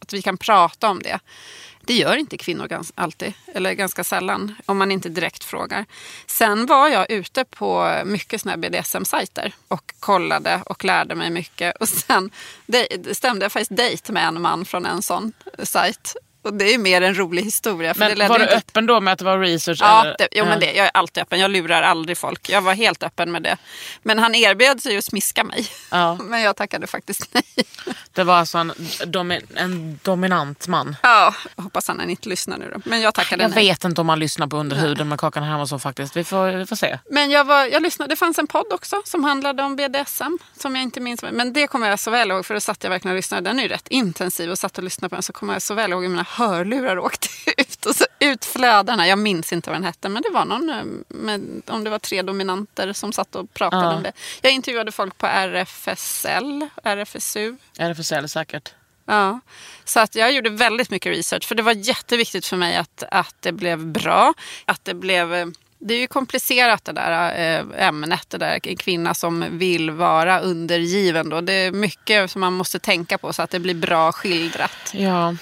att 0.00 0.12
vi 0.12 0.22
kan 0.22 0.38
prata 0.38 0.88
om 0.90 1.02
det. 1.02 1.18
Det 1.84 1.94
gör 1.94 2.16
inte 2.16 2.36
kvinnor 2.38 2.66
gans, 2.66 2.92
alltid, 2.94 3.32
eller 3.54 3.72
ganska 3.72 4.04
sällan, 4.04 4.54
om 4.66 4.78
man 4.78 4.90
inte 4.92 5.08
direkt 5.08 5.44
frågar. 5.44 5.84
Sen 6.26 6.66
var 6.66 6.88
jag 6.88 7.10
ute 7.10 7.44
på 7.44 8.00
mycket 8.04 8.40
såna 8.40 8.56
BDSM-sajter 8.56 9.52
och 9.68 9.94
kollade 10.00 10.62
och 10.66 10.84
lärde 10.84 11.14
mig 11.14 11.30
mycket. 11.30 11.76
Och 11.76 11.88
sen 11.88 12.30
dej- 12.66 13.14
stämde 13.14 13.44
jag 13.44 13.52
faktiskt 13.52 13.76
dejt 13.76 14.12
med 14.12 14.24
en 14.28 14.40
man 14.42 14.64
från 14.64 14.86
en 14.86 15.02
sån 15.02 15.32
sajt. 15.62 16.16
Och 16.42 16.54
det 16.54 16.64
är 16.64 16.72
ju 16.72 16.78
mer 16.78 17.02
en 17.02 17.14
rolig 17.18 17.42
historia. 17.42 17.94
För 17.94 18.00
det 18.00 18.08
Men 18.08 18.18
ledde 18.18 18.28
var 18.28 18.38
du 18.38 18.44
inte- 18.44 18.56
öppen 18.56 18.86
då 18.86 19.00
med 19.00 19.12
att 19.12 19.18
det 19.18 19.24
var 19.24 19.38
research? 19.38 19.78
Ja, 19.80 20.00
eller? 20.00 20.16
det, 20.18 20.28
jo, 20.32 20.44
men 20.44 20.60
det, 20.60 20.72
jag 20.72 20.86
är 20.86 20.90
alltid 20.94 21.22
öppen. 21.22 21.40
Jag 21.40 21.50
lurar 21.50 21.82
aldrig 21.82 22.18
folk. 22.18 22.48
Jag 22.48 22.60
var 22.60 22.74
helt 22.74 23.02
öppen 23.02 23.32
med 23.32 23.42
det. 23.42 23.56
Men 24.02 24.18
han 24.18 24.34
erbjöd 24.34 24.82
sig 24.82 24.96
att 24.98 25.04
smiska 25.04 25.44
mig. 25.44 25.66
Ja. 25.90 26.14
Men 26.22 26.40
jag 26.42 26.56
tackade 26.56 26.86
faktiskt 26.86 27.28
nej. 27.32 27.44
Det 28.12 28.24
var 28.24 28.34
alltså 28.36 28.58
en, 28.58 28.72
domi- 29.04 29.46
en 29.54 29.98
dominant 30.02 30.68
man. 30.68 30.96
Ja, 31.02 31.34
jag 31.56 31.62
hoppas 31.62 31.88
han 31.88 32.10
inte 32.10 32.28
lyssnar 32.28 32.58
nu 32.58 32.70
då. 32.74 32.80
Men 32.84 33.00
jag 33.00 33.14
tackade 33.14 33.42
Jag 33.42 33.50
nej. 33.54 33.64
vet 33.68 33.84
inte 33.84 34.00
om 34.00 34.06
man 34.06 34.18
lyssnar 34.18 34.46
på 34.46 34.56
Under 34.56 34.76
huden 34.76 35.08
med 35.08 35.18
Kakan 35.20 35.42
Hermansson 35.42 35.80
faktiskt. 35.80 36.16
Vi 36.16 36.24
får, 36.24 36.46
vi 36.52 36.66
får 36.66 36.76
se. 36.76 36.98
Men 37.10 37.30
jag, 37.30 37.44
var, 37.44 37.64
jag 37.64 37.82
lyssnade, 37.82 38.12
det 38.12 38.16
fanns 38.16 38.38
en 38.38 38.46
podd 38.46 38.66
också 38.72 39.02
som 39.04 39.24
handlade 39.24 39.62
om 39.62 39.76
BDSM. 39.76 40.38
Som 40.60 40.76
jag 40.76 40.82
inte 40.82 41.00
minns. 41.00 41.22
Men 41.32 41.52
det 41.52 41.66
kommer 41.66 41.88
jag 41.90 41.98
så 42.00 42.10
väl 42.10 42.30
ihåg. 42.30 42.46
För 42.46 42.54
då 42.54 42.60
satt 42.60 42.82
jag 42.84 42.90
verkligen 42.90 43.12
och 43.12 43.16
lyssnade. 43.18 43.50
Den 43.50 43.58
är 43.58 43.62
ju 43.62 43.68
rätt 43.68 43.88
intensiv. 43.88 44.50
Och 44.50 44.58
satt 44.58 44.78
och 44.78 44.84
lyssnade 44.84 45.08
på 45.08 45.16
den. 45.16 45.22
Så 45.22 45.32
kommer 45.32 45.52
jag 45.52 45.62
så 45.62 45.74
väl 45.74 45.92
ihåg 45.92 46.02
mina 46.02 46.26
hörlurar 46.32 46.98
åkte 46.98 47.28
ut. 47.56 47.86
Och 47.86 47.96
så 47.96 48.04
ut 48.20 48.44
flödena. 48.44 49.08
Jag 49.08 49.18
minns 49.18 49.52
inte 49.52 49.70
vad 49.70 49.76
den 49.76 49.84
hette. 49.84 50.08
Men 50.08 50.22
det 50.22 50.30
var 50.30 50.44
någon. 50.44 50.70
eh, 50.70 50.84
Med, 51.08 51.62
om 51.66 51.84
det 51.84 51.90
var 51.90 51.98
tre 51.98 52.22
dominanter 52.22 52.92
som 52.92 53.12
satt 53.12 53.34
och 53.34 53.54
pratade 53.54 53.84
Ja. 53.84 53.94
om 53.96 54.02
det. 54.02 54.12
Jag 54.42 54.52
intervjuade 54.52 54.92
folk 54.92 55.18
på 55.18 55.26
RFSL. 55.26 56.68
RFSU. 56.84 57.56
RFSL 57.78 58.28
säkert. 58.28 58.74
Ja, 59.06 59.40
så 59.84 60.00
att 60.00 60.14
jag 60.14 60.32
gjorde 60.32 60.50
väldigt 60.50 60.90
mycket 60.90 61.16
research 61.16 61.44
för 61.48 61.54
det 61.54 61.62
var 61.62 61.72
jätteviktigt 61.72 62.46
för 62.46 62.56
mig 62.56 62.76
att, 62.76 63.02
att 63.10 63.34
det 63.40 63.52
blev 63.52 63.86
bra. 63.86 64.34
Att 64.64 64.84
det 64.84 64.94
blev... 64.94 65.34
eh, 65.34 65.46
Det 65.78 65.94
är 65.94 65.98
ju 65.98 66.06
komplicerat 66.06 66.84
det 66.84 66.92
där 66.92 67.34
eh, 67.58 67.86
ämnet, 67.88 68.30
det 68.30 68.38
där 68.38 68.60
en 68.62 68.76
kvinna 68.76 69.14
som 69.14 69.44
vill 69.50 69.90
vara 69.90 70.40
undergiven. 70.40 71.28
Då. 71.28 71.40
Det 71.40 71.52
är 71.52 71.72
mycket 71.72 72.30
som 72.30 72.40
man 72.40 72.52
måste 72.52 72.78
tänka 72.78 73.18
på 73.18 73.32
så 73.32 73.42
att 73.42 73.50
det 73.50 73.58
blir 73.60 73.74
bra 73.74 74.12
skildrat. 74.12 74.92
Ja. 74.92 75.34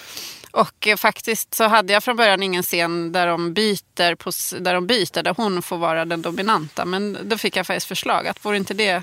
Och 0.53 0.87
eh, 0.87 0.97
faktiskt 0.97 1.55
så 1.55 1.65
hade 1.65 1.93
jag 1.93 2.05
från 2.05 2.17
början 2.17 2.43
ingen 2.43 2.63
scen 2.63 3.13
där 3.13 3.27
de 3.27 3.55
byter, 3.55 4.15
på, 4.15 4.31
där, 4.61 4.75
de 4.75 4.87
byter 4.87 5.23
där 5.23 5.35
hon 5.37 5.63
får 5.63 5.79
vara 5.79 6.05
den 6.05 6.23
dominanta. 6.23 6.85
Men 6.85 7.19
då 7.23 7.39
fick 7.39 7.57
jag 7.57 7.67
faktiskt 7.67 7.87
förslag 7.87 8.27
att 8.29 8.45
vore 8.45 8.57
inte 8.57 8.75
det 8.75 9.03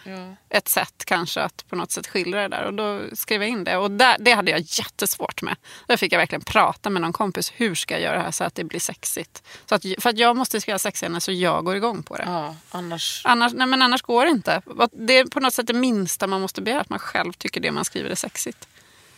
ett 0.49 0.67
sätt 0.67 1.05
kanske 1.05 1.41
att 1.41 1.65
på 1.69 1.75
något 1.75 1.91
sätt 1.91 2.07
skildra 2.07 2.41
det 2.41 2.47
där. 2.47 2.63
Och 2.63 2.73
då 2.73 3.01
skrev 3.13 3.41
jag 3.41 3.49
in 3.49 3.63
det. 3.63 3.77
Och 3.77 3.91
där, 3.91 4.15
det 4.19 4.31
hade 4.31 4.51
jag 4.51 4.59
jättesvårt 4.59 5.41
med. 5.41 5.55
Där 5.87 5.97
fick 5.97 6.13
jag 6.13 6.19
verkligen 6.19 6.41
prata 6.41 6.89
med 6.89 7.01
någon 7.01 7.13
kompis. 7.13 7.53
Hur 7.55 7.75
ska 7.75 7.93
jag 7.93 8.01
göra 8.01 8.17
det 8.17 8.23
här 8.23 8.31
så 8.31 8.43
att 8.43 8.55
det 8.55 8.63
blir 8.63 8.79
sexigt? 8.79 9.43
Så 9.65 9.75
att, 9.75 9.85
för 9.99 10.09
att 10.09 10.17
jag 10.17 10.35
måste 10.35 10.61
skriva 10.61 10.79
sexscener 10.79 11.19
så 11.19 11.31
jag 11.31 11.65
går 11.65 11.75
igång 11.75 12.03
på 12.03 12.17
det. 12.17 12.23
ja, 12.25 12.55
annars... 12.71 13.21
Annars, 13.25 13.53
nej, 13.53 13.67
men 13.67 13.81
annars 13.81 14.01
går 14.01 14.25
det 14.25 14.31
inte. 14.31 14.61
Det 14.91 15.17
är 15.17 15.25
på 15.25 15.39
något 15.39 15.53
sätt 15.53 15.67
det 15.67 15.73
minsta 15.73 16.27
man 16.27 16.41
måste 16.41 16.61
begära. 16.61 16.81
Att 16.81 16.89
man 16.89 16.99
själv 16.99 17.33
tycker 17.33 17.61
det 17.61 17.71
man 17.71 17.85
skriver 17.85 18.09
är 18.09 18.15
sexigt. 18.15 18.67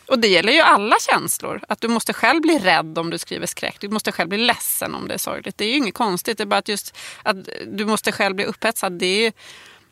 Och 0.09 0.19
det 0.19 0.27
gäller 0.27 0.53
ju 0.53 0.59
alla 0.59 0.95
känslor. 0.99 1.61
Att 1.67 1.81
du 1.81 1.87
måste 1.87 2.13
själv 2.13 2.41
bli 2.41 2.59
rädd 2.59 2.97
om 2.97 3.09
du 3.09 3.17
skriver 3.17 3.47
skräck. 3.47 3.75
Du 3.79 3.89
måste 3.89 4.11
själv 4.11 4.29
bli 4.29 4.37
ledsen 4.37 4.95
om 4.95 5.07
det 5.07 5.13
är 5.13 5.17
sorgligt. 5.17 5.57
Det 5.57 5.65
är 5.65 5.69
ju 5.69 5.75
inget 5.77 5.93
konstigt. 5.93 6.37
Det 6.37 6.43
är 6.43 6.45
bara 6.45 6.57
att 6.59 6.67
just 6.67 6.97
att 7.23 7.37
du 7.67 7.85
måste 7.85 8.11
själv 8.11 8.35
bli 8.35 8.45
upphetsad. 8.45 8.91
Det 8.93 9.25
är, 9.25 9.33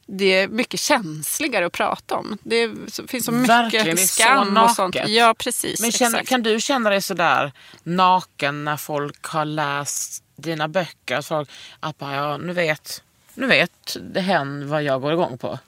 det 0.06 0.26
är 0.34 0.48
mycket 0.48 0.80
känsligare 0.80 1.66
att 1.66 1.72
prata 1.74 2.16
om. 2.16 2.38
Det 2.44 2.56
är, 2.56 3.08
finns 3.08 3.26
så 3.26 3.32
mycket 3.32 3.50
Verkligen, 3.50 3.88
är 3.88 3.96
så 3.96 4.08
skam 4.08 4.58
och 4.58 4.72
sånt. 4.72 4.96
Ja, 5.08 5.36
precis. 5.38 5.82
Men 5.82 5.92
känner, 5.92 6.24
kan 6.24 6.44
du 6.44 6.62
känna 6.62 6.90
dig 6.90 7.02
sådär 7.02 7.52
naken 7.84 8.64
när 8.64 8.78
folk 8.78 9.24
har 9.26 9.46
läst 9.46 10.24
dina 10.36 10.68
böcker? 10.68 11.16
Att, 11.16 11.26
folk, 11.26 11.50
att 11.80 11.98
bara, 11.98 12.16
ja, 12.16 12.38
nu 12.38 12.54
vet, 12.54 13.04
nu 13.34 13.48
vet 13.48 13.98
det 14.14 14.22
hen 14.22 14.70
vad 14.70 14.84
jag 14.84 15.02
går 15.02 15.14
igång 15.14 15.38
på. 15.38 15.60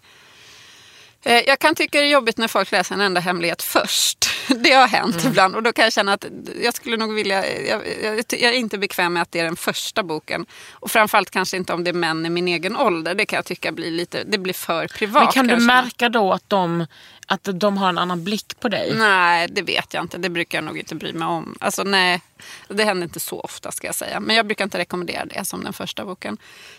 Eh, 1.24 1.44
Jag 1.48 1.60
kan 1.60 1.76
tycka 1.76 2.00
det 2.00 2.06
är 2.06 2.10
jobbigt 2.10 2.38
när 2.38 2.48
folk 2.48 2.72
läser 2.72 2.96
en 2.96 3.02
enda 3.02 3.22
hemlighet 3.22 3.62
först. 3.62 4.29
det 4.64 4.72
har 4.72 4.88
hänt 4.88 5.26
ibland. 5.26 5.56
Och 5.56 5.64
då 5.64 5.74
kan 5.74 5.84
jag 5.84 5.94
känna 5.94 6.14
att 6.14 6.26
jag 6.64 6.74
skulle 6.74 6.98
nog 6.98 7.14
vilja... 7.14 7.60
Jag, 7.60 7.82
jag, 8.04 8.24
jag 8.30 8.54
är 8.54 8.58
inte 8.58 8.78
bekväm 8.78 9.14
med 9.14 9.22
att 9.22 9.32
det 9.32 9.40
är 9.40 9.44
den 9.44 9.56
första 9.56 10.04
boken. 10.04 10.46
Och 10.72 10.92
framförallt 10.92 11.30
kanske 11.30 11.58
inte 11.58 11.74
om 11.74 11.84
det 11.84 11.90
är 11.90 11.94
män 11.94 12.26
i 12.26 12.30
min 12.30 12.48
egen 12.48 12.78
ålder. 12.78 13.16
Det 13.16 13.26
kan 13.26 13.38
jag 13.38 13.46
tycka 13.46 13.72
blir 13.72 13.92
lite... 13.92 14.24
Det 14.24 14.38
blir 14.38 14.54
för 14.54 14.88
privat. 14.88 15.24
Men 15.24 15.32
kan 15.32 15.48
du 15.48 15.66
märka 15.66 16.10
då 16.10 16.34
att 16.34 16.50
de, 16.50 16.86
att 17.28 17.50
de 17.54 17.78
har 17.78 17.90
en 17.90 17.98
annan 17.98 18.24
blick 18.24 18.60
på 18.60 18.70
dig? 18.70 18.94
Nej, 18.98 19.48
det 19.52 19.62
vet 19.62 19.94
jag 19.94 20.04
inte. 20.04 20.18
Det 20.18 20.30
brukar 20.30 20.58
jag 20.58 20.66
nog 20.66 20.78
inte 20.78 20.96
bry 20.96 21.14
mig 21.14 21.28
om. 21.28 21.58
Alltså 21.60 21.84
nej, 21.84 22.22
det 22.68 22.84
händer 22.84 23.04
inte 23.04 23.20
så 23.20 23.40
ofta 23.40 23.72
ska 23.72 23.88
jag 23.88 23.96
säga. 23.96 24.20
Men 24.20 24.36
jag 24.36 24.46
brukar 24.46 24.64
inte 24.64 24.78
rekommendera 24.78 25.26
det 25.26 25.46
som 25.46 25.64
den 25.64 25.74
första 25.74 26.06
boken. 26.06 26.38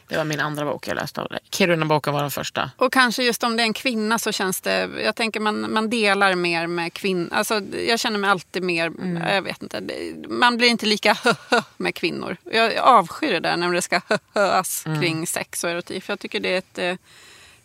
Det 0.09 0.17
var 0.17 0.25
min 0.25 0.41
andra 0.41 0.65
bok 0.65 0.89
jag 0.89 0.95
läste 0.95 1.21
av 1.21 1.29
dig. 1.29 1.39
Kiruna-boken 1.51 2.13
var 2.13 2.21
den 2.21 2.31
första. 2.31 2.71
Och 2.77 2.93
kanske 2.93 3.23
just 3.23 3.43
om 3.43 3.57
det 3.57 3.63
är 3.63 3.65
en 3.65 3.73
kvinna 3.73 4.19
så 4.19 4.33
känns 4.33 4.61
det... 4.61 4.91
Jag 5.05 5.17
tänker 5.17 5.41
man, 5.41 5.73
man 5.73 5.91
delar 5.91 6.35
mer 6.35 6.67
med 6.67 6.93
kvinnor. 6.93 7.29
Alltså, 7.33 7.61
jag 7.89 8.01
känner 8.01 8.19
mig 8.19 8.31
alltid 8.31 8.63
mer... 8.63 8.87
Mm. 8.87 9.35
Jag 9.35 9.43
vet 9.43 9.63
inte. 9.63 9.83
Man 10.29 10.57
blir 10.57 10.69
inte 10.69 10.87
lika 10.87 11.17
hö 11.25 11.63
med 11.77 11.95
kvinnor. 11.95 12.37
Jag 12.53 12.77
avskyr 12.77 13.33
det 13.33 13.41
där 13.41 13.57
när 13.57 13.73
det 13.73 13.83
ska 13.83 14.01
höas 14.35 14.87
Mm. 14.87 15.01
kring 15.01 15.27
sex 15.27 15.65
och 15.65 15.71
erotik. 15.71 16.05
För 16.05 16.13
jag 16.13 16.21
tycker 16.21 16.41
det 16.41 16.55
är 16.55 16.59
ett 16.59 16.79
eh, 16.79 16.95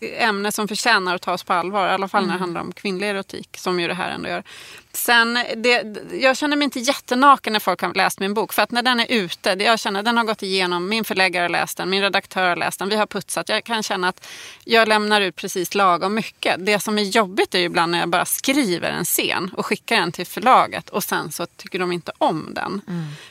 ämne 0.01 0.51
som 0.51 0.67
förtjänar 0.67 1.15
att 1.15 1.21
tas 1.21 1.43
på 1.43 1.53
allvar. 1.53 1.87
I 1.87 1.91
alla 1.91 2.07
fall 2.07 2.21
när 2.21 2.25
Mm. 2.27 2.37
det 2.37 2.39
handlar 2.43 2.61
om 2.61 2.71
kvinnlig 2.71 3.09
erotik. 3.09 3.49
Som 3.57 3.79
ju 3.79 3.87
det 3.87 3.93
här 3.93 4.11
ändå 4.11 4.29
gör. 4.29 4.43
Sen, 4.93 5.33
det, 5.55 5.97
jag 6.13 6.37
känner 6.37 6.57
mig 6.57 6.63
inte 6.65 6.79
jättenaken 6.79 7.53
när 7.53 7.59
folk 7.59 7.81
har 7.81 7.93
läst 7.93 8.19
min 8.19 8.33
bok. 8.33 8.53
För 8.53 8.61
att 8.61 8.71
när 8.71 8.81
den 8.83 8.99
är 8.99 9.05
ute, 9.09 9.55
det 9.55 9.63
jag 9.63 9.79
känner 9.79 10.03
den 10.03 10.17
har 10.17 10.23
gått 10.23 10.43
igenom, 10.43 10.89
min 10.89 11.03
förläggare 11.03 11.41
har 11.43 11.49
läst 11.49 11.77
den, 11.77 11.89
min 11.89 12.01
redaktör 12.01 12.49
har 12.49 12.55
läst 12.55 12.79
den, 12.79 12.89
vi 12.89 12.95
har 12.95 13.05
putsat. 13.07 13.49
Jag 13.49 13.63
kan 13.63 13.83
känna 13.83 14.07
att 14.07 14.27
jag 14.63 14.87
lämnar 14.87 15.21
ut 15.21 15.35
precis 15.35 15.75
lagom 15.75 16.13
mycket. 16.15 16.65
Det 16.65 16.79
som 16.79 16.97
är 16.99 17.03
jobbigt 17.03 17.55
är 17.55 17.59
ju 17.59 17.65
ibland 17.65 17.91
när 17.91 17.99
jag 17.99 18.09
bara 18.09 18.25
skriver 18.25 18.91
en 18.91 19.05
scen 19.05 19.51
och 19.57 19.65
skickar 19.65 19.95
den 19.95 20.11
till 20.11 20.25
förlaget 20.27 20.89
och 20.89 21.03
sen 21.03 21.31
så 21.31 21.45
tycker 21.45 21.79
de 21.79 21.91
inte 21.91 22.11
om 22.17 22.51
den. 22.55 22.81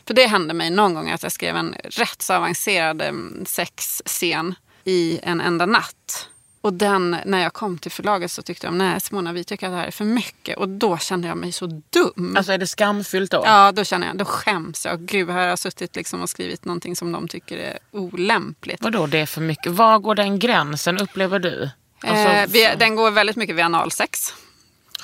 För 0.07 0.15
det 0.15 0.27
hände 0.27 0.55
mig 0.55 0.71
någon 0.71 0.95
gång 0.95 1.11
att 1.11 1.23
jag 1.23 1.33
skrev 1.33 1.57
en 1.57 1.75
rätt 1.85 2.23
så 2.23 2.35
avancerad 2.35 3.03
em, 3.03 3.45
sexscen 3.47 4.55
i 4.85 5.21
en 5.23 5.41
enda 5.41 5.67
natt. 5.67 6.29
Och 6.65 6.73
den, 6.73 7.17
när 7.25 7.43
jag 7.43 7.53
kom 7.53 7.79
till 7.79 7.91
förlaget 7.91 8.33
så 8.33 8.43
tyckte 8.43 8.67
de, 8.67 8.79
nej 8.79 9.01
Simona 9.01 9.33
vi 9.33 9.45
tycker 9.45 9.67
att 9.67 9.73
det 9.73 9.77
här 9.77 9.87
är 9.87 9.91
för 9.91 10.05
mycket. 10.05 10.57
Och 10.57 10.69
då 10.69 10.99
kände 10.99 11.29
jag 11.29 11.37
mig 11.37 11.53
så 11.53 11.67
dum. 11.67 12.35
Alltså 12.37 12.53
är 12.53 12.59
det 12.59 12.67
skamfyllt 12.67 13.31
då? 13.31 13.43
Ja, 13.45 13.73
då 13.73 13.85
känner 13.85 14.07
jag, 14.07 14.17
då 14.17 14.25
skäms 14.25 14.85
jag. 14.85 15.01
Gud, 15.01 15.31
här 15.31 15.41
har 15.41 15.47
jag 15.47 15.59
suttit 15.59 15.97
liksom 15.97 16.23
och 16.23 16.29
skrivit 16.29 16.65
någonting 16.65 16.97
som 16.97 17.13
de 17.13 17.29
tycker 17.29 17.59
är 17.59 17.79
olämpligt. 17.91 18.83
Vadå 18.83 19.07
det 19.07 19.19
är 19.19 19.27
för 19.27 19.41
mycket? 19.41 19.73
Var 19.73 19.99
går 19.99 20.15
den 20.15 20.39
gränsen 20.39 20.99
upplever 20.99 21.39
du? 21.39 21.71
Alltså, 22.01 22.29
eh, 22.29 22.47
vi, 22.49 22.75
den 22.79 22.97
går 22.97 23.11
väldigt 23.11 23.37
mycket 23.37 23.57
via 23.57 23.65
analsex. 23.65 24.35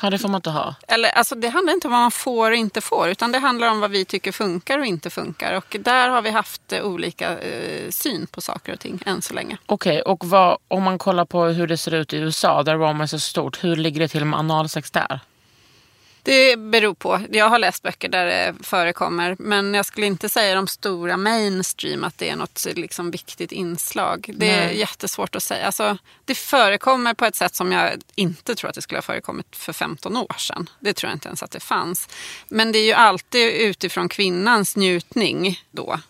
Ja, 0.03 0.11
det 0.11 0.19
får 0.19 0.29
man 0.29 0.39
inte 0.39 0.51
ha. 0.51 0.75
Eller, 0.89 1.09
alltså, 1.09 1.35
det 1.35 1.49
handlar 1.49 1.73
inte 1.73 1.87
om 1.87 1.93
vad 1.93 2.01
man 2.01 2.11
får 2.11 2.51
och 2.51 2.57
inte 2.57 2.81
får, 2.81 3.09
utan 3.09 3.33
det 3.33 3.39
handlar 3.39 3.71
om 3.71 3.81
vad 3.81 3.91
vi 3.91 4.05
tycker 4.05 4.33
funkar 4.33 4.79
och 4.79 4.87
inte 4.87 5.11
funkar. 5.11 5.57
Och 5.57 5.77
där 5.81 6.09
har 6.09 6.23
vi 6.23 6.31
haft 6.31 6.73
eh, 6.73 6.83
olika 6.83 7.39
eh, 7.39 7.91
syn 7.91 8.27
på 8.27 8.41
saker 8.41 8.73
och 8.73 8.81
ting 8.81 9.03
än 9.07 9.23
så 9.23 9.35
länge. 9.35 9.59
Okej, 9.67 10.03
och 10.03 10.25
vad, 10.25 10.59
om 10.69 10.83
man 10.83 10.99
kollar 10.99 11.25
på 11.25 11.45
hur 11.45 11.67
det 11.67 11.77
ser 11.77 11.95
ut 11.95 12.13
i 12.13 12.17
USA 12.17 12.63
där 12.63 12.77
romance 12.77 13.17
är 13.17 13.19
så 13.19 13.29
stort, 13.29 13.65
hur 13.65 13.77
ligger 13.77 14.01
det 14.01 14.09
till 14.09 14.25
med 14.25 14.39
analsex 14.39 14.91
där? 14.91 15.21
Det 16.23 16.57
beror 16.57 16.95
på. 16.95 17.21
Jag 17.31 17.49
har 17.49 17.59
läst 17.59 17.83
böcker 17.83 18.09
där 18.09 18.27
det 18.27 18.55
förekommer. 18.63 19.37
Men 19.39 19.75
jag 19.75 19.87
skulle 19.87 20.07
inte 20.07 20.29
säga 20.29 20.55
de 20.55 20.67
stora 20.67 21.17
mainstream 21.17 22.05
att 22.05 22.19
det 22.19 22.29
är 22.31 22.37
något 22.37 22.67
liksom 22.75 23.11
viktigt 23.11 23.53
inslag. 23.53 24.31
Det 24.35 24.51
är 24.51 24.67
Nej. 24.67 24.79
jättesvårt 24.79 25.37
att 25.37 25.43
säga. 25.43 25.67
Alltså, 25.67 25.99
det 26.25 26.35
förekommer 26.35 27.15
på 27.15 27.25
ett 27.25 27.37
sätt 27.37 27.55
som 27.55 27.73
jag 27.73 27.93
inte 28.15 28.55
tror 28.55 28.69
att 28.69 28.75
det 28.75 28.83
skulle 28.83 28.99
ha 28.99 29.03
förekommit 29.03 29.57
för 29.57 29.73
15 29.73 30.17
år 30.17 30.35
sedan. 30.39 30.71
Det 30.81 30.93
tror 30.93 31.09
jag 31.09 31.17
inte 31.17 31.29
ens 31.29 31.43
att 31.43 31.51
det 31.51 31.61
fanns. 31.61 32.09
Men 32.49 32.73
det 32.73 32.79
är 32.79 32.85
ju 32.85 32.93
alltid 32.93 33.53
utifrån 33.53 34.09
kvinnans 34.09 34.77
njutning 34.77 35.61
då. 35.71 36.01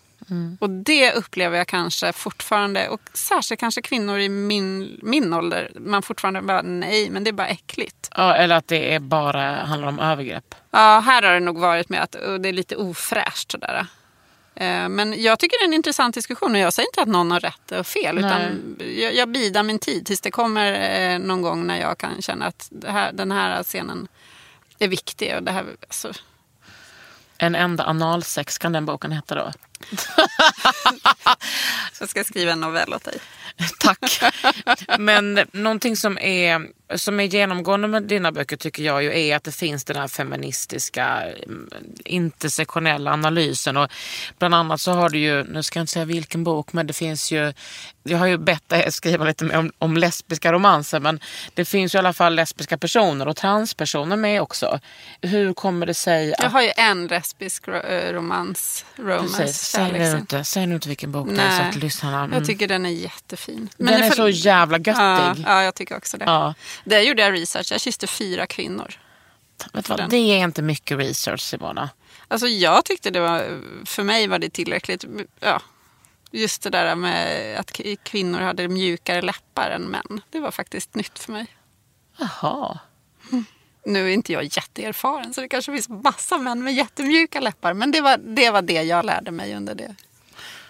Och 0.59 0.69
det 0.69 1.13
upplever 1.13 1.57
jag 1.57 1.67
kanske 1.67 2.13
fortfarande, 2.13 2.89
och 2.89 3.01
särskilt 3.13 3.59
kanske 3.59 3.81
kvinnor 3.81 4.19
i 4.19 4.29
min, 4.29 4.99
min 5.03 5.33
ålder, 5.33 5.71
man 5.75 6.01
fortfarande 6.01 6.41
bara 6.41 6.61
nej, 6.61 7.09
men 7.09 7.23
det 7.23 7.29
är 7.29 7.33
bara 7.33 7.47
äckligt. 7.47 8.09
Ja, 8.15 8.35
eller 8.35 8.55
att 8.55 8.67
det 8.67 8.93
är 8.93 8.99
bara 8.99 9.55
handlar 9.55 9.87
om 9.87 9.99
övergrepp. 9.99 10.55
Ja, 10.71 10.99
här 11.05 11.21
har 11.21 11.33
det 11.33 11.39
nog 11.39 11.57
varit 11.59 11.89
med 11.89 12.01
att 12.03 12.11
det 12.11 12.49
är 12.49 12.53
lite 12.53 12.75
ofräscht 12.75 13.51
sådär. 13.51 13.85
Eh, 14.55 14.89
Men 14.89 15.21
jag 15.23 15.39
tycker 15.39 15.59
det 15.59 15.63
är 15.63 15.67
en 15.67 15.73
intressant 15.73 16.15
diskussion 16.15 16.51
och 16.51 16.57
jag 16.59 16.73
säger 16.73 16.87
inte 16.89 17.01
att 17.01 17.07
någon 17.07 17.31
har 17.31 17.39
rätt 17.39 17.71
och 17.71 17.87
fel. 17.87 18.17
Utan 18.17 18.75
jag, 19.01 19.15
jag 19.15 19.29
bidar 19.29 19.63
min 19.63 19.79
tid 19.79 20.05
tills 20.05 20.21
det 20.21 20.31
kommer 20.31 20.99
eh, 21.13 21.19
någon 21.19 21.41
gång 21.41 21.67
när 21.67 21.79
jag 21.81 21.97
kan 21.97 22.21
känna 22.21 22.45
att 22.45 22.71
här, 22.87 23.11
den 23.13 23.31
här 23.31 23.63
scenen 23.63 24.07
är 24.79 24.87
viktig. 24.87 25.35
Och 25.35 25.43
det 25.43 25.51
här, 25.51 25.65
alltså, 25.87 26.11
En 27.37 27.55
enda 27.55 27.85
analsex 27.85 28.57
kan 28.57 28.71
den 28.71 28.85
boken 28.85 29.11
heta 29.11 29.35
då. 29.35 29.51
jag 31.99 32.09
ska 32.09 32.23
skriva 32.23 32.51
en 32.51 32.59
novell 32.59 32.93
åt 32.93 33.03
dig. 33.03 33.19
Tack. 33.79 34.21
Men 34.99 35.39
någonting 35.51 35.97
som 35.97 36.17
är, 36.17 36.67
som 36.97 37.19
är 37.19 37.23
genomgående 37.23 37.87
med 37.87 38.03
dina 38.03 38.31
böcker 38.31 38.57
tycker 38.57 38.83
jag 38.83 39.03
ju 39.03 39.19
är 39.19 39.35
att 39.35 39.43
det 39.43 39.51
finns 39.51 39.83
den 39.83 39.95
här 39.95 40.07
feministiska 40.07 41.23
mm, 41.43 41.69
intersektionella 42.05 43.11
analysen. 43.11 43.77
Och 43.77 43.91
bland 44.39 44.55
annat 44.55 44.81
så 44.81 44.91
har 44.91 45.09
du 45.09 45.19
ju, 45.19 45.43
nu 45.43 45.63
ska 45.63 45.79
jag 45.79 45.83
inte 45.83 45.93
säga 45.93 46.05
vilken 46.05 46.43
bok, 46.43 46.73
men 46.73 46.87
det 46.87 46.93
finns 46.93 47.31
ju, 47.31 47.53
jag 48.03 48.17
har 48.17 48.27
ju 48.27 48.37
bett 48.37 48.69
dig 48.69 48.91
skriva 48.91 49.25
lite 49.25 49.43
mer 49.43 49.57
om, 49.57 49.71
om 49.77 49.97
lesbiska 49.97 50.51
romanser 50.53 50.99
men 50.99 51.19
det 51.53 51.65
finns 51.65 51.95
ju 51.95 51.97
i 51.97 51.99
alla 51.99 52.13
fall 52.13 52.35
lesbiska 52.35 52.77
personer 52.77 53.27
och 53.27 53.35
transpersoner 53.35 54.15
med 54.15 54.41
också. 54.41 54.79
Hur 55.21 55.53
kommer 55.53 55.85
det 55.85 55.93
sig 55.93 56.29
Jag 56.29 56.45
att... 56.45 56.51
har 56.51 56.61
ju 56.61 56.71
en 56.77 57.07
lesbisk 57.07 57.67
eh, 57.67 58.13
romans, 58.13 58.85
romance, 58.95 59.37
Precis, 59.37 59.61
säg, 59.61 59.91
nu 59.91 60.17
inte, 60.17 60.43
säg 60.43 60.67
nu 60.67 60.75
inte 60.75 60.87
vilken 60.87 61.11
bok 61.11 61.27
det 61.29 61.41
är 61.41 61.49
så 61.49 61.57
Nej. 61.57 61.69
att 61.69 61.75
lyssnarna... 61.75 62.23
Mm. 62.23 62.37
Jag 62.37 62.45
tycker 62.47 62.67
den 62.67 62.85
är 62.85 62.89
jättefin. 62.89 63.69
den 63.77 63.87
det 63.87 63.93
är 63.93 64.09
för- 64.09 64.15
så 64.15 64.29
jävla 64.29 64.77
göttig. 64.77 64.93
Ja, 64.93 65.35
ja, 65.45 65.63
jag 65.63 65.75
tycker 65.75 65.97
också 65.97 66.17
det. 66.17 66.25
Ja. 66.25 66.53
Där 66.83 66.99
gjorde 66.99 67.21
jag 67.21 67.33
research. 67.33 67.71
Jag 67.71 67.81
kysste 67.81 68.07
fyra 68.07 68.47
kvinnor. 68.47 68.93
Vet 69.73 69.89
vad, 69.89 69.99
den. 69.99 70.09
det 70.09 70.17
är 70.17 70.37
inte 70.43 70.61
mycket 70.61 70.97
research 70.97 71.41
Simona. 71.41 71.89
Alltså 72.27 72.47
jag 72.47 72.85
tyckte 72.85 73.09
det 73.09 73.19
var, 73.19 73.61
för 73.85 74.03
mig 74.03 74.27
var 74.27 74.39
det 74.39 74.49
tillräckligt. 74.49 75.05
Ja, 75.39 75.61
just 76.31 76.61
det 76.63 76.69
där 76.69 76.95
med 76.95 77.59
att 77.59 77.71
kvinnor 78.03 78.39
hade 78.39 78.67
mjukare 78.67 79.21
läppar 79.21 79.71
än 79.71 79.83
män. 79.83 80.21
Det 80.29 80.39
var 80.39 80.51
faktiskt 80.51 80.95
nytt 80.95 81.19
för 81.19 81.31
mig. 81.31 81.47
Jaha. 82.17 82.79
Nu 83.85 84.09
är 84.09 84.13
inte 84.13 84.33
jag 84.33 84.43
jätteerfaren 84.43 85.33
så 85.33 85.41
det 85.41 85.47
kanske 85.47 85.71
finns 85.71 85.89
massa 85.89 86.37
män 86.37 86.63
med 86.63 86.73
jättemjuka 86.73 87.39
läppar. 87.39 87.73
Men 87.73 87.91
det 87.91 88.01
var 88.01 88.17
det, 88.17 88.51
var 88.51 88.61
det 88.61 88.83
jag 88.83 89.05
lärde 89.05 89.31
mig 89.31 89.55
under 89.55 89.75
det. 89.75 89.95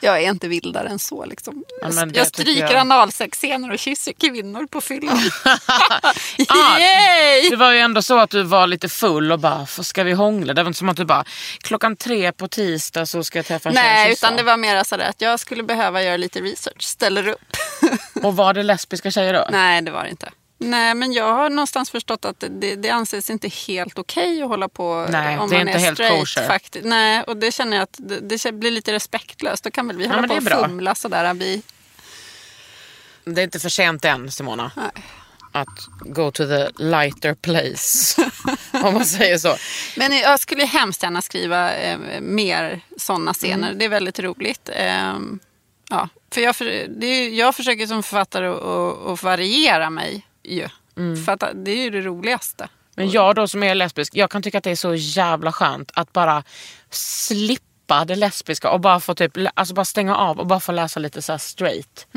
Jag 0.01 0.23
är 0.23 0.29
inte 0.29 0.47
vildare 0.47 0.87
än 0.89 0.99
så. 0.99 1.25
Liksom. 1.25 1.63
Ja, 1.81 1.87
jag 1.91 2.07
tycker 2.13 2.23
stryker 2.25 2.61
jag- 2.61 2.75
analsexscener 2.75 3.71
och 3.71 3.79
kysser 3.79 4.13
kvinnor 4.13 4.67
på 4.67 4.81
fyllan. 4.81 5.19
Ah! 6.47 6.77
Det 7.49 7.55
var 7.55 7.71
ju 7.71 7.79
ändå 7.79 8.01
så 8.01 8.19
att 8.19 8.29
du 8.29 8.43
var 8.43 8.67
lite 8.67 8.89
full 8.89 9.31
och 9.31 9.39
bara, 9.39 9.65
"Får- 9.65 9.83
ska 9.83 10.03
vi 10.03 10.11
hångla? 10.13 10.53
Det 10.53 10.63
var 10.63 10.67
inte 10.67 10.79
som 10.79 10.89
att 10.89 10.97
du 10.97 11.05
bara, 11.05 11.25
klockan 11.61 11.95
tre 11.95 12.31
på 12.31 12.47
tisdag 12.47 13.05
så 13.05 13.23
ska 13.23 13.37
jag 13.39 13.45
träffa 13.45 13.69
en 13.69 13.75
Nej, 13.75 14.09
kyssa." 14.09 14.27
utan 14.27 14.37
det 14.37 14.43
var 14.43 14.57
mer 14.57 14.83
sådär 14.83 15.09
att 15.09 15.21
jag 15.21 15.39
skulle 15.39 15.63
behöva 15.63 16.03
göra 16.03 16.17
lite 16.17 16.39
research. 16.41 16.81
Ställer 16.83 17.27
upp. 17.27 17.57
Och 18.23 18.35
var 18.35 18.53
det 18.53 18.63
lesbiska 18.63 19.11
tjejer 19.11 19.33
då? 19.33 19.47
Nej, 19.51 19.81
det 19.81 19.91
var 19.91 20.03
det 20.03 20.09
inte. 20.09 20.29
Nej, 20.63 20.95
men 20.95 21.13
jag 21.13 21.33
har 21.33 21.49
någonstans 21.49 21.91
förstått 21.91 22.25
att 22.25 22.43
det, 22.49 22.75
det 22.75 22.89
anses 22.89 23.29
inte 23.29 23.47
helt 23.47 23.99
okej 23.99 24.41
att 24.43 24.49
hålla 24.49 24.67
på 24.69 25.07
Nej, 25.09 25.37
om 25.37 25.53
är 25.53 25.57
man 25.57 25.67
är 25.67 25.77
helt 25.79 25.97
straight. 25.97 26.47
Faktiskt. 26.47 26.85
Nej, 26.85 27.23
och 27.23 27.37
det 27.37 27.51
känner 27.51 27.77
jag 27.77 27.83
att 27.83 27.95
det, 27.99 28.19
det 28.19 28.51
blir 28.51 28.71
lite 28.71 28.93
respektlöst. 28.93 29.63
Då 29.63 29.71
kan 29.71 29.87
väl 29.87 29.97
vi 29.97 30.07
hålla 30.07 30.21
men 30.21 30.29
på 30.29 30.35
och 30.35 30.41
är 30.41 30.45
bra. 30.45 30.67
fumla 30.67 30.95
sådär. 30.95 31.33
Vi, 31.33 31.61
Det 33.23 33.41
är 33.41 33.43
inte 33.43 33.59
för 33.59 33.69
sent 33.69 34.05
än 34.05 34.31
Simona. 34.31 34.71
Nej. 34.75 35.03
Att 35.53 35.87
go 35.99 36.31
to 36.31 36.43
the 36.47 36.69
lighter 36.83 37.33
place. 37.33 38.21
om 38.87 38.93
man 38.93 39.05
säger 39.05 39.37
så. 39.37 39.55
Men 39.97 40.17
jag 40.17 40.39
skulle 40.39 40.65
hemskt 40.65 41.03
gärna 41.03 41.21
skriva 41.21 41.73
eh, 41.75 41.99
mer 42.21 42.81
sådana 42.97 43.33
scener. 43.33 43.67
Mm. 43.67 43.77
Det 43.79 43.85
är 43.85 43.89
väldigt 43.89 44.19
roligt. 44.19 44.69
Eh, 44.75 45.13
ja, 45.89 46.09
för 46.33 46.41
jag, 46.41 46.55
det 46.99 47.05
är, 47.07 47.29
jag 47.29 47.55
försöker 47.55 47.87
som 47.87 48.03
författare 48.03 48.47
att- 48.47 48.61
att 48.63 49.07
att 49.11 49.23
variera 49.23 49.89
mig. 49.89 50.27
Ju. 50.43 50.67
Mm. 50.97 51.25
För 51.25 51.31
att 51.31 51.43
det 51.53 51.71
är 51.71 51.83
ju 51.83 51.89
det 51.89 52.01
roligaste. 52.01 52.69
Men 52.95 53.09
jag 53.11 53.35
då 53.35 53.47
som 53.47 53.63
är 53.63 53.75
lesbisk, 53.75 54.15
jag 54.15 54.31
kan 54.31 54.41
tycka 54.41 54.57
att 54.57 54.63
det 54.63 54.71
är 54.71 54.75
så 54.75 54.95
jävla 54.95 55.51
skönt 55.51 55.91
att 55.93 56.13
bara 56.13 56.43
slippa 56.89 58.05
det 58.05 58.15
lesbiska 58.15 58.69
och 58.69 58.79
bara 58.79 58.99
få 58.99 59.15
typ, 59.15 59.31
alltså 59.53 59.73
bara 59.73 59.85
stänga 59.85 60.15
av 60.15 60.39
och 60.39 60.47
bara 60.47 60.59
få 60.59 60.71
läsa 60.71 60.99
lite 60.99 61.21
så 61.21 61.37
straight. 61.37 62.07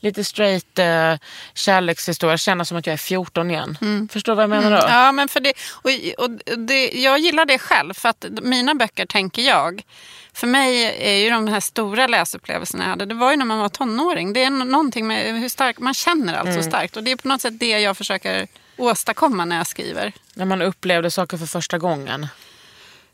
Lite 0.00 0.24
straight 0.24 0.78
eh, 0.78 1.14
kärlekshistoria, 1.54 2.36
känna 2.36 2.64
som 2.64 2.76
att 2.76 2.86
jag 2.86 2.92
är 2.94 2.98
14 2.98 3.50
igen. 3.50 4.08
Förstår 4.12 4.32
du 4.32 4.36
vad 4.36 4.42
jag 4.42 4.50
menar 4.50 4.70
då? 4.70 4.86
Ja, 4.88 5.12
men 5.12 5.28
för 5.28 5.40
det, 5.40 5.52
och, 5.82 6.24
och 6.24 6.58
det, 6.58 6.90
jag 6.90 7.18
gillar 7.18 7.44
det 7.44 7.58
själv. 7.58 7.94
För 7.94 8.08
att 8.08 8.26
mina 8.42 8.74
böcker, 8.74 9.06
tänker 9.06 9.42
jag, 9.42 9.82
för 10.34 10.46
mig 10.46 10.96
är 10.98 11.16
ju 11.24 11.30
de 11.30 11.48
här 11.48 11.60
stora 11.60 12.06
läsupplevelserna 12.06 12.84
jag 12.84 12.90
hade, 12.90 13.04
det 13.06 13.14
var 13.14 13.30
ju 13.30 13.36
när 13.36 13.44
man 13.44 13.58
var 13.58 13.68
tonåring. 13.68 14.32
Det 14.32 14.44
är 14.44 14.50
nå- 14.50 14.64
någonting 14.64 15.06
med 15.06 15.40
hur 15.40 15.48
stark, 15.48 15.78
man 15.78 15.94
känner 15.94 16.34
allt 16.34 16.54
så 16.54 16.62
starkt. 16.62 16.96
Och 16.96 17.02
det 17.04 17.10
är 17.12 17.16
på 17.16 17.28
något 17.28 17.40
sätt 17.40 17.58
det 17.60 17.68
jag 17.80 17.96
försöker 17.96 18.46
åstadkomma 18.76 19.44
när 19.44 19.56
jag 19.56 19.66
skriver. 19.66 20.12
När 20.34 20.44
man 20.44 20.62
upplevde 20.62 21.10
saker 21.10 21.36
för 21.36 21.46
första 21.46 21.78
gången. 21.78 22.26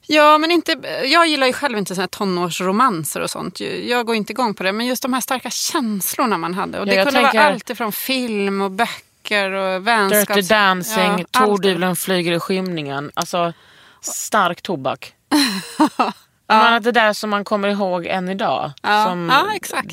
Ja, 0.06 0.38
men 0.38 0.50
inte, 0.50 0.76
jag 1.04 1.26
gillar 1.26 1.46
ju 1.46 1.52
själv 1.52 1.78
inte 1.78 1.94
såna 1.94 2.02
här 2.02 2.08
tonårsromanser 2.08 3.20
och 3.20 3.30
sånt. 3.30 3.60
Jag 3.60 4.06
går 4.06 4.16
inte 4.16 4.32
igång 4.32 4.54
på 4.54 4.62
det. 4.62 4.72
Men 4.72 4.86
just 4.86 5.02
de 5.02 5.12
här 5.12 5.20
starka 5.20 5.50
känslorna 5.50 6.38
man 6.38 6.54
hade. 6.54 6.78
Och 6.80 6.86
Ja, 6.88 6.90
det 6.90 6.94
jag 6.96 7.06
kunde 7.06 7.20
tänker- 7.22 7.38
vara 7.38 7.52
allt 7.52 7.70
ifrån 7.70 7.92
film 7.92 8.60
och 8.60 8.70
böcker 8.70 9.50
och 9.50 9.86
vänskaps... 9.86 10.26
Dirty 10.36 10.48
Dancing, 10.48 11.26
Ja. 11.32 11.40
Tordyveln 11.46 11.96
flyger 11.96 12.32
i 12.32 12.40
skymningen. 12.40 13.10
Alltså, 13.14 13.52
stark 14.00 14.62
tobak. 14.62 15.12
Men 16.58 16.82
det 16.82 16.92
där 16.92 17.12
som 17.12 17.30
man 17.30 17.44
kommer 17.44 17.68
ihåg 17.68 18.06
än 18.06 18.28
idag. 18.28 18.72
Som 19.06 19.30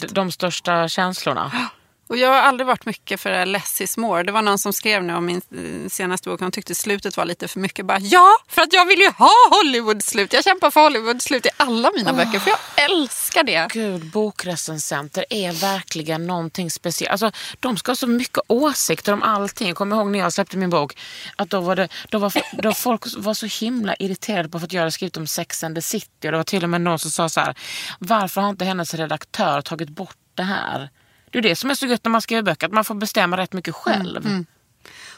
d- 0.02 0.08
de 0.12 0.32
största 0.32 0.88
känslorna. 0.88 1.52
Och 2.08 2.18
jag 2.18 2.30
har 2.30 2.36
aldrig 2.36 2.68
varit 2.68 2.86
mycket 2.86 3.20
för 3.20 3.30
det 3.30 3.36
här 3.36 3.46
less 3.46 3.82
is 3.82 3.98
more. 3.98 4.24
Det 4.24 4.32
var 4.32 4.42
någon 4.42 4.60
som 4.60 4.74
skrev 4.74 5.04
nu 5.04 5.16
om 5.16 5.26
min 5.26 5.42
eh, 5.52 5.90
senaste 5.90 6.30
bok. 6.30 6.42
Han 6.42 6.52
tyckte 6.52 6.76
slutet 6.76 7.18
var 7.18 7.26
lite 7.26 7.48
för 7.48 7.60
mycket. 7.60 7.86
Bara, 7.86 8.00
ja, 8.00 8.38
för 8.48 8.62
att 8.62 8.74
jag 8.74 8.86
vill 8.86 9.00
ju 9.00 9.10
ha 9.10 9.32
Hollywood-slut. 9.50 10.34
Jag 10.34 10.44
kämpar 10.44 10.72
för 10.72 10.82
Hollywood-slut 10.82 11.46
i 11.46 11.50
alla 11.58 11.92
mina 11.96 12.14
böcker. 12.14 12.40
För 12.40 12.50
jag 12.50 12.60
älskar 12.92 13.44
det. 13.44 13.68
Gud, 13.74 14.06
bokrecensenter 14.12 15.26
är 15.30 15.52
verkligen 15.52 16.28
någonting 16.28 16.72
speciellt. 16.72 17.12
Alltså, 17.12 17.32
de 17.60 17.78
ska 17.78 17.92
ha 17.92 17.96
så 17.96 18.08
mycket 18.08 18.44
åsikter 18.48 19.14
om 19.14 19.24
allting. 19.24 19.68
Jag 19.68 19.78
kommer 19.78 19.96
ihåg 19.96 20.08
när 20.08 20.20
jag 20.20 20.34
släppte 20.34 20.58
min 20.58 20.70
bok. 20.70 20.98
Att 21.36 21.50
då 21.50 21.60
var, 21.60 21.76
det, 21.76 21.88
då 22.10 22.18
var, 22.18 22.34
då 22.62 22.74
folk 22.74 23.04
var 23.18 23.34
så 23.34 23.46
himla 23.46 23.96
irriterade 23.96 24.50
på 24.50 24.60
för 24.60 24.66
att 24.66 24.74
jag 24.74 24.82
hade 24.82 24.92
skrivit 24.92 25.18
om 25.18 25.28
Sex 25.28 25.64
and 25.64 25.76
the 25.76 25.82
City. 25.82 26.28
Och 26.28 26.32
det 26.32 26.38
var 26.38 26.44
till 26.44 26.64
och 26.64 26.70
med 26.70 26.82
någon 26.82 27.00
som 27.00 27.12
sa 27.12 27.30
så 27.30 27.40
här. 27.40 27.56
Varför 28.00 28.42
har 28.42 28.50
inte 28.50 28.66
hennes 28.66 28.94
redaktör 28.94 29.62
tagit 29.62 29.90
bort 29.90 30.18
det 30.36 30.44
här? 30.44 30.90
Det 31.32 31.38
är 31.38 31.42
det 31.42 31.56
som 31.56 31.70
är 31.70 31.74
så 31.74 31.86
gött 31.86 32.06
när 32.06 32.12
man 32.12 32.22
skriver 32.22 32.44
böcker. 32.44 32.68
Att 32.68 32.74
man 32.74 32.86
får 32.86 32.96
bestämma 32.96 33.38
rätt 33.38 33.54
mycket 33.54 33.76
själv. 33.76 34.18
Mm, 34.18 34.32
mm. 34.32 34.46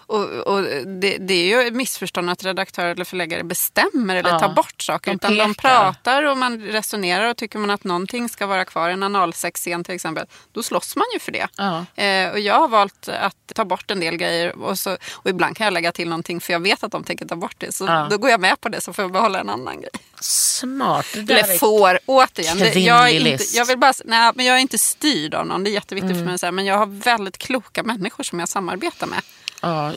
Och, 0.09 0.23
och 0.29 0.63
det, 1.01 1.17
det 1.17 1.33
är 1.33 1.45
ju 1.61 1.67
ett 1.67 1.73
missförstånd 1.73 2.29
att 2.29 2.43
redaktörer 2.43 2.91
eller 2.91 3.05
förläggare 3.05 3.43
bestämmer 3.43 4.15
eller 4.15 4.29
Ja, 4.29 4.39
tar 4.39 4.49
bort 4.53 4.81
saker. 4.81 5.11
de 5.11 5.15
utan 5.15 5.37
de 5.37 5.53
pratar 5.55 6.23
och 6.23 6.37
man 6.37 6.61
resonerar 6.61 7.29
och 7.29 7.37
tycker 7.37 7.59
man 7.59 7.69
att 7.69 7.83
någonting 7.83 8.29
ska 8.29 8.45
vara 8.47 8.65
kvar, 8.65 8.89
en 8.89 9.03
analsexscen 9.03 9.83
till 9.83 9.95
exempel, 9.95 10.25
då 10.51 10.63
slåss 10.63 10.95
man 10.95 11.05
ju 11.13 11.19
för 11.19 11.31
det. 11.31 11.47
Ja. 11.57 11.85
Eh, 12.03 12.29
och 12.31 12.39
jag 12.39 12.59
har 12.59 12.67
valt 12.67 13.09
att 13.09 13.35
ta 13.55 13.65
bort 13.65 13.91
en 13.91 13.99
del 13.99 14.15
grejer 14.17 14.59
och, 14.59 14.79
så, 14.79 14.97
och 15.11 15.29
ibland 15.29 15.57
kan 15.57 15.65
jag 15.65 15.73
lägga 15.73 15.91
till 15.91 16.09
någonting 16.09 16.41
för 16.41 16.53
jag 16.53 16.59
vet 16.59 16.83
att 16.83 16.91
de 16.91 17.03
tänker 17.03 17.25
ta 17.25 17.35
bort 17.35 17.55
det. 17.57 17.75
Så 17.75 17.85
Ja. 17.85 18.07
då 18.09 18.17
går 18.17 18.29
jag 18.29 18.39
med 18.39 18.61
på 18.61 18.69
det 18.69 18.81
så 18.81 18.93
får 18.93 19.03
jag 19.03 19.11
behålla 19.11 19.39
en 19.39 19.49
annan 19.49 19.81
grej. 19.81 19.91
Smart. 20.21 21.05
Eller 21.15 21.57
får, 21.57 21.99
återigen. 22.05 22.57
Det, 22.59 22.73
jag, 22.79 23.09
är 23.09 23.27
inte, 23.27 23.43
jag, 23.53 23.65
vill 23.65 23.77
bara, 23.77 23.93
nej, 24.05 24.31
men 24.35 24.45
jag 24.45 24.55
är 24.55 24.59
inte 24.61 24.77
styrd 24.77 25.33
av 25.35 25.45
någon, 25.47 25.63
det 25.63 25.69
är 25.69 25.73
jätteviktigt 25.73 26.11
Mm. 26.11 26.19
för 26.21 26.25
mig. 26.25 26.33
att 26.33 26.39
säga, 26.39 26.51
Men 26.51 26.65
jag 26.65 26.77
har 26.77 26.85
väldigt 26.85 27.37
kloka 27.37 27.83
människor 27.83 28.23
som 28.23 28.39
jag 28.39 28.49
samarbetar 28.49 29.07
med. 29.07 29.19
Ja, 29.61 29.93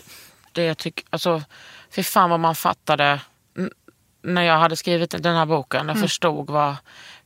det 0.52 0.64
jag 0.64 0.78
tycker, 0.78 1.04
alltså, 1.10 1.42
fy 1.90 2.02
fan 2.02 2.30
vad 2.30 2.40
man 2.40 2.54
fattade 2.54 3.20
när 4.22 4.42
jag 4.42 4.58
hade 4.58 4.76
skrivit 4.76 5.10
den 5.18 5.36
här 5.36 5.46
boken. 5.46 5.80
Mm. 5.80 5.96
Jag 5.96 6.00
förstod 6.00 6.50
vad, 6.50 6.76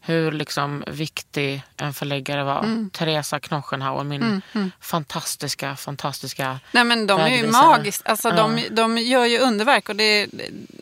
hur 0.00 0.32
liksom 0.32 0.84
viktig 0.86 1.62
en 1.76 1.94
förläggare 1.94 2.44
var. 2.44 2.58
Mm. 2.58 2.90
Teresa 2.90 3.40
Knochenhauer, 3.40 4.04
min 4.04 4.42
fantastiska, 4.80 5.76
fantastiska 5.76 6.60
Nej 6.72 6.84
men 6.84 7.06
de 7.06 7.20
är 7.20 7.28
ju 7.28 7.36
vägvisare. 7.36 7.66
magiskt. 7.66 8.02
Alltså, 8.08 8.30
de, 8.30 8.62
de 8.70 8.98
gör 8.98 9.24
ju 9.24 9.38
underverk 9.38 9.88
och 9.88 9.96
det, 9.96 10.26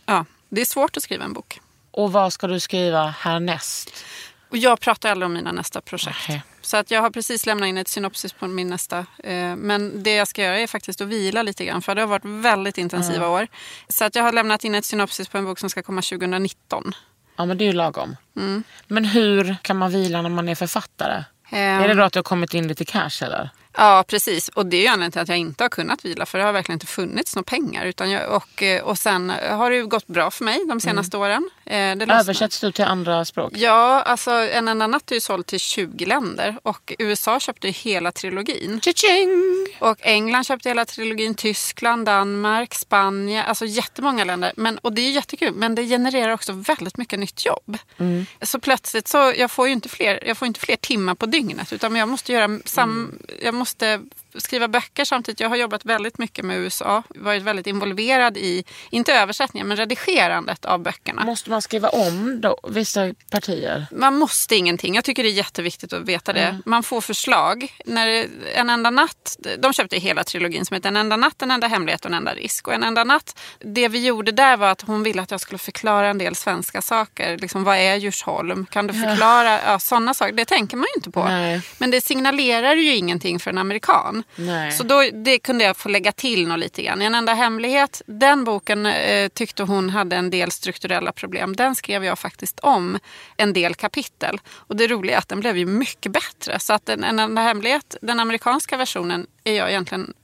ja, 0.07 0.25
det 0.49 0.61
är 0.61 0.65
svårt 0.65 0.97
att 0.97 1.03
skriva 1.03 1.25
en 1.25 1.33
bok. 1.33 1.61
Och 1.91 2.13
vad 2.13 2.33
ska 2.33 2.47
du 2.47 2.61
skriva 2.61 3.07
härnäst? 3.07 4.05
Och 4.49 4.57
jag 4.57 4.81
pratar 4.81 5.11
aldrig 5.11 5.27
om 5.27 5.33
mina 5.33 5.53
nästa 5.53 5.81
projekt. 5.81 6.29
Nähä. 6.29 6.43
Så 6.65 6.77
att 6.77 6.91
jag 6.91 7.01
har 7.01 7.11
precis 7.11 7.47
lämnat 7.47 7.67
in 7.67 7.79
ett 7.79 7.89
synopsis 7.89 8.33
på 8.33 8.47
min 8.47 8.69
nästa. 8.69 8.99
Eh, 9.25 9.57
men 9.57 10.03
det 10.03 10.15
jag 10.15 10.29
ska 10.29 10.43
göra 10.43 10.59
är 10.59 10.67
faktiskt 10.67 11.01
att 11.01 11.09
vila 11.09 11.43
lite 11.43 11.65
grann. 11.65 11.83
För 11.83 11.95
det 11.95 12.01
har 12.01 12.09
varit 12.09 12.25
väldigt 12.25 12.79
intensiva 12.79 13.29
år. 13.29 13.47
Så 13.89 14.05
att 14.05 14.15
jag 14.15 14.23
har 14.23 14.33
lämnat 14.33 14.65
in 14.65 14.75
ett 14.75 14.85
synopsis 14.85 15.29
på 15.29 15.39
en 15.39 15.45
bok 15.45 15.59
som 15.59 15.71
ska 15.71 15.83
komma 15.83 16.03
2019. 16.03 16.93
Ja 17.37 17.45
men 17.45 17.59
det 17.59 17.65
är 17.65 17.67
ju 17.67 17.73
lagom. 17.73 18.17
Mm. 18.37 18.63
Men 18.87 19.05
hur 19.05 19.57
kan 19.63 19.77
man 19.77 19.91
vila 19.91 20.23
när 20.23 20.31
man 20.31 20.49
är 20.49 20.55
författare? 20.55 21.25
Eh, 21.53 21.59
Är 21.59 21.89
det 21.89 21.95
då 21.95 22.03
att 22.03 22.13
du 22.13 22.19
har 22.19 22.25
kommit 22.25 22.55
in 22.55 22.69
lite 22.69 22.85
cash 22.85 23.23
eller? 23.23 23.51
Ja, 23.77 24.05
precis. 24.09 24.49
Och 24.49 24.67
det 24.67 24.77
är 24.77 24.81
ju 24.81 24.87
anledningen 24.87 25.13
till 25.13 25.21
att 25.21 25.29
jag 25.29 25.39
inte 25.39 25.65
har 25.65 25.69
kunnat 25.69 26.05
vila. 26.05 26.27
För 26.27 26.39
det 26.39 26.45
har 26.45 26.53
verkligen 26.53 26.77
inte 26.77 26.87
funnits 26.87 27.37
några 27.37 27.45
pengar. 27.45 27.87
Utan 27.87 28.11
jag, 28.11 28.31
och, 28.37 28.63
eh, 28.63 28.83
och 28.83 28.99
sen 28.99 29.31
har 29.51 29.71
det 29.71 29.77
ju 29.77 29.87
gått 29.87 30.07
bra 30.07 30.31
för 30.31 30.45
mig 30.45 30.61
de 30.69 30.81
senaste 30.81 31.17
åren. 31.17 31.51
Eh, 31.67 31.97
det. 31.97 32.07
Översätts 32.11 32.61
du 32.61 32.73
till 32.73 32.85
andra 32.85 33.25
språk? 33.25 33.53
Ja, 33.57 34.03
alltså 34.03 34.31
En 34.31 34.69
enda 34.69 34.87
natt 34.87 35.11
är 35.11 35.15
ju 35.15 35.21
såld 35.21 35.47
till 35.47 35.61
20 35.61 36.07
länder 36.07 36.57
och 36.63 36.93
USA 36.99 37.41
köpte 37.41 37.67
ju 37.67 37.73
hela 37.73 38.13
trilogin. 38.13 38.81
Cha-ching! 38.81 39.67
Och 39.79 39.97
England 40.01 40.45
köpte 40.45 40.69
hela 40.69 40.85
trilogin, 40.85 41.35
Tyskland, 41.35 42.07
Danmark, 42.07 42.75
Spanien, 42.75 43.45
alltså 43.47 43.67
jättemånga 43.67 44.25
länder. 44.25 44.53
Men, 44.57 44.79
och 44.79 44.93
det 44.93 45.01
är 45.01 45.11
jättekul, 45.11 45.55
men 45.55 45.75
det 45.75 45.83
genererar 45.85 46.33
också 46.33 46.53
väldigt 46.53 46.97
mycket 46.97 47.19
nytt 47.19 47.47
jobb. 47.47 47.79
Så 48.43 48.61
plötsligt 48.61 49.09
så, 49.09 49.33
jag 49.37 49.51
får 49.51 49.67
ju 49.67 49.73
inte 49.73 49.89
fler, 49.89 50.27
jag 50.27 50.37
får 50.37 50.47
inte 50.47 50.61
fler 50.61 50.77
timmar 50.77 51.15
på 51.15 51.27
dygnet 51.27 51.73
utan 51.73 51.97
jag 51.97 52.09
måste 52.09 52.33
göra 52.33 52.59
sam, 52.65 53.19
jag 53.43 53.55
måste 53.55 53.64
måste 53.65 54.05
skriva 54.37 54.69
böcker 54.69 55.05
samtidigt. 55.05 55.41
Jag 55.41 55.49
har 55.49 55.57
jobbat 55.57 55.85
väldigt 55.85 56.19
mycket 56.19 56.45
med 56.45 56.59
USA, 56.59 57.03
varit 57.09 57.43
väldigt 57.43 57.67
involverad 57.67 58.37
i, 58.37 58.65
inte 58.91 59.15
översättningen, 59.15 59.69
men 59.69 59.77
redigerandet 59.77 60.65
av 60.65 60.83
böckerna. 60.83 61.25
Måste 61.25 61.51
man 61.51 61.63
skriva 61.63 61.89
om 61.89 62.41
då, 62.41 62.59
vissa 62.69 63.15
partier? 63.31 63.87
Man 63.93 64.19
måste 64.19 64.57
ingenting. 64.57 64.95
Jag 64.95 65.05
tycker 65.05 65.23
det 65.23 65.29
är 65.29 65.33
jätteviktigt 65.33 65.93
att 65.93 66.09
veta 66.09 66.33
det. 66.33 66.59
Man 66.67 66.83
får 66.83 67.01
förslag. 67.01 67.77
När 67.87 68.27
en 68.55 68.71
enda 68.71 68.91
natt, 68.91 69.37
de 69.59 69.73
köpte 69.73 69.97
hela 69.97 70.25
trilogin 70.25 70.65
som 70.65 70.75
heter 70.75 70.89
En 70.89 70.97
enda 70.97 71.17
natt, 71.17 71.43
En 71.43 71.51
enda 71.51 71.67
hemlighet 71.67 72.01
och 72.05 72.11
En 72.11 72.15
enda 72.15 72.35
risk. 72.35 72.69
Och 72.69 72.75
En 72.75 72.83
enda 72.83 73.05
natt, 73.05 73.39
det 73.59 73.89
vi 73.89 74.07
gjorde 74.07 74.33
där 74.33 74.57
var 74.57 74.69
att 74.69 74.81
hon 74.83 75.03
ville 75.03 75.23
att 75.23 75.31
jag 75.31 75.41
skulle 75.41 75.59
förklara 75.59 76.09
en 76.09 76.19
del 76.19 76.35
svenska 76.35 76.83
saker. 76.83 77.39
Liksom, 77.39 77.65
vad 77.65 77.77
är 77.77 77.97
Djursholm? 77.97 78.67
Kan 78.67 78.87
du 78.87 78.95
förklara 78.95 79.61
ja, 79.67 79.79
sådana 79.79 80.15
saker? 80.15 80.33
Det 80.33 80.45
tänker 80.45 80.77
man 80.77 80.87
ju 80.95 80.99
inte 80.99 81.11
på. 81.11 81.25
Nej. 81.25 81.63
Men 81.79 81.91
det 81.91 82.01
signalerar 82.01 82.75
ju 82.75 82.95
ingenting 82.95 83.41
för 83.41 83.51
en 83.51 83.59
amerikan. 83.59 84.24
Nej. 84.37 84.73
Så 84.73 84.83
då, 84.83 85.03
det 85.13 85.39
kunde 85.39 85.65
jag 85.65 85.77
få 85.77 85.89
lägga 85.89 86.13
till 86.13 86.49
något 86.49 86.59
lite 86.59 86.83
grann. 86.83 87.03
En 87.03 87.15
enda 87.15 87.35
hemlighet, 87.35 88.03
den 88.07 88.45
boken 88.45 88.87
eh, 88.87 89.29
tyckte 89.29 89.63
hon 89.63 89.91
hade 89.91 90.17
en 90.17 90.31
del 90.31 90.51
strukturella 90.51 91.13
problem. 91.13 91.57
Den 91.57 91.75
skrev 91.75 92.05
jag 92.05 92.19
faktiskt 92.19 92.61
om 92.61 92.99
en 93.37 93.53
del 93.53 93.75
kapitel. 93.75 94.41
Och 94.47 94.77
det 94.77 94.87
roliga 94.87 95.15
är 95.15 95.19
att 95.19 95.29
den 95.29 95.41
blev 95.41 95.57
ju 95.57 95.67
mycket 95.67 96.13
bättre. 96.13 96.59
Så 96.59 96.73
att 96.73 96.89
en, 96.89 97.05
en 97.05 97.19
enda 97.19 97.43
hemlighet, 97.43 97.97
den 98.03 98.21
amerikanska 98.21 98.77
versionen, 98.77 99.27
är 99.45 99.53
jag 99.53 99.71
egentligen 99.71 100.15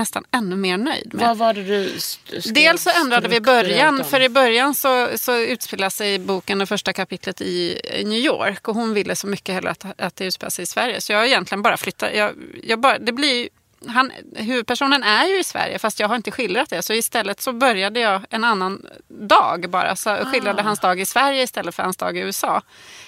nästan 0.00 0.24
ännu 0.30 0.56
mer 0.56 0.76
nöjd 0.76 1.14
med. 1.14 1.26
Vad 1.26 1.36
var 1.36 1.54
det 1.54 1.62
du 1.62 2.00
skrev 2.00 2.54
Dels 2.54 2.82
så 2.82 2.90
ändrade 2.90 3.28
vi 3.28 3.40
början. 3.40 4.04
För 4.04 4.20
i 4.20 4.28
början 4.28 4.74
så, 4.74 5.08
så 5.16 5.38
utspelar 5.38 5.90
sig 5.90 6.18
boken, 6.18 6.58
det 6.58 6.66
första 6.66 6.92
kapitlet 6.92 7.40
i 7.40 7.80
i 8.00 8.04
New 8.04 8.18
York. 8.18 8.68
Och 8.68 8.74
hon 8.74 8.94
ville 8.94 9.16
så 9.16 9.26
mycket 9.26 9.54
hellre 9.54 9.70
att, 9.70 10.00
att 10.00 10.16
det 10.16 10.24
utspelar 10.24 10.50
sig 10.50 10.62
i 10.62 10.66
Sverige. 10.66 11.00
Så 11.00 11.12
jag 11.12 11.18
har 11.18 11.26
egentligen 11.26 11.62
bara 11.62 11.76
flyttat. 11.76 12.14
Jag, 12.14 12.32
jag 12.62 12.80
bara, 12.80 12.98
det 12.98 13.12
blir, 13.12 13.48
han, 13.88 14.12
huvudpersonen 14.36 15.02
är 15.02 15.26
ju 15.26 15.40
i 15.40 15.44
Sverige 15.44 15.78
fast 15.78 16.00
jag 16.00 16.08
har 16.08 16.16
inte 16.16 16.30
skildrat 16.30 16.70
det. 16.70 16.82
Så 16.82 16.92
istället 16.92 17.40
så 17.40 17.52
började 17.52 18.00
jag 18.00 18.22
en 18.30 18.44
annan 18.44 18.86
dag 19.08 19.70
bara. 19.70 19.96
Så 19.96 20.08
jag 20.08 20.32
skildrade 20.32 20.62
hans 20.62 20.80
dag 20.80 21.00
i 21.00 21.06
Sverige 21.06 21.42
istället 21.42 21.74
för 21.74 21.82
hans 21.82 21.96
dag 21.96 22.16
i 22.16 22.20
USA. 22.20 22.62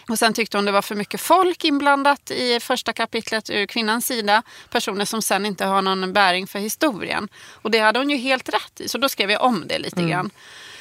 Och 0.09 0.18
sen 0.18 0.33
tyckte 0.33 0.59
hon 0.59 0.64
det 0.64 0.73
var 0.73 0.83
för 0.83 0.95
mycket 0.95 1.20
folk 1.20 1.64
inblandat 1.64 2.31
i 2.31 2.61
första 2.61 2.93
kapitlet 2.93 3.51
ur 3.51 3.66
kvinnans 3.66 4.07
sida. 4.07 4.43
Personer 4.70 5.05
som 5.05 5.23
sen 5.23 5.47
inte 5.47 5.64
har 5.64 5.83
någon 5.83 6.12
bäring 6.12 6.47
för 6.47 6.59
historien. 6.59 7.29
Och 7.62 7.70
det 7.70 7.79
hade 7.79 7.99
hon 7.99 8.11
ju 8.11 8.16
helt 8.16 8.49
rätt 8.49 8.81
i. 8.81 8.89
Så 8.89 8.99
då 8.99 9.09
skrev 9.09 9.31
jag 9.31 9.43
om 9.43 9.64
det 9.66 9.79
lite 9.79 10.03
grann. 10.03 10.31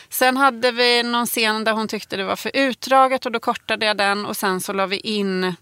Sen 0.09 0.37
hade 0.37 0.71
vi 0.71 1.03
någon 1.03 1.25
scen 1.25 1.63
där 1.63 1.73
hon 1.73 1.87
tyckte 1.87 2.17
det 2.17 2.23
var 2.23 2.35
för 2.35 2.51
utdraget 2.53 3.25
och 3.25 3.31
då 3.31 3.39
kortade 3.39 3.85
jag 3.85 3.97
den. 3.97 4.25
Och 4.25 4.37
sen 4.37 4.61
så 4.61 4.73
la 4.73 4.85
vi 4.85 4.97
in 4.97 5.55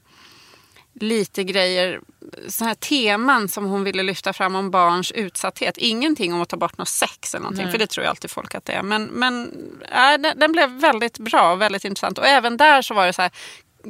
lite 1.04 1.44
grejer, 1.44 2.00
så 2.48 2.66
här 2.66 2.76
teman 2.76 3.50
som 3.50 3.66
hon 3.66 3.84
ville 3.84 4.04
lyfta 4.04 4.34
fram 4.34 4.56
om 4.56 4.72
barns 4.72 5.12
utsatthet. 5.12 5.78
Ingenting 5.78 6.34
om 6.34 6.42
att 6.42 6.50
ta 6.50 6.58
bort 6.58 6.78
något 6.78 6.88
sex 6.88 7.34
eller 7.34 7.44
någonting, 7.44 7.72
för 7.72 7.78
det 7.78 7.88
tror 7.88 8.04
jag 8.04 8.10
alltid 8.10 8.32
folk 8.32 8.56
att 8.56 8.66
det 8.66 8.74
är. 8.74 8.84
Men, 8.84 9.04
men 9.04 9.52
äh, 9.82 10.22
den, 10.22 10.40
den 10.40 10.52
blev 10.52 10.70
väldigt 10.70 11.18
bra 11.18 11.52
och 11.52 11.62
väldigt 11.62 11.86
intressant. 11.86 12.18
Och 12.18 12.28
även 12.28 12.58
där 12.58 12.82
så 12.82 12.94
var 12.94 13.06
det 13.06 13.14
så 13.14 13.22
här, 13.22 13.32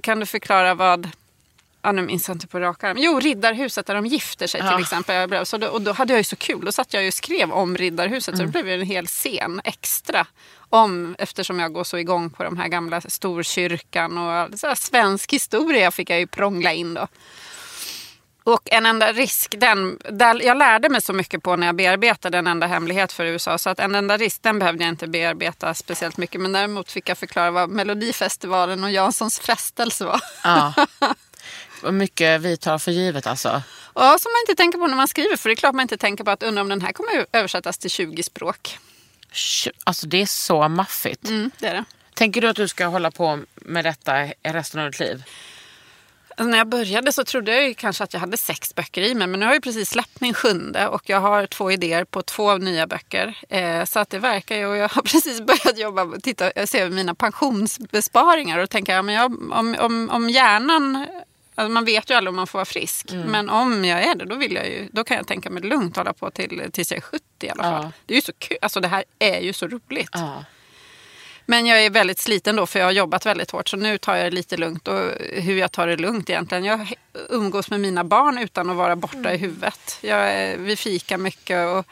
kan 0.02 0.20
du 0.20 0.26
förklara 0.26 0.74
vad 0.74 1.10
Ja, 1.82 1.92
nu 1.92 2.02
minns 2.02 2.28
jag 2.28 2.36
inte 2.36 2.48
på 2.48 2.60
rak 2.60 2.84
arm. 2.84 2.98
Jo, 3.00 3.20
Riddarhuset 3.20 3.86
där 3.86 3.96
de 3.96 4.06
gifter 4.06 4.48
sig 4.48 4.62
till 4.62 4.80
exempel. 4.80 5.46
Så 5.46 5.58
då, 5.58 5.68
och 5.68 5.82
då 5.82 5.92
hade 5.92 6.14
jag 6.14 6.18
ju 6.20 6.24
så 6.24 6.36
kul. 6.36 6.66
Då 6.66 6.72
satt 6.72 6.94
jag 6.94 7.04
ju 7.04 7.08
och 7.08 7.14
skrev 7.14 7.52
om 7.52 7.78
Riddarhuset. 7.78 8.38
Så 8.38 8.44
det 8.44 8.50
blev 8.50 8.70
en 8.70 8.88
hel 8.88 9.08
scen 9.08 9.62
extra. 9.64 10.28
Om, 10.70 11.16
eftersom 11.20 11.60
jag 11.60 11.74
går 11.74 11.84
så 11.84 11.98
igång 11.98 12.30
på 12.30 12.44
de 12.44 12.58
här 12.58 12.68
gamla 12.68 13.02
storkyrkan 13.02 14.18
och 14.18 14.60
så 14.60 14.76
svensk 14.76 15.34
historia 15.34 15.92
fick 15.92 16.10
jag 16.10 16.20
ju 16.20 16.28
prångla 16.28 16.74
in 16.74 16.94
då. 16.94 17.08
Och 18.44 18.62
en 18.72 18.86
enda 18.86 19.12
risk, 19.12 19.56
den, 19.58 20.00
där 20.12 20.42
jag 20.46 20.58
lärde 20.58 20.90
mig 20.90 21.02
så 21.02 21.14
mycket 21.14 21.44
på 21.44 21.56
när 21.56 21.68
jag 21.68 21.76
bearbetade 21.76 22.38
en 22.38 22.48
enda 22.48 22.68
hemlighet 22.68 23.12
för 23.12 23.26
USA. 23.26 23.58
Så 23.58 23.70
att 23.70 23.80
en 23.80 23.96
enda 23.96 24.18
risk, 24.18 24.42
den 24.42 24.60
behövde 24.60 24.84
jag 24.84 24.90
inte 24.90 25.08
bearbeta 25.08 25.74
speciellt 25.74 26.18
mycket. 26.18 26.42
Men 26.42 26.52
däremot 26.52 26.92
fick 26.92 27.10
jag 27.10 27.18
förklara 27.18 27.52
vad 27.52 27.70
Melodifestivalen 27.70 28.84
och 28.84 28.92
Janssons 28.92 29.40
frestelse 29.40 30.06
var. 30.06 30.22
Ja. 30.44 30.74
vad 31.84 31.94
mycket 31.94 32.42
vi 32.42 32.58
tar 32.58 32.78
för 32.78 32.92
givet 32.92 33.28
alltså. 33.28 33.62
Ja, 33.96 34.18
som 34.20 34.32
man 34.32 34.42
inte 34.42 34.62
tänker 34.62 34.78
på 34.78 34.88
när 34.88 34.96
man 34.96 35.08
skriver. 35.08 35.38
För 35.38 35.50
det 35.50 35.54
är 35.54 35.56
klart 35.56 35.76
man 35.76 35.84
inte 35.84 35.98
tänker 35.98 36.24
på 36.24 36.32
att 36.32 36.44
undra 36.44 36.62
om 36.62 36.70
den 36.70 36.82
här 36.82 36.94
kommer 36.94 37.26
översättas 37.34 37.78
till 37.78 37.90
20 37.90 38.24
språk. 38.24 38.80
Alltså 39.84 40.08
det 40.08 40.22
är 40.22 40.26
så 40.26 40.68
maffigt. 40.68 41.28
Mm, 41.28 41.52
det 41.60 41.68
är 41.68 41.74
det. 41.74 41.86
Tänker 42.14 42.42
du 42.42 42.48
att 42.48 42.56
du 42.56 42.68
ska 42.68 42.86
hålla 42.86 43.12
på 43.12 43.40
med 43.56 43.86
detta 43.86 44.26
resten 44.44 44.82
av 44.82 44.92
ditt 44.92 45.00
liv? 45.00 45.24
Alltså 46.40 46.52
när 46.52 46.58
jag 46.58 46.68
började 46.68 47.14
så 47.14 47.24
trodde 47.24 47.56
jag 47.56 47.78
kanske 47.78 48.04
att 48.04 48.14
jag 48.14 48.20
hade 48.20 48.38
sex 48.38 48.76
böcker 48.76 49.02
i 49.02 49.16
mig. 49.16 49.28
Men 49.28 49.40
nu 49.40 49.46
har 49.46 49.54
jag 49.54 49.58
ju 49.58 49.62
precis 49.62 49.90
släppt 49.90 50.22
min 50.22 50.34
sjunde 50.34 50.88
och 50.88 51.10
jag 51.10 51.20
har 51.20 51.46
två 51.46 51.72
idéer 51.72 52.04
på 52.04 52.22
två 52.22 52.58
nya 52.58 52.88
böcker. 52.88 53.38
Eh, 53.50 53.86
så 53.86 54.00
att 54.00 54.10
det 54.10 54.20
verkar 54.20 54.56
ju, 54.56 54.66
och 54.66 54.78
jag 54.78 54.90
har 54.90 55.02
precis 55.12 55.42
börjat 55.42 55.78
jobba, 55.78 56.08
titta, 56.24 56.52
jag 56.56 56.70
ser 56.70 56.90
mina 56.90 57.16
pensionsbesparingar 57.16 58.60
och 58.60 58.70
tänker, 58.70 58.94
ja, 58.94 59.02
men 59.02 59.16
jag, 59.16 59.26
om, 59.52 59.76
om, 59.80 60.10
om 60.10 60.30
hjärnan 60.30 61.08
Alltså 61.60 61.72
man 61.74 61.86
vet 61.86 62.10
ju 62.10 62.14
aldrig 62.14 62.30
om 62.30 62.36
man 62.36 62.48
får 62.48 62.60
vara 62.60 62.66
frisk. 62.66 63.12
Mm. 63.12 63.28
Men 63.32 63.50
om 63.50 63.86
jag 63.86 64.04
är 64.04 64.16
det, 64.16 64.26
då, 64.26 64.36
vill 64.36 64.54
jag 64.56 64.68
ju, 64.68 64.90
då 64.92 65.04
kan 65.04 65.18
jag 65.18 65.28
tänka 65.28 65.50
mig 65.50 65.64
lugnt 65.64 65.96
hålla 65.98 66.14
på 66.14 66.32
till, 66.32 66.70
tills 66.74 66.92
jag 66.92 66.98
är 66.98 67.02
70 67.02 67.24
i 67.42 67.50
alla 67.50 67.64
fall. 67.64 67.84
Ja. 67.84 67.92
Det 68.06 68.14
är 68.14 68.16
ju 68.16 68.22
så 68.22 68.34
kul. 68.38 68.58
Alltså 68.62 68.80
det 68.80 68.88
här 68.88 69.04
är 69.20 69.40
ju 69.40 69.54
så 69.54 69.68
roligt. 69.68 70.10
Ja. 70.12 70.44
Men 71.46 71.66
jag 71.66 71.86
är 71.86 71.90
väldigt 71.90 72.20
sliten 72.20 72.56
då 72.56 72.66
för 72.66 72.80
jag 72.80 72.86
har 72.86 72.92
jobbat 72.92 73.26
väldigt 73.26 73.52
hårt 73.52 73.68
så 73.70 73.78
nu 73.78 73.98
tar 73.98 74.16
jag 74.16 74.26
det 74.26 74.32
lite 74.36 74.58
lugnt. 74.58 74.88
Och 74.88 75.00
hur 75.34 75.58
jag 75.58 75.72
tar 75.72 75.88
det 75.88 75.98
lugnt 75.98 76.30
egentligen. 76.30 76.66
Jag 76.66 76.94
umgås 77.30 77.70
med 77.70 77.80
mina 77.80 78.04
barn 78.04 78.38
utan 78.38 78.70
att 78.70 78.76
vara 78.76 78.96
borta 78.96 79.34
i 79.34 79.38
huvudet. 79.38 79.98
Jag, 80.02 80.20
är- 80.34 80.58
vi 80.58 80.76
fikar 80.76 81.18
mycket 81.18 81.68
och 81.68 81.86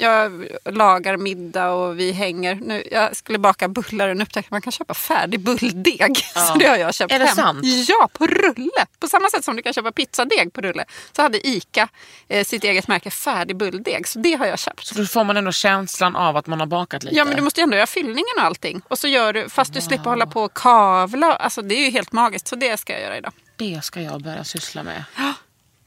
jag 0.00 0.48
lagar 0.64 1.16
middag 1.16 1.70
och 1.70 2.00
vi 2.00 2.12
hänger. 2.12 2.54
Nu, 2.54 2.82
jag 2.90 3.16
skulle 3.16 3.38
baka 3.38 3.68
bullar 3.68 4.08
och 4.08 4.22
upptäckte 4.22 4.38
att 4.38 4.50
man 4.50 4.62
kan 4.62 4.72
köpa 4.72 4.94
färdig 4.94 5.40
bulldeg. 5.40 6.16
Så 6.34 6.54
det 6.58 6.66
har 6.66 6.76
jag 6.76 6.94
köpt 6.94 7.12
Är 7.12 7.18
det 7.18 7.24
hem. 7.24 7.34
sant? 7.36 7.60
Ja, 7.88 8.08
på 8.12 8.26
rulle. 8.26 8.86
På 9.00 9.08
samma 9.08 9.28
sätt 9.30 9.44
som 9.44 9.56
du 9.56 9.62
kan 9.62 9.72
köpa 9.72 9.92
pizzadeg 9.92 10.52
på 10.52 10.60
rulle. 10.60 10.84
Så 11.16 11.22
hade 11.22 11.46
ICA 11.46 11.88
eh, 12.28 12.44
sitt 12.44 12.64
eget 12.64 12.88
märke 12.88 13.10
färdig 13.10 13.56
bulldeg. 13.56 14.08
Så 14.08 14.18
det 14.18 14.34
har 14.34 14.46
jag 14.46 14.58
köpt. 14.58 14.86
Så 14.86 14.94
då 14.94 15.04
får 15.04 15.24
man 15.24 15.36
ändå 15.36 15.52
känslan 15.52 16.16
av 16.16 16.36
att 16.36 16.46
man 16.46 16.60
har 16.60 16.66
bakat 16.66 17.02
lite. 17.02 17.16
Ja 17.16 17.24
men 17.24 17.36
du 17.36 17.42
måste 17.42 17.60
ju 17.60 17.62
ändå 17.62 17.76
göra 17.76 17.86
fyllningen 17.86 18.34
och 18.36 18.44
allting. 18.44 18.82
Och 18.88 18.98
så 18.98 19.08
gör 19.08 19.32
du, 19.32 19.48
fast 19.48 19.72
du 19.74 19.80
slipper 19.80 20.10
hålla 20.10 20.26
på 20.26 20.42
och 20.42 20.54
kavla. 20.54 21.34
Alltså 21.34 21.62
det 21.62 21.74
är 21.74 21.84
ju 21.84 21.90
helt 21.90 22.12
magiskt. 22.12 22.48
Så 22.48 22.56
det 22.56 22.76
ska 22.76 22.92
jag 22.92 23.02
göra 23.02 23.18
idag. 23.18 23.32
Det 23.56 23.84
ska 23.84 24.00
jag 24.00 24.22
börja 24.22 24.44
syssla 24.44 24.82
med. 24.82 25.04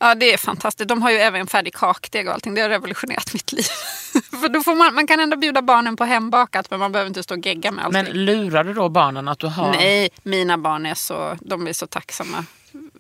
Ja 0.04 0.16
det 0.16 0.34
är 0.34 0.38
fantastiskt. 0.38 0.88
De 0.88 1.02
har 1.02 1.12
ju 1.12 1.18
även 1.18 1.48
färdig 1.48 1.74
kakdeg 1.74 2.28
och 2.28 2.34
allting. 2.34 2.54
Det 2.54 2.62
har 2.62 2.70
revolutionerat 2.70 3.34
mitt 3.34 3.52
liv. 3.52 3.64
För 4.42 4.50
då 4.50 4.62
får 4.62 4.76
man, 4.76 4.96
man 4.96 5.08
kan 5.08 5.20
ändå 5.20 5.38
bjuda 5.38 5.62
barnen 5.62 5.96
på 5.96 6.06
hembakat 6.06 6.72
men 6.72 6.80
man 6.80 6.92
behöver 6.92 7.08
inte 7.08 7.24
stå 7.24 7.36
och 7.36 7.46
gegga 7.46 7.72
med 7.72 7.86
allting. 7.86 8.04
Men 8.04 8.26
lurar 8.26 8.64
du 8.64 8.74
då 8.74 8.90
barnen 8.90 9.28
att 9.28 9.40
du 9.40 9.48
har... 9.48 9.72
Nej, 9.72 10.10
mina 10.24 10.58
barn 10.58 10.86
är 10.86 10.94
så, 10.96 11.38
de 11.42 11.68
är 11.68 11.74
så 11.74 11.88
tacksamma. 11.88 12.46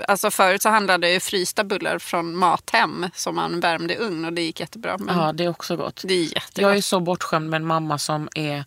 Alltså 0.07 0.31
förut 0.31 0.61
så 0.61 0.69
handlade 0.69 1.07
det 1.07 1.13
ju 1.13 1.19
frysta 1.19 1.63
bullar 1.63 1.99
från 1.99 2.35
Mathem 2.35 3.05
som 3.15 3.35
man 3.35 3.59
värmde 3.59 3.93
i 3.93 3.97
ugn 3.97 4.25
och 4.25 4.33
det 4.33 4.41
gick 4.41 4.59
jättebra. 4.59 4.97
Men 4.97 5.17
Ja, 5.17 5.33
det 5.33 5.43
är 5.43 5.49
också 5.49 5.75
gott. 5.75 6.01
det 6.05 6.13
är 6.13 6.23
jättegott. 6.23 6.57
Jag 6.57 6.77
är 6.77 6.81
så 6.81 6.99
bortskämd 6.99 7.49
med 7.49 7.57
en 7.57 7.67
mamma 7.67 7.97
som 7.97 8.29
är 8.35 8.65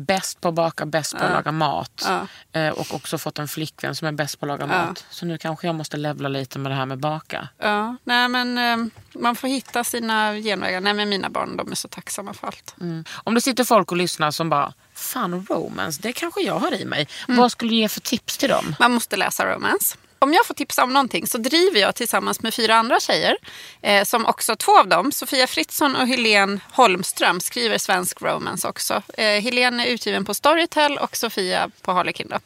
bäst 0.00 0.40
på 0.40 0.48
att 0.48 0.54
baka, 0.54 0.86
bäst 0.86 1.18
på 1.18 1.24
att 1.24 1.30
laga 1.32 1.52
mat. 1.52 2.08
Eh, 2.52 2.68
Och 2.68 2.94
också 2.94 3.18
fått 3.18 3.38
en 3.38 3.48
flickvän 3.48 3.94
som 3.94 4.08
är 4.08 4.12
bäst 4.12 4.40
på 4.40 4.46
att 4.46 4.48
laga 4.48 4.66
mat. 4.66 5.04
Så 5.10 5.26
nu 5.26 5.38
kanske 5.38 5.66
jag 5.66 5.74
måste 5.74 5.96
levla 5.96 6.28
lite 6.28 6.58
med 6.58 6.72
det 6.72 6.76
här 6.76 6.86
med 6.86 6.98
baka. 6.98 7.48
Ja, 7.58 7.96
nej 8.04 8.28
men 8.28 8.58
eh, 8.58 8.86
man 9.14 9.36
får 9.36 9.48
hitta 9.48 9.84
sina 9.84 10.34
genvägar. 10.34 10.80
Nej 10.80 10.94
men 10.94 11.08
mina 11.08 11.30
barn 11.30 11.56
de 11.56 11.70
är 11.70 11.74
så 11.76 11.88
tacksamma 11.88 12.34
för 12.34 12.46
allt. 12.46 12.74
Mm. 12.80 13.04
Om 13.24 13.34
det 13.34 13.40
sitter 13.40 13.64
folk 13.64 13.90
och 13.90 13.96
lyssnar 13.96 14.30
som 14.30 14.50
bara, 14.50 14.72
fan 14.94 15.46
romance, 15.50 16.00
det 16.02 16.12
kanske 16.12 16.40
jag 16.40 16.58
har 16.58 16.74
i 16.74 16.84
mig. 16.84 17.08
Mm. 17.28 17.40
Vad 17.40 17.52
skulle 17.52 17.70
du 17.70 17.76
ge 17.76 17.88
för 17.88 18.00
tips 18.00 18.38
till 18.38 18.48
dem? 18.48 18.76
Man 18.78 18.92
måste 18.92 19.16
läsa 19.16 19.46
romance. 19.54 19.96
Om 20.22 20.32
jag 20.32 20.46
får 20.46 20.54
tipsa 20.54 20.82
om 20.82 20.92
någonting 20.92 21.26
så 21.26 21.38
driver 21.38 21.80
jag 21.80 21.94
tillsammans 21.94 22.42
med 22.42 22.54
fyra 22.54 22.74
andra 22.74 23.00
tjejer. 23.00 23.36
Eh, 23.82 24.04
som 24.04 24.26
också 24.26 24.56
två 24.56 24.78
av 24.78 24.88
dem, 24.88 25.12
Sofia 25.12 25.46
Fritzson 25.46 25.96
och 25.96 26.06
Helene 26.06 26.60
Holmström, 26.72 27.40
skriver 27.40 27.78
svensk 27.78 28.22
romance 28.22 28.68
också. 28.68 29.02
Eh, 29.14 29.42
Helene 29.42 29.86
är 29.86 29.90
utgiven 29.90 30.24
på 30.24 30.34
Storytel 30.34 30.98
och 30.98 31.16
Sofia 31.16 31.70
på 31.82 31.92
Harlequin. 31.92 32.28
Då. 32.30 32.38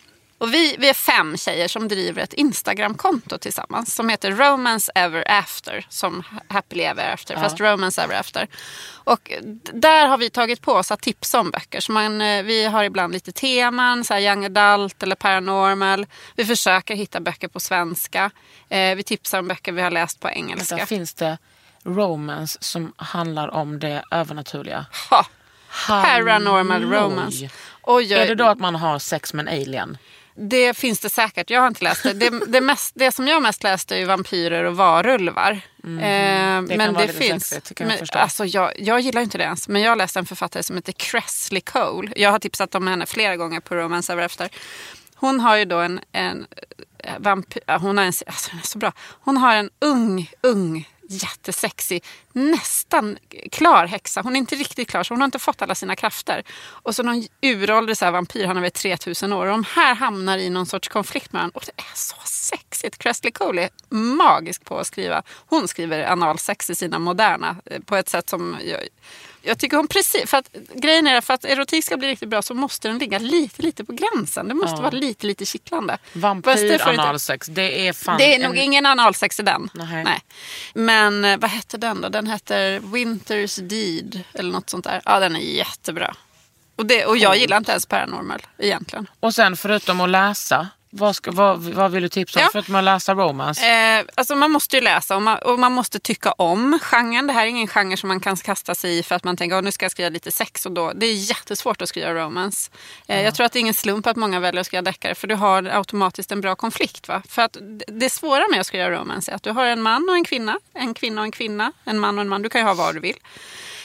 Och 0.44 0.54
vi, 0.54 0.76
vi 0.78 0.88
är 0.88 0.94
fem 0.94 1.36
tjejer 1.36 1.68
som 1.68 1.88
driver 1.88 2.22
ett 2.22 2.32
Instagramkonto 2.32 3.38
tillsammans 3.38 3.94
som 3.94 4.08
heter 4.08 4.32
Romance 4.32 4.92
Ever 4.94 5.24
After. 5.30 5.86
Som 5.88 6.22
Happily 6.48 6.84
Ever 6.84 7.12
After, 7.12 7.36
fast 7.36 7.60
Romance 7.60 8.02
Ever 8.02 8.20
After. 8.20 8.48
Och 8.94 9.32
där 9.72 10.06
har 10.06 10.18
vi 10.18 10.30
tagit 10.30 10.60
på 10.60 10.72
oss 10.72 10.90
att 10.90 11.00
tipsa 11.00 11.40
om 11.40 11.50
böcker. 11.50 11.80
Så 11.80 11.92
man, 11.92 12.20
eh, 12.20 12.42
vi 12.42 12.64
har 12.64 12.84
ibland 12.84 13.12
lite 13.12 13.32
teman, 13.32 14.04
så 14.04 14.14
här 14.14 14.20
young 14.20 14.44
adult 14.44 15.02
eller 15.02 15.16
paranormal. 15.16 16.06
Vi 16.36 16.44
försöker 16.44 16.94
hitta 16.94 17.20
böcker 17.20 17.48
på 17.48 17.60
svenska. 17.60 18.30
Eh, 18.68 18.94
vi 18.94 19.02
tipsar 19.02 19.38
om 19.38 19.48
böcker 19.48 19.72
vi 19.72 19.82
har 19.82 19.90
läst 19.90 20.20
på 20.20 20.30
engelska. 20.30 20.76
Där 20.76 20.86
finns 20.86 21.14
det 21.14 21.38
romance 21.84 22.58
som 22.60 22.92
handlar 22.96 23.48
om 23.48 23.78
det 23.78 24.04
övernaturliga. 24.10 24.86
Ha, 25.10 25.26
paranormal 25.86 26.82
romance. 26.82 27.50
Oj, 27.86 28.04
oj, 28.04 28.12
Är 28.12 28.26
det 28.28 28.34
då 28.34 28.44
att 28.44 28.58
man 28.58 28.74
har 28.74 28.98
sex 28.98 29.34
med 29.34 29.48
en 29.48 29.62
alien? 29.62 29.98
Det 30.36 30.74
finns 30.76 31.00
det 31.00 31.10
säkert. 31.10 31.50
Jag 31.50 31.60
har 31.60 31.68
inte 31.68 31.84
läst 31.84 32.02
det. 32.02 32.12
Det, 32.12 32.30
det, 32.46 32.60
mest, 32.60 32.92
det 32.94 33.12
som 33.12 33.28
jag 33.28 33.42
mest 33.42 33.62
läste 33.62 33.94
är 33.94 33.98
ju 33.98 34.04
vampyrer 34.04 34.64
och 34.64 34.76
varulvar. 34.76 35.50
Eh, 35.52 35.60
Mhm. 35.86 36.68
kan 36.68 36.76
men 36.78 36.94
det 36.94 37.08
finns. 37.08 37.46
sexigt, 37.48 37.68
det 37.78 37.80
jag 37.80 37.88
men, 37.88 37.98
förstå. 37.98 38.18
alltså, 38.18 38.44
jag, 38.44 38.72
jag 38.78 39.00
gillar 39.00 39.22
inte 39.22 39.38
det 39.38 39.44
ens. 39.44 39.68
Men 39.68 39.82
jag 39.82 39.98
läste 39.98 40.18
en 40.18 40.26
författare 40.26 40.62
som 40.62 40.76
heter 40.76 40.92
Cressley 40.92 41.60
Cole. 41.60 42.12
Jag 42.16 42.30
har 42.30 42.38
tipsat 42.38 42.74
om 42.74 42.86
henne 42.86 43.06
flera 43.06 43.36
gånger 43.36 43.60
på 43.60 43.74
Romance 43.74 44.12
Ever 44.12 44.22
After. 44.22 44.48
Hon 45.14 45.40
har 45.40 45.56
ju 45.56 45.64
då 45.64 45.78
en, 45.78 46.00
en 46.12 46.46
eh, 46.98 47.12
vampyr... 47.18 47.62
Hon, 47.78 47.98
en, 47.98 48.06
alltså, 48.06 48.50
hon 48.50 48.60
är 48.60 48.66
så 48.66 48.78
bra. 48.78 48.92
Hon 49.20 49.36
har 49.36 49.54
en 49.56 49.70
ung, 49.80 50.30
ung 50.42 50.88
jättesexig, 51.08 52.04
nästan 52.32 53.18
klar 53.52 53.86
häxa. 53.86 54.20
Hon 54.20 54.36
är 54.36 54.38
inte 54.40 54.54
riktigt 54.54 54.88
klar, 54.88 55.02
så 55.02 55.14
hon 55.14 55.20
har 55.20 55.24
inte 55.24 55.38
fått 55.38 55.62
alla 55.62 55.74
sina 55.74 55.96
krafter. 55.96 56.42
Och 56.66 56.94
så 56.94 57.02
någon 57.02 57.26
uråldrig 57.42 57.96
så 57.96 58.04
här 58.04 58.12
vampyr, 58.12 58.46
han 58.46 58.56
är 58.56 58.60
väl 58.60 58.70
3000 58.70 59.32
år. 59.32 59.46
Och 59.46 59.52
de 59.52 59.64
här 59.64 59.94
hamnar 59.94 60.38
i 60.38 60.50
någon 60.50 60.66
sorts 60.66 60.88
konflikt 60.88 61.32
med 61.32 61.40
varandra. 61.40 61.56
Och 61.56 61.64
det 61.66 61.82
är 61.82 61.96
så 61.96 62.16
sexigt. 62.24 62.98
Cressley 62.98 63.32
Cole 63.32 63.62
är 63.62 63.70
magisk 63.94 64.64
på 64.64 64.78
att 64.78 64.86
skriva. 64.86 65.22
Hon 65.46 65.68
skriver 65.68 66.12
analsex 66.12 66.70
i 66.70 66.74
sina 66.74 66.98
moderna 66.98 67.56
eh, 67.64 67.80
på 67.80 67.96
ett 67.96 68.08
sätt 68.08 68.28
som 68.28 68.56
jag, 68.64 68.80
jag 69.44 69.58
tycker 69.58 69.76
hon 69.76 69.88
precis... 69.88 70.30
För 70.30 70.36
att, 70.36 70.48
grejen 70.74 71.06
är 71.06 71.20
för 71.20 71.34
att 71.34 71.44
erotik 71.44 71.84
ska 71.84 71.96
bli 71.96 72.08
riktigt 72.08 72.28
bra 72.28 72.42
så 72.42 72.54
måste 72.54 72.88
den 72.88 72.98
ligga 72.98 73.18
lite, 73.18 73.62
lite 73.62 73.84
på 73.84 73.92
gränsen. 73.92 74.48
Det 74.48 74.54
måste 74.54 74.82
vara 74.82 74.90
lite, 74.90 75.26
lite 75.26 75.46
kittlande. 75.46 75.98
Vampyr-analsex, 76.12 77.46
det 77.46 77.88
är 77.88 77.92
fan... 77.92 78.18
det 78.18 78.34
är 78.34 78.38
nog 78.38 78.56
en- 78.56 78.62
ingen 78.62 78.86
analsex 78.86 79.40
i 79.40 79.42
den. 79.42 79.70
Nej. 79.74 80.20
Men 80.74 81.24
eh, 81.24 81.38
vad 81.38 81.50
hette 81.50 81.76
den 81.76 82.00
då? 82.00 82.08
Den 82.08 82.26
heter 82.26 82.80
Winter's 82.80 83.60
Deed 83.60 84.20
eller 84.34 84.52
något 84.52 84.70
sånt 84.70 84.84
där. 84.84 85.02
Ja, 85.04 85.20
den 85.20 85.36
är 85.36 85.40
jättebra. 85.40 86.14
Och, 86.76 86.86
det, 86.86 87.06
och 87.06 87.16
jag 87.16 87.36
gillar 87.36 87.56
inte 87.56 87.70
ens 87.70 87.86
paranormal 87.86 88.42
egentligen. 88.58 89.06
Och 89.20 89.34
sen 89.34 89.56
förutom 89.56 90.00
att 90.00 90.10
läsa, 90.10 90.68
vad, 90.96 91.16
ska, 91.16 91.30
vad, 91.32 91.58
vad 91.62 91.90
vill 91.92 92.02
du 92.02 92.08
tipsa 92.08 92.38
om 92.40 92.42
Ja. 92.44 92.48
förutom 92.52 92.74
att 92.74 92.84
läsa 92.84 93.14
romance? 93.14 93.66
Eh, 93.66 94.04
alltså 94.14 94.36
man 94.36 94.50
måste 94.50 94.76
ju 94.76 94.82
läsa 94.82 95.16
och 95.16 95.22
man, 95.22 95.38
och 95.38 95.58
man 95.58 95.72
måste 95.72 95.98
tycka 95.98 96.32
om 96.32 96.78
genren. 96.82 97.26
Det 97.26 97.32
här 97.32 97.42
är 97.42 97.46
ingen 97.46 97.68
genre 97.68 97.96
som 97.96 98.08
man 98.08 98.20
kan 98.20 98.36
kasta 98.36 98.74
sig 98.74 98.98
i 98.98 99.02
för 99.02 99.14
att 99.14 99.24
man 99.24 99.36
tänker 99.36 99.56
att 99.56 99.64
nu 99.64 99.72
ska 99.72 99.84
jag 99.84 99.92
skriva 99.92 100.08
lite 100.10 100.30
sex. 100.30 100.66
Och 100.66 100.72
då, 100.72 100.92
det 100.92 101.06
är 101.06 101.14
jättesvårt 101.14 101.82
att 101.82 101.88
skriva 101.88 102.10
romance. 102.14 102.70
Eh, 103.06 103.22
Jag 103.22 103.34
tror 103.34 103.46
att 103.46 103.52
det 103.52 103.58
är 103.58 103.60
ingen 103.60 103.74
slump 103.74 104.06
att 104.06 104.16
många 104.16 104.40
väljer 104.40 104.60
att 104.60 104.66
skriva 104.66 104.82
deckare 104.82 105.14
för 105.14 105.26
du 105.26 105.34
har 105.34 105.62
automatiskt 105.62 106.32
en 106.32 106.40
bra 106.40 106.54
konflikt. 106.56 107.08
Va? 107.08 107.22
För 107.28 107.42
att 107.42 107.56
det- 107.86 108.10
svåra 108.10 108.44
med 108.50 108.60
att 108.60 108.66
skriva 108.66 108.90
romance 108.90 109.30
är 109.30 109.36
att 109.36 109.42
du 109.42 109.50
har 109.50 109.64
en 109.66 109.82
man 109.82 110.08
och 110.08 110.14
en 110.16 110.24
kvinna, 110.24 110.58
en 110.74 110.94
kvinna 110.94 111.20
och 111.20 111.24
en 111.24 111.32
kvinna, 111.32 111.72
en 111.84 111.98
man 111.98 112.18
och 112.18 112.22
en 112.22 112.28
man. 112.28 112.42
Du 112.42 112.48
kan 112.48 112.60
ju 112.60 112.66
ha 112.66 112.74
vad 112.74 112.94
du 112.94 113.00
vill. 113.00 113.16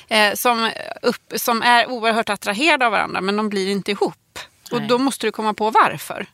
Eh, 0.07 0.33
som, 0.33 0.71
upp, 1.01 1.33
som 1.35 1.61
är 1.61 1.89
oerhört 1.89 2.29
attraherade 2.29 2.85
av 2.85 2.91
varandra 2.91 3.21
men 3.21 3.37
de 3.37 3.49
blir 3.49 3.67
inte 3.71 3.91
ihop. 3.91 4.39
Och 4.71 4.79
Nej. 4.79 4.87
då 4.87 4.97
måste 4.97 5.27
du 5.27 5.31
komma 5.31 5.53
på 5.53 5.69
varför. 5.69 6.25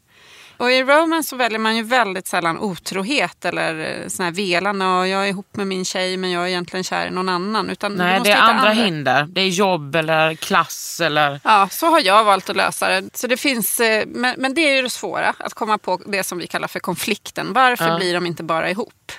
Och 0.57 0.71
i 0.71 0.83
romance 0.83 1.29
så 1.29 1.35
väljer 1.35 1.59
man 1.59 1.75
ju 1.75 1.83
väldigt 1.83 2.27
sällan 2.27 2.59
otrohet 2.59 3.45
eller 3.45 4.01
eh, 4.01 4.07
sån 4.07 4.25
här 4.25 4.31
velande 4.31 4.85
och 4.85 5.07
jag 5.07 5.23
är 5.25 5.29
ihop 5.29 5.55
med 5.55 5.67
min 5.67 5.85
tjej 5.85 6.17
men 6.17 6.31
jag 6.31 6.43
är 6.43 6.47
egentligen 6.47 6.83
kär 6.83 7.07
i 7.07 7.11
någon 7.11 7.29
annan. 7.29 7.69
Utan 7.69 7.93
Nej, 7.93 8.19
det 8.23 8.29
är 8.29 8.33
hitta 8.35 8.43
andra 8.43 8.71
hinder. 8.71 9.27
Det 9.29 9.41
är 9.41 9.47
jobb 9.47 9.95
eller 9.95 10.35
klass 10.35 11.01
eller... 11.03 11.39
Ja, 11.43 11.67
så 11.71 11.85
har 11.89 11.99
jag 11.99 12.23
valt 12.23 12.49
att 12.49 12.55
lösa 12.55 12.87
det. 12.89 13.09
Så 13.13 13.27
det 13.27 13.37
finns, 13.37 13.79
eh, 13.79 14.03
men, 14.07 14.35
men 14.37 14.53
det 14.53 14.61
är 14.61 14.75
ju 14.75 14.81
det 14.81 14.89
svåra, 14.89 15.33
att 15.39 15.53
komma 15.53 15.77
på 15.77 16.01
det 16.05 16.23
som 16.23 16.37
vi 16.37 16.47
kallar 16.47 16.67
för 16.67 16.79
konflikten. 16.79 17.53
Varför 17.53 17.87
Ja. 17.87 17.97
blir 17.97 18.13
de 18.13 18.25
inte 18.25 18.43
bara 18.43 18.69
ihop? 18.69 19.11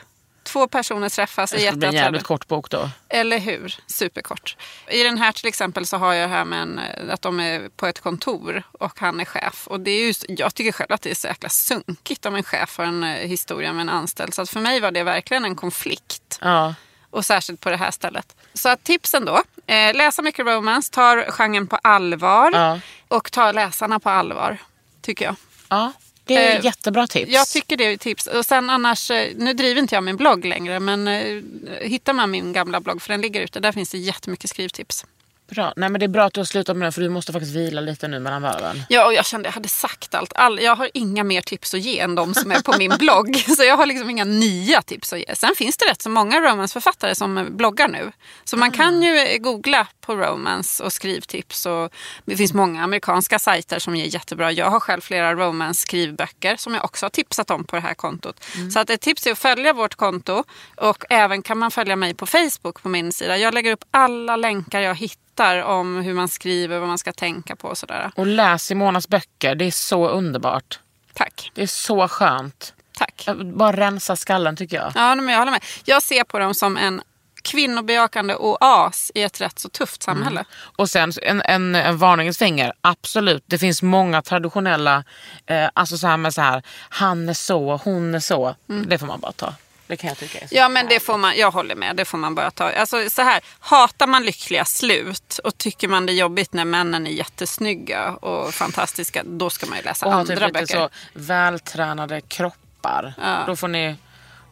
Två 0.47 0.69
personer 0.69 1.09
träffas, 1.09 1.53
är 1.53 1.57
Det 1.57 1.63
skulle 1.63 1.77
bli 1.77 1.89
en 1.89 1.95
jävligt 1.95 2.25
kort 2.25 2.49
bok 2.49 2.71
då. 2.71 2.91
Eller 3.09 3.39
hur? 3.39 3.75
Superkort. 3.87 4.57
I 4.89 5.03
den 5.03 5.19
här 5.19 5.33
till 5.33 5.47
exempel 5.47 5.87
så 5.87 5.97
har 5.97 6.15
jag 6.15 6.29
här 6.29 6.45
med 6.45 6.63
en, 6.63 6.79
eh, 6.79 7.15
att 7.15 7.23
de 7.23 7.41
är 7.41 7.69
på 7.69 7.87
ett 7.87 8.01
kontor 8.01 8.63
och 8.73 9.01
han 9.01 9.21
är 9.21 9.25
chef. 9.25 9.67
Och 9.67 9.81
det 9.81 9.91
är 9.91 10.07
ju, 10.07 10.15
jag 10.29 10.55
tycker 10.55 10.73
själv 10.73 10.93
att 10.93 11.03
det 11.03 11.11
är 11.11 11.15
så 11.15 11.27
jäkla 11.27 11.49
sunkigt 11.49 12.27
om 12.27 12.35
en 12.35 12.43
chef 12.43 12.79
har 12.79 12.85
en 12.85 13.05
eh, 13.05 13.29
historia 13.29 13.73
med 13.73 13.81
en 13.81 13.89
anställd. 13.89 14.35
Så 14.35 14.43
att 14.43 14.51
för 14.51 14.61
mig 14.61 14.81
var 14.81 14.91
det 14.91 15.03
verkligen 15.03 15.45
en 15.45 15.57
konflikt. 15.57 16.39
Ja. 16.41 16.75
Och 17.11 17.27
särskilt 17.27 17.61
på 17.61 17.71
det 17.71 17.77
här 17.77 17.91
stället. 17.91 18.37
Så 18.55 18.69
att 18.69 18.85
tipsen 18.85 19.25
då. 19.25 19.43
Eh, 19.67 19.95
läsa 19.95 20.23
mycket 20.23 20.47
romance, 20.47 20.93
ta 20.93 21.25
genren 21.29 21.67
på 21.67 21.77
allvar. 21.77 22.51
Ja. 22.53 22.81
Och 23.09 23.33
ta 23.33 23.53
läsarna 23.53 24.01
på 24.01 24.11
allvar. 24.11 24.59
Tycker 25.03 25.25
jag. 25.25 25.37
ja. 25.69 25.93
Det 26.27 26.37
är 26.37 26.59
Eh, 26.59 26.65
jättebra 26.65 27.07
tips. 27.07 27.33
Jag 27.33 27.49
tycker 27.49 27.77
det 27.77 27.85
är 27.85 27.97
tips. 27.97 28.27
Och 28.27 28.47
sen 28.47 28.71
annars, 28.71 29.11
eh, 29.11 29.33
nu 29.37 29.53
driver 29.53 29.81
inte 29.81 29.95
jag 29.95 30.05
min 30.05 30.17
blogg 30.17 30.45
längre, 30.45 30.81
men 30.81 31.09
eh, 31.09 31.43
hittar 31.81 32.13
man 32.13 32.31
min 32.31 32.53
gamla 32.53 32.81
blogg, 32.81 33.03
för 33.03 33.13
den 33.13 33.21
ligger 33.21 33.41
ute, 33.41 33.61
där 33.61 33.73
finns 33.73 33.91
det 33.91 33.99
jättemycket 33.99 34.51
skrivtips. 34.51 35.05
Bra. 35.49 35.73
Nej, 35.77 35.89
men 35.89 35.99
det 35.99 36.07
är 36.07 36.09
bra 36.09 36.25
att 36.25 36.35
du 36.35 36.41
har 36.41 36.45
slutat 36.45 36.77
med 36.77 36.89
det 36.89 36.93
för 36.93 37.01
du 37.01 37.09
måste 37.09 37.33
faktiskt 37.33 37.57
vila 37.57 37.81
lite 37.81 38.09
nu 38.09 38.21
mellan 38.21 38.43
varven. 38.43 38.83
Ja, 38.89 39.07
och 39.07 39.15
jag 39.15 39.27
kände 39.27 39.49
jag 39.49 39.53
hade 39.53 39.69
sagt 39.69 40.15
allt. 40.15 40.33
All, 40.35 40.61
jag 40.61 40.77
har 40.77 40.91
inga 40.95 41.25
mer 41.25 41.41
tips 41.41 41.75
att 41.75 41.81
ge 41.81 41.99
än 41.99 42.15
de 42.15 42.35
som 42.35 42.51
är 42.51 42.61
på 42.63 42.79
min 42.79 42.93
blogg. 42.99 43.37
Så 43.57 43.65
jag 43.65 43.77
har 43.77 43.87
liksom 43.87 44.11
inga 44.11 44.25
nya 44.25 44.83
tips 44.83 45.13
att 45.13 45.19
ge. 45.19 45.35
Sen 45.35 45.55
finns 45.57 45.77
det 45.77 45.85
rätt 45.91 46.03
så 46.03 46.11
många 46.11 46.41
romansförfattare 46.41 47.15
som 47.15 47.47
bloggar 47.51 47.89
nu. 47.89 48.13
Så 48.45 48.57
man 48.57 48.71
kan 48.71 49.03
ju 49.03 49.19
eh, 49.19 49.39
googla 49.39 49.87
på 50.01 50.15
romance 50.15 50.83
och 50.83 50.93
skrivtips. 50.93 51.67
Och 51.67 51.93
det 52.25 52.37
finns 52.37 52.55
många 52.55 52.85
amerikanska 52.85 53.39
sajter 53.39 53.79
som 53.79 53.97
ger 53.97 54.07
jättebra. 54.07 54.53
Jag 54.53 54.71
har 54.71 54.81
själv 54.81 55.01
flera 55.01 55.35
romance 55.35 55.83
skrivböcker 55.83 56.57
som 56.57 56.75
jag 56.75 56.85
också 56.85 57.05
har 57.05 57.11
tipsat 57.11 57.51
om 57.51 57.65
på 57.65 57.77
det 57.77 57.83
här 57.83 57.95
kontot. 57.95 58.45
Så 58.73 58.79
att 58.79 58.91
ett 58.91 59.01
tips 59.01 59.27
är 59.27 59.33
att 59.33 59.39
följa 59.39 59.73
vårt 59.73 59.95
konto. 59.95 60.45
Och 60.77 61.05
även 61.11 61.43
kan 61.43 61.59
man 61.59 61.71
följa 61.71 61.97
mig 61.97 62.15
på 62.15 62.27
Facebook 62.27 62.83
på 62.83 62.89
min 62.89 63.13
sida. 63.13 63.39
Jag 63.39 63.55
lägger 63.55 63.73
upp 63.73 63.85
alla 63.91 64.37
länkar 64.37 64.81
jag 64.81 64.95
hittar 64.95 65.36
om 65.41 65.97
hur 65.97 66.15
man 66.15 66.29
skriver, 66.29 66.79
vad 66.79 66.89
man 66.89 66.99
ska 66.99 67.13
tänka 67.13 67.57
på 67.57 67.69
och 67.69 67.79
sådär. 67.79 68.11
Och 68.15 68.27
läs 68.27 68.65
Simonas 68.65 69.09
böcker. 69.09 69.55
Det 69.55 69.65
är 69.65 69.71
så 69.71 70.09
underbart. 70.09 70.81
Tack. 71.15 71.51
Det 71.55 71.63
är 71.63 71.67
så 71.67 72.09
skönt. 72.09 72.75
Tack. 72.99 73.29
Bara 73.45 73.73
rensa 73.73 74.17
skallen 74.17 74.57
tycker 74.57 74.77
jag. 74.77 74.93
Ja, 74.95 75.15
men 75.15 75.29
jag 75.29 75.39
håller 75.39 75.53
med. 75.53 75.65
Jag 75.85 76.03
ser 76.03 76.25
på 76.25 76.39
dem 76.39 76.55
som 76.55 76.77
en 76.77 77.03
kvinnobejakande 77.43 78.35
oas 78.35 79.13
i 79.15 79.23
ett 79.23 79.41
rätt 79.41 79.59
så 79.59 79.69
tufft 79.69 80.03
samhälle. 80.03 80.45
Och 80.77 80.91
sen 80.91 81.13
en, 81.23 81.43
en, 81.43 81.75
en 81.75 81.99
varningens 81.99 82.39
finger. 82.39 82.73
Absolut, 82.81 83.45
det 83.47 83.59
finns 83.59 83.83
många 83.83 84.23
traditionella, 84.23 85.05
eh, 85.47 85.69
alltså 85.75 85.99
så 85.99 86.07
här 86.07 86.17
med 86.17 86.35
så 86.35 86.41
här, 86.41 86.63
han 86.89 87.29
är 87.29 87.35
så, 87.35 87.81
hon 87.85 88.15
är 88.15 88.21
så. 88.21 88.55
Det 88.67 88.99
får 88.99 89.07
man 89.07 89.21
bara 89.21 89.33
ta. 89.33 89.55
Det 89.87 89.97
kan 89.97 90.09
jag 90.09 90.19
tycka 90.19 90.39
är 90.39 90.47
så. 90.49 90.55
Ja, 90.55 90.69
men 90.69 90.89
det 90.89 91.01
får 91.01 91.19
man, 91.19 91.37
jag 91.37 91.51
håller 91.51 91.75
med. 91.75 91.97
Det 91.97 92.05
får 92.05 92.19
man 92.19 92.35
bara 92.35 92.51
ta. 92.51 92.71
Alltså, 92.71 93.11
så 93.11 93.23
här, 93.23 93.41
hatar 93.61 94.07
man 94.07 94.23
lyckliga 94.25 94.65
slut 94.65 95.41
och 95.45 95.59
tycker 95.59 95.89
man 95.89 96.07
det 96.07 96.13
är 96.13 96.15
jobbigt 96.15 96.53
när 96.53 96.65
männen 96.65 97.07
är 97.07 97.11
jättesnygga 97.11 98.11
och 98.13 98.55
fantastiska, 98.55 99.23
då 99.25 99.51
ska 99.51 99.67
man 99.67 99.79
ju 99.79 99.85
läsa 99.85 100.07
Och 100.07 100.15
andra 100.15 100.35
typ 100.37 100.47
lite 100.47 100.53
böcker. 100.53 100.75
så 100.75 100.89
vältränade 101.13 102.21
kroppar. 102.21 103.15
Ja. 103.23 103.45
Då, 103.47 103.57
får 103.57 103.69
ni, 103.69 103.97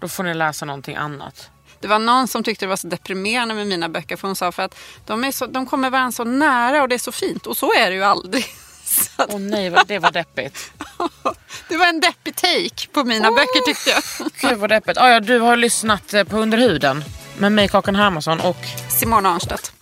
då 0.01 0.09
får 0.09 0.23
ni 0.25 0.35
läsa 0.35 0.65
någonting 0.65 0.97
annat. 0.97 1.51
Det 1.81 1.89
var 1.89 1.99
någon 1.99 2.29
som 2.29 2.43
tyckte 2.45 2.65
det 2.65 2.69
var 2.69 2.77
så 2.77 2.87
deprimerande 2.87 3.55
med 3.55 3.67
mina 3.67 3.89
böcker. 3.89 4.17
För 4.17 4.29
hon 4.29 4.37
sa 4.37 4.53
för 4.53 4.63
att 4.63 4.77
de, 5.07 5.25
är 5.25 5.33
så, 5.33 5.47
de 5.47 5.67
kommer 5.67 5.91
varandra 5.91 6.13
så 6.13 6.25
nära 6.25 6.83
och 6.83 6.89
det 6.89 6.95
är 6.95 6.99
så 6.99 7.13
fint. 7.13 7.47
Och 7.47 7.57
så 7.57 7.73
är 7.75 7.91
det 7.91 7.97
ju 7.97 8.05
aldrig. 8.05 8.47
Åh 9.29 9.39
nej, 9.41 9.71
vad- 9.71 9.87
det 9.87 9.99
var 9.99 10.11
deppigt. 10.11 10.73
det 11.69 11.77
var 11.77 11.87
en 11.87 12.01
deppig 12.01 12.37
take 12.37 12.89
på 12.93 13.05
mina 13.05 13.31
böcker 13.31 13.65
tyckte 13.67 13.91
jag. 13.91 14.03
Gud 14.51 14.59
vad 14.59 14.71
deppigt. 14.71 14.99
Ah, 14.99 15.09
ja, 15.11 15.21
du 15.21 15.39
har 15.39 15.57
lyssnat 15.57 16.15
eh, 16.15 16.25
på 16.25 16.37
Under 16.39 16.59
huden 16.59 17.05
med 17.39 17.53
mig 17.53 17.69
Kakan 17.69 17.97
Hermansson 17.97 18.41
och 18.41 18.57
Simona 18.89 19.29
Arnstedt. 19.35 19.73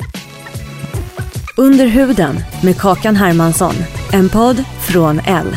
Under 1.56 1.86
huden 1.86 2.44
med 2.62 2.80
Kakan 2.80 3.16
Hermansson. 3.16 3.74
En 4.12 4.28
podd 4.28 4.64
från 4.88 5.20
L. 5.20 5.56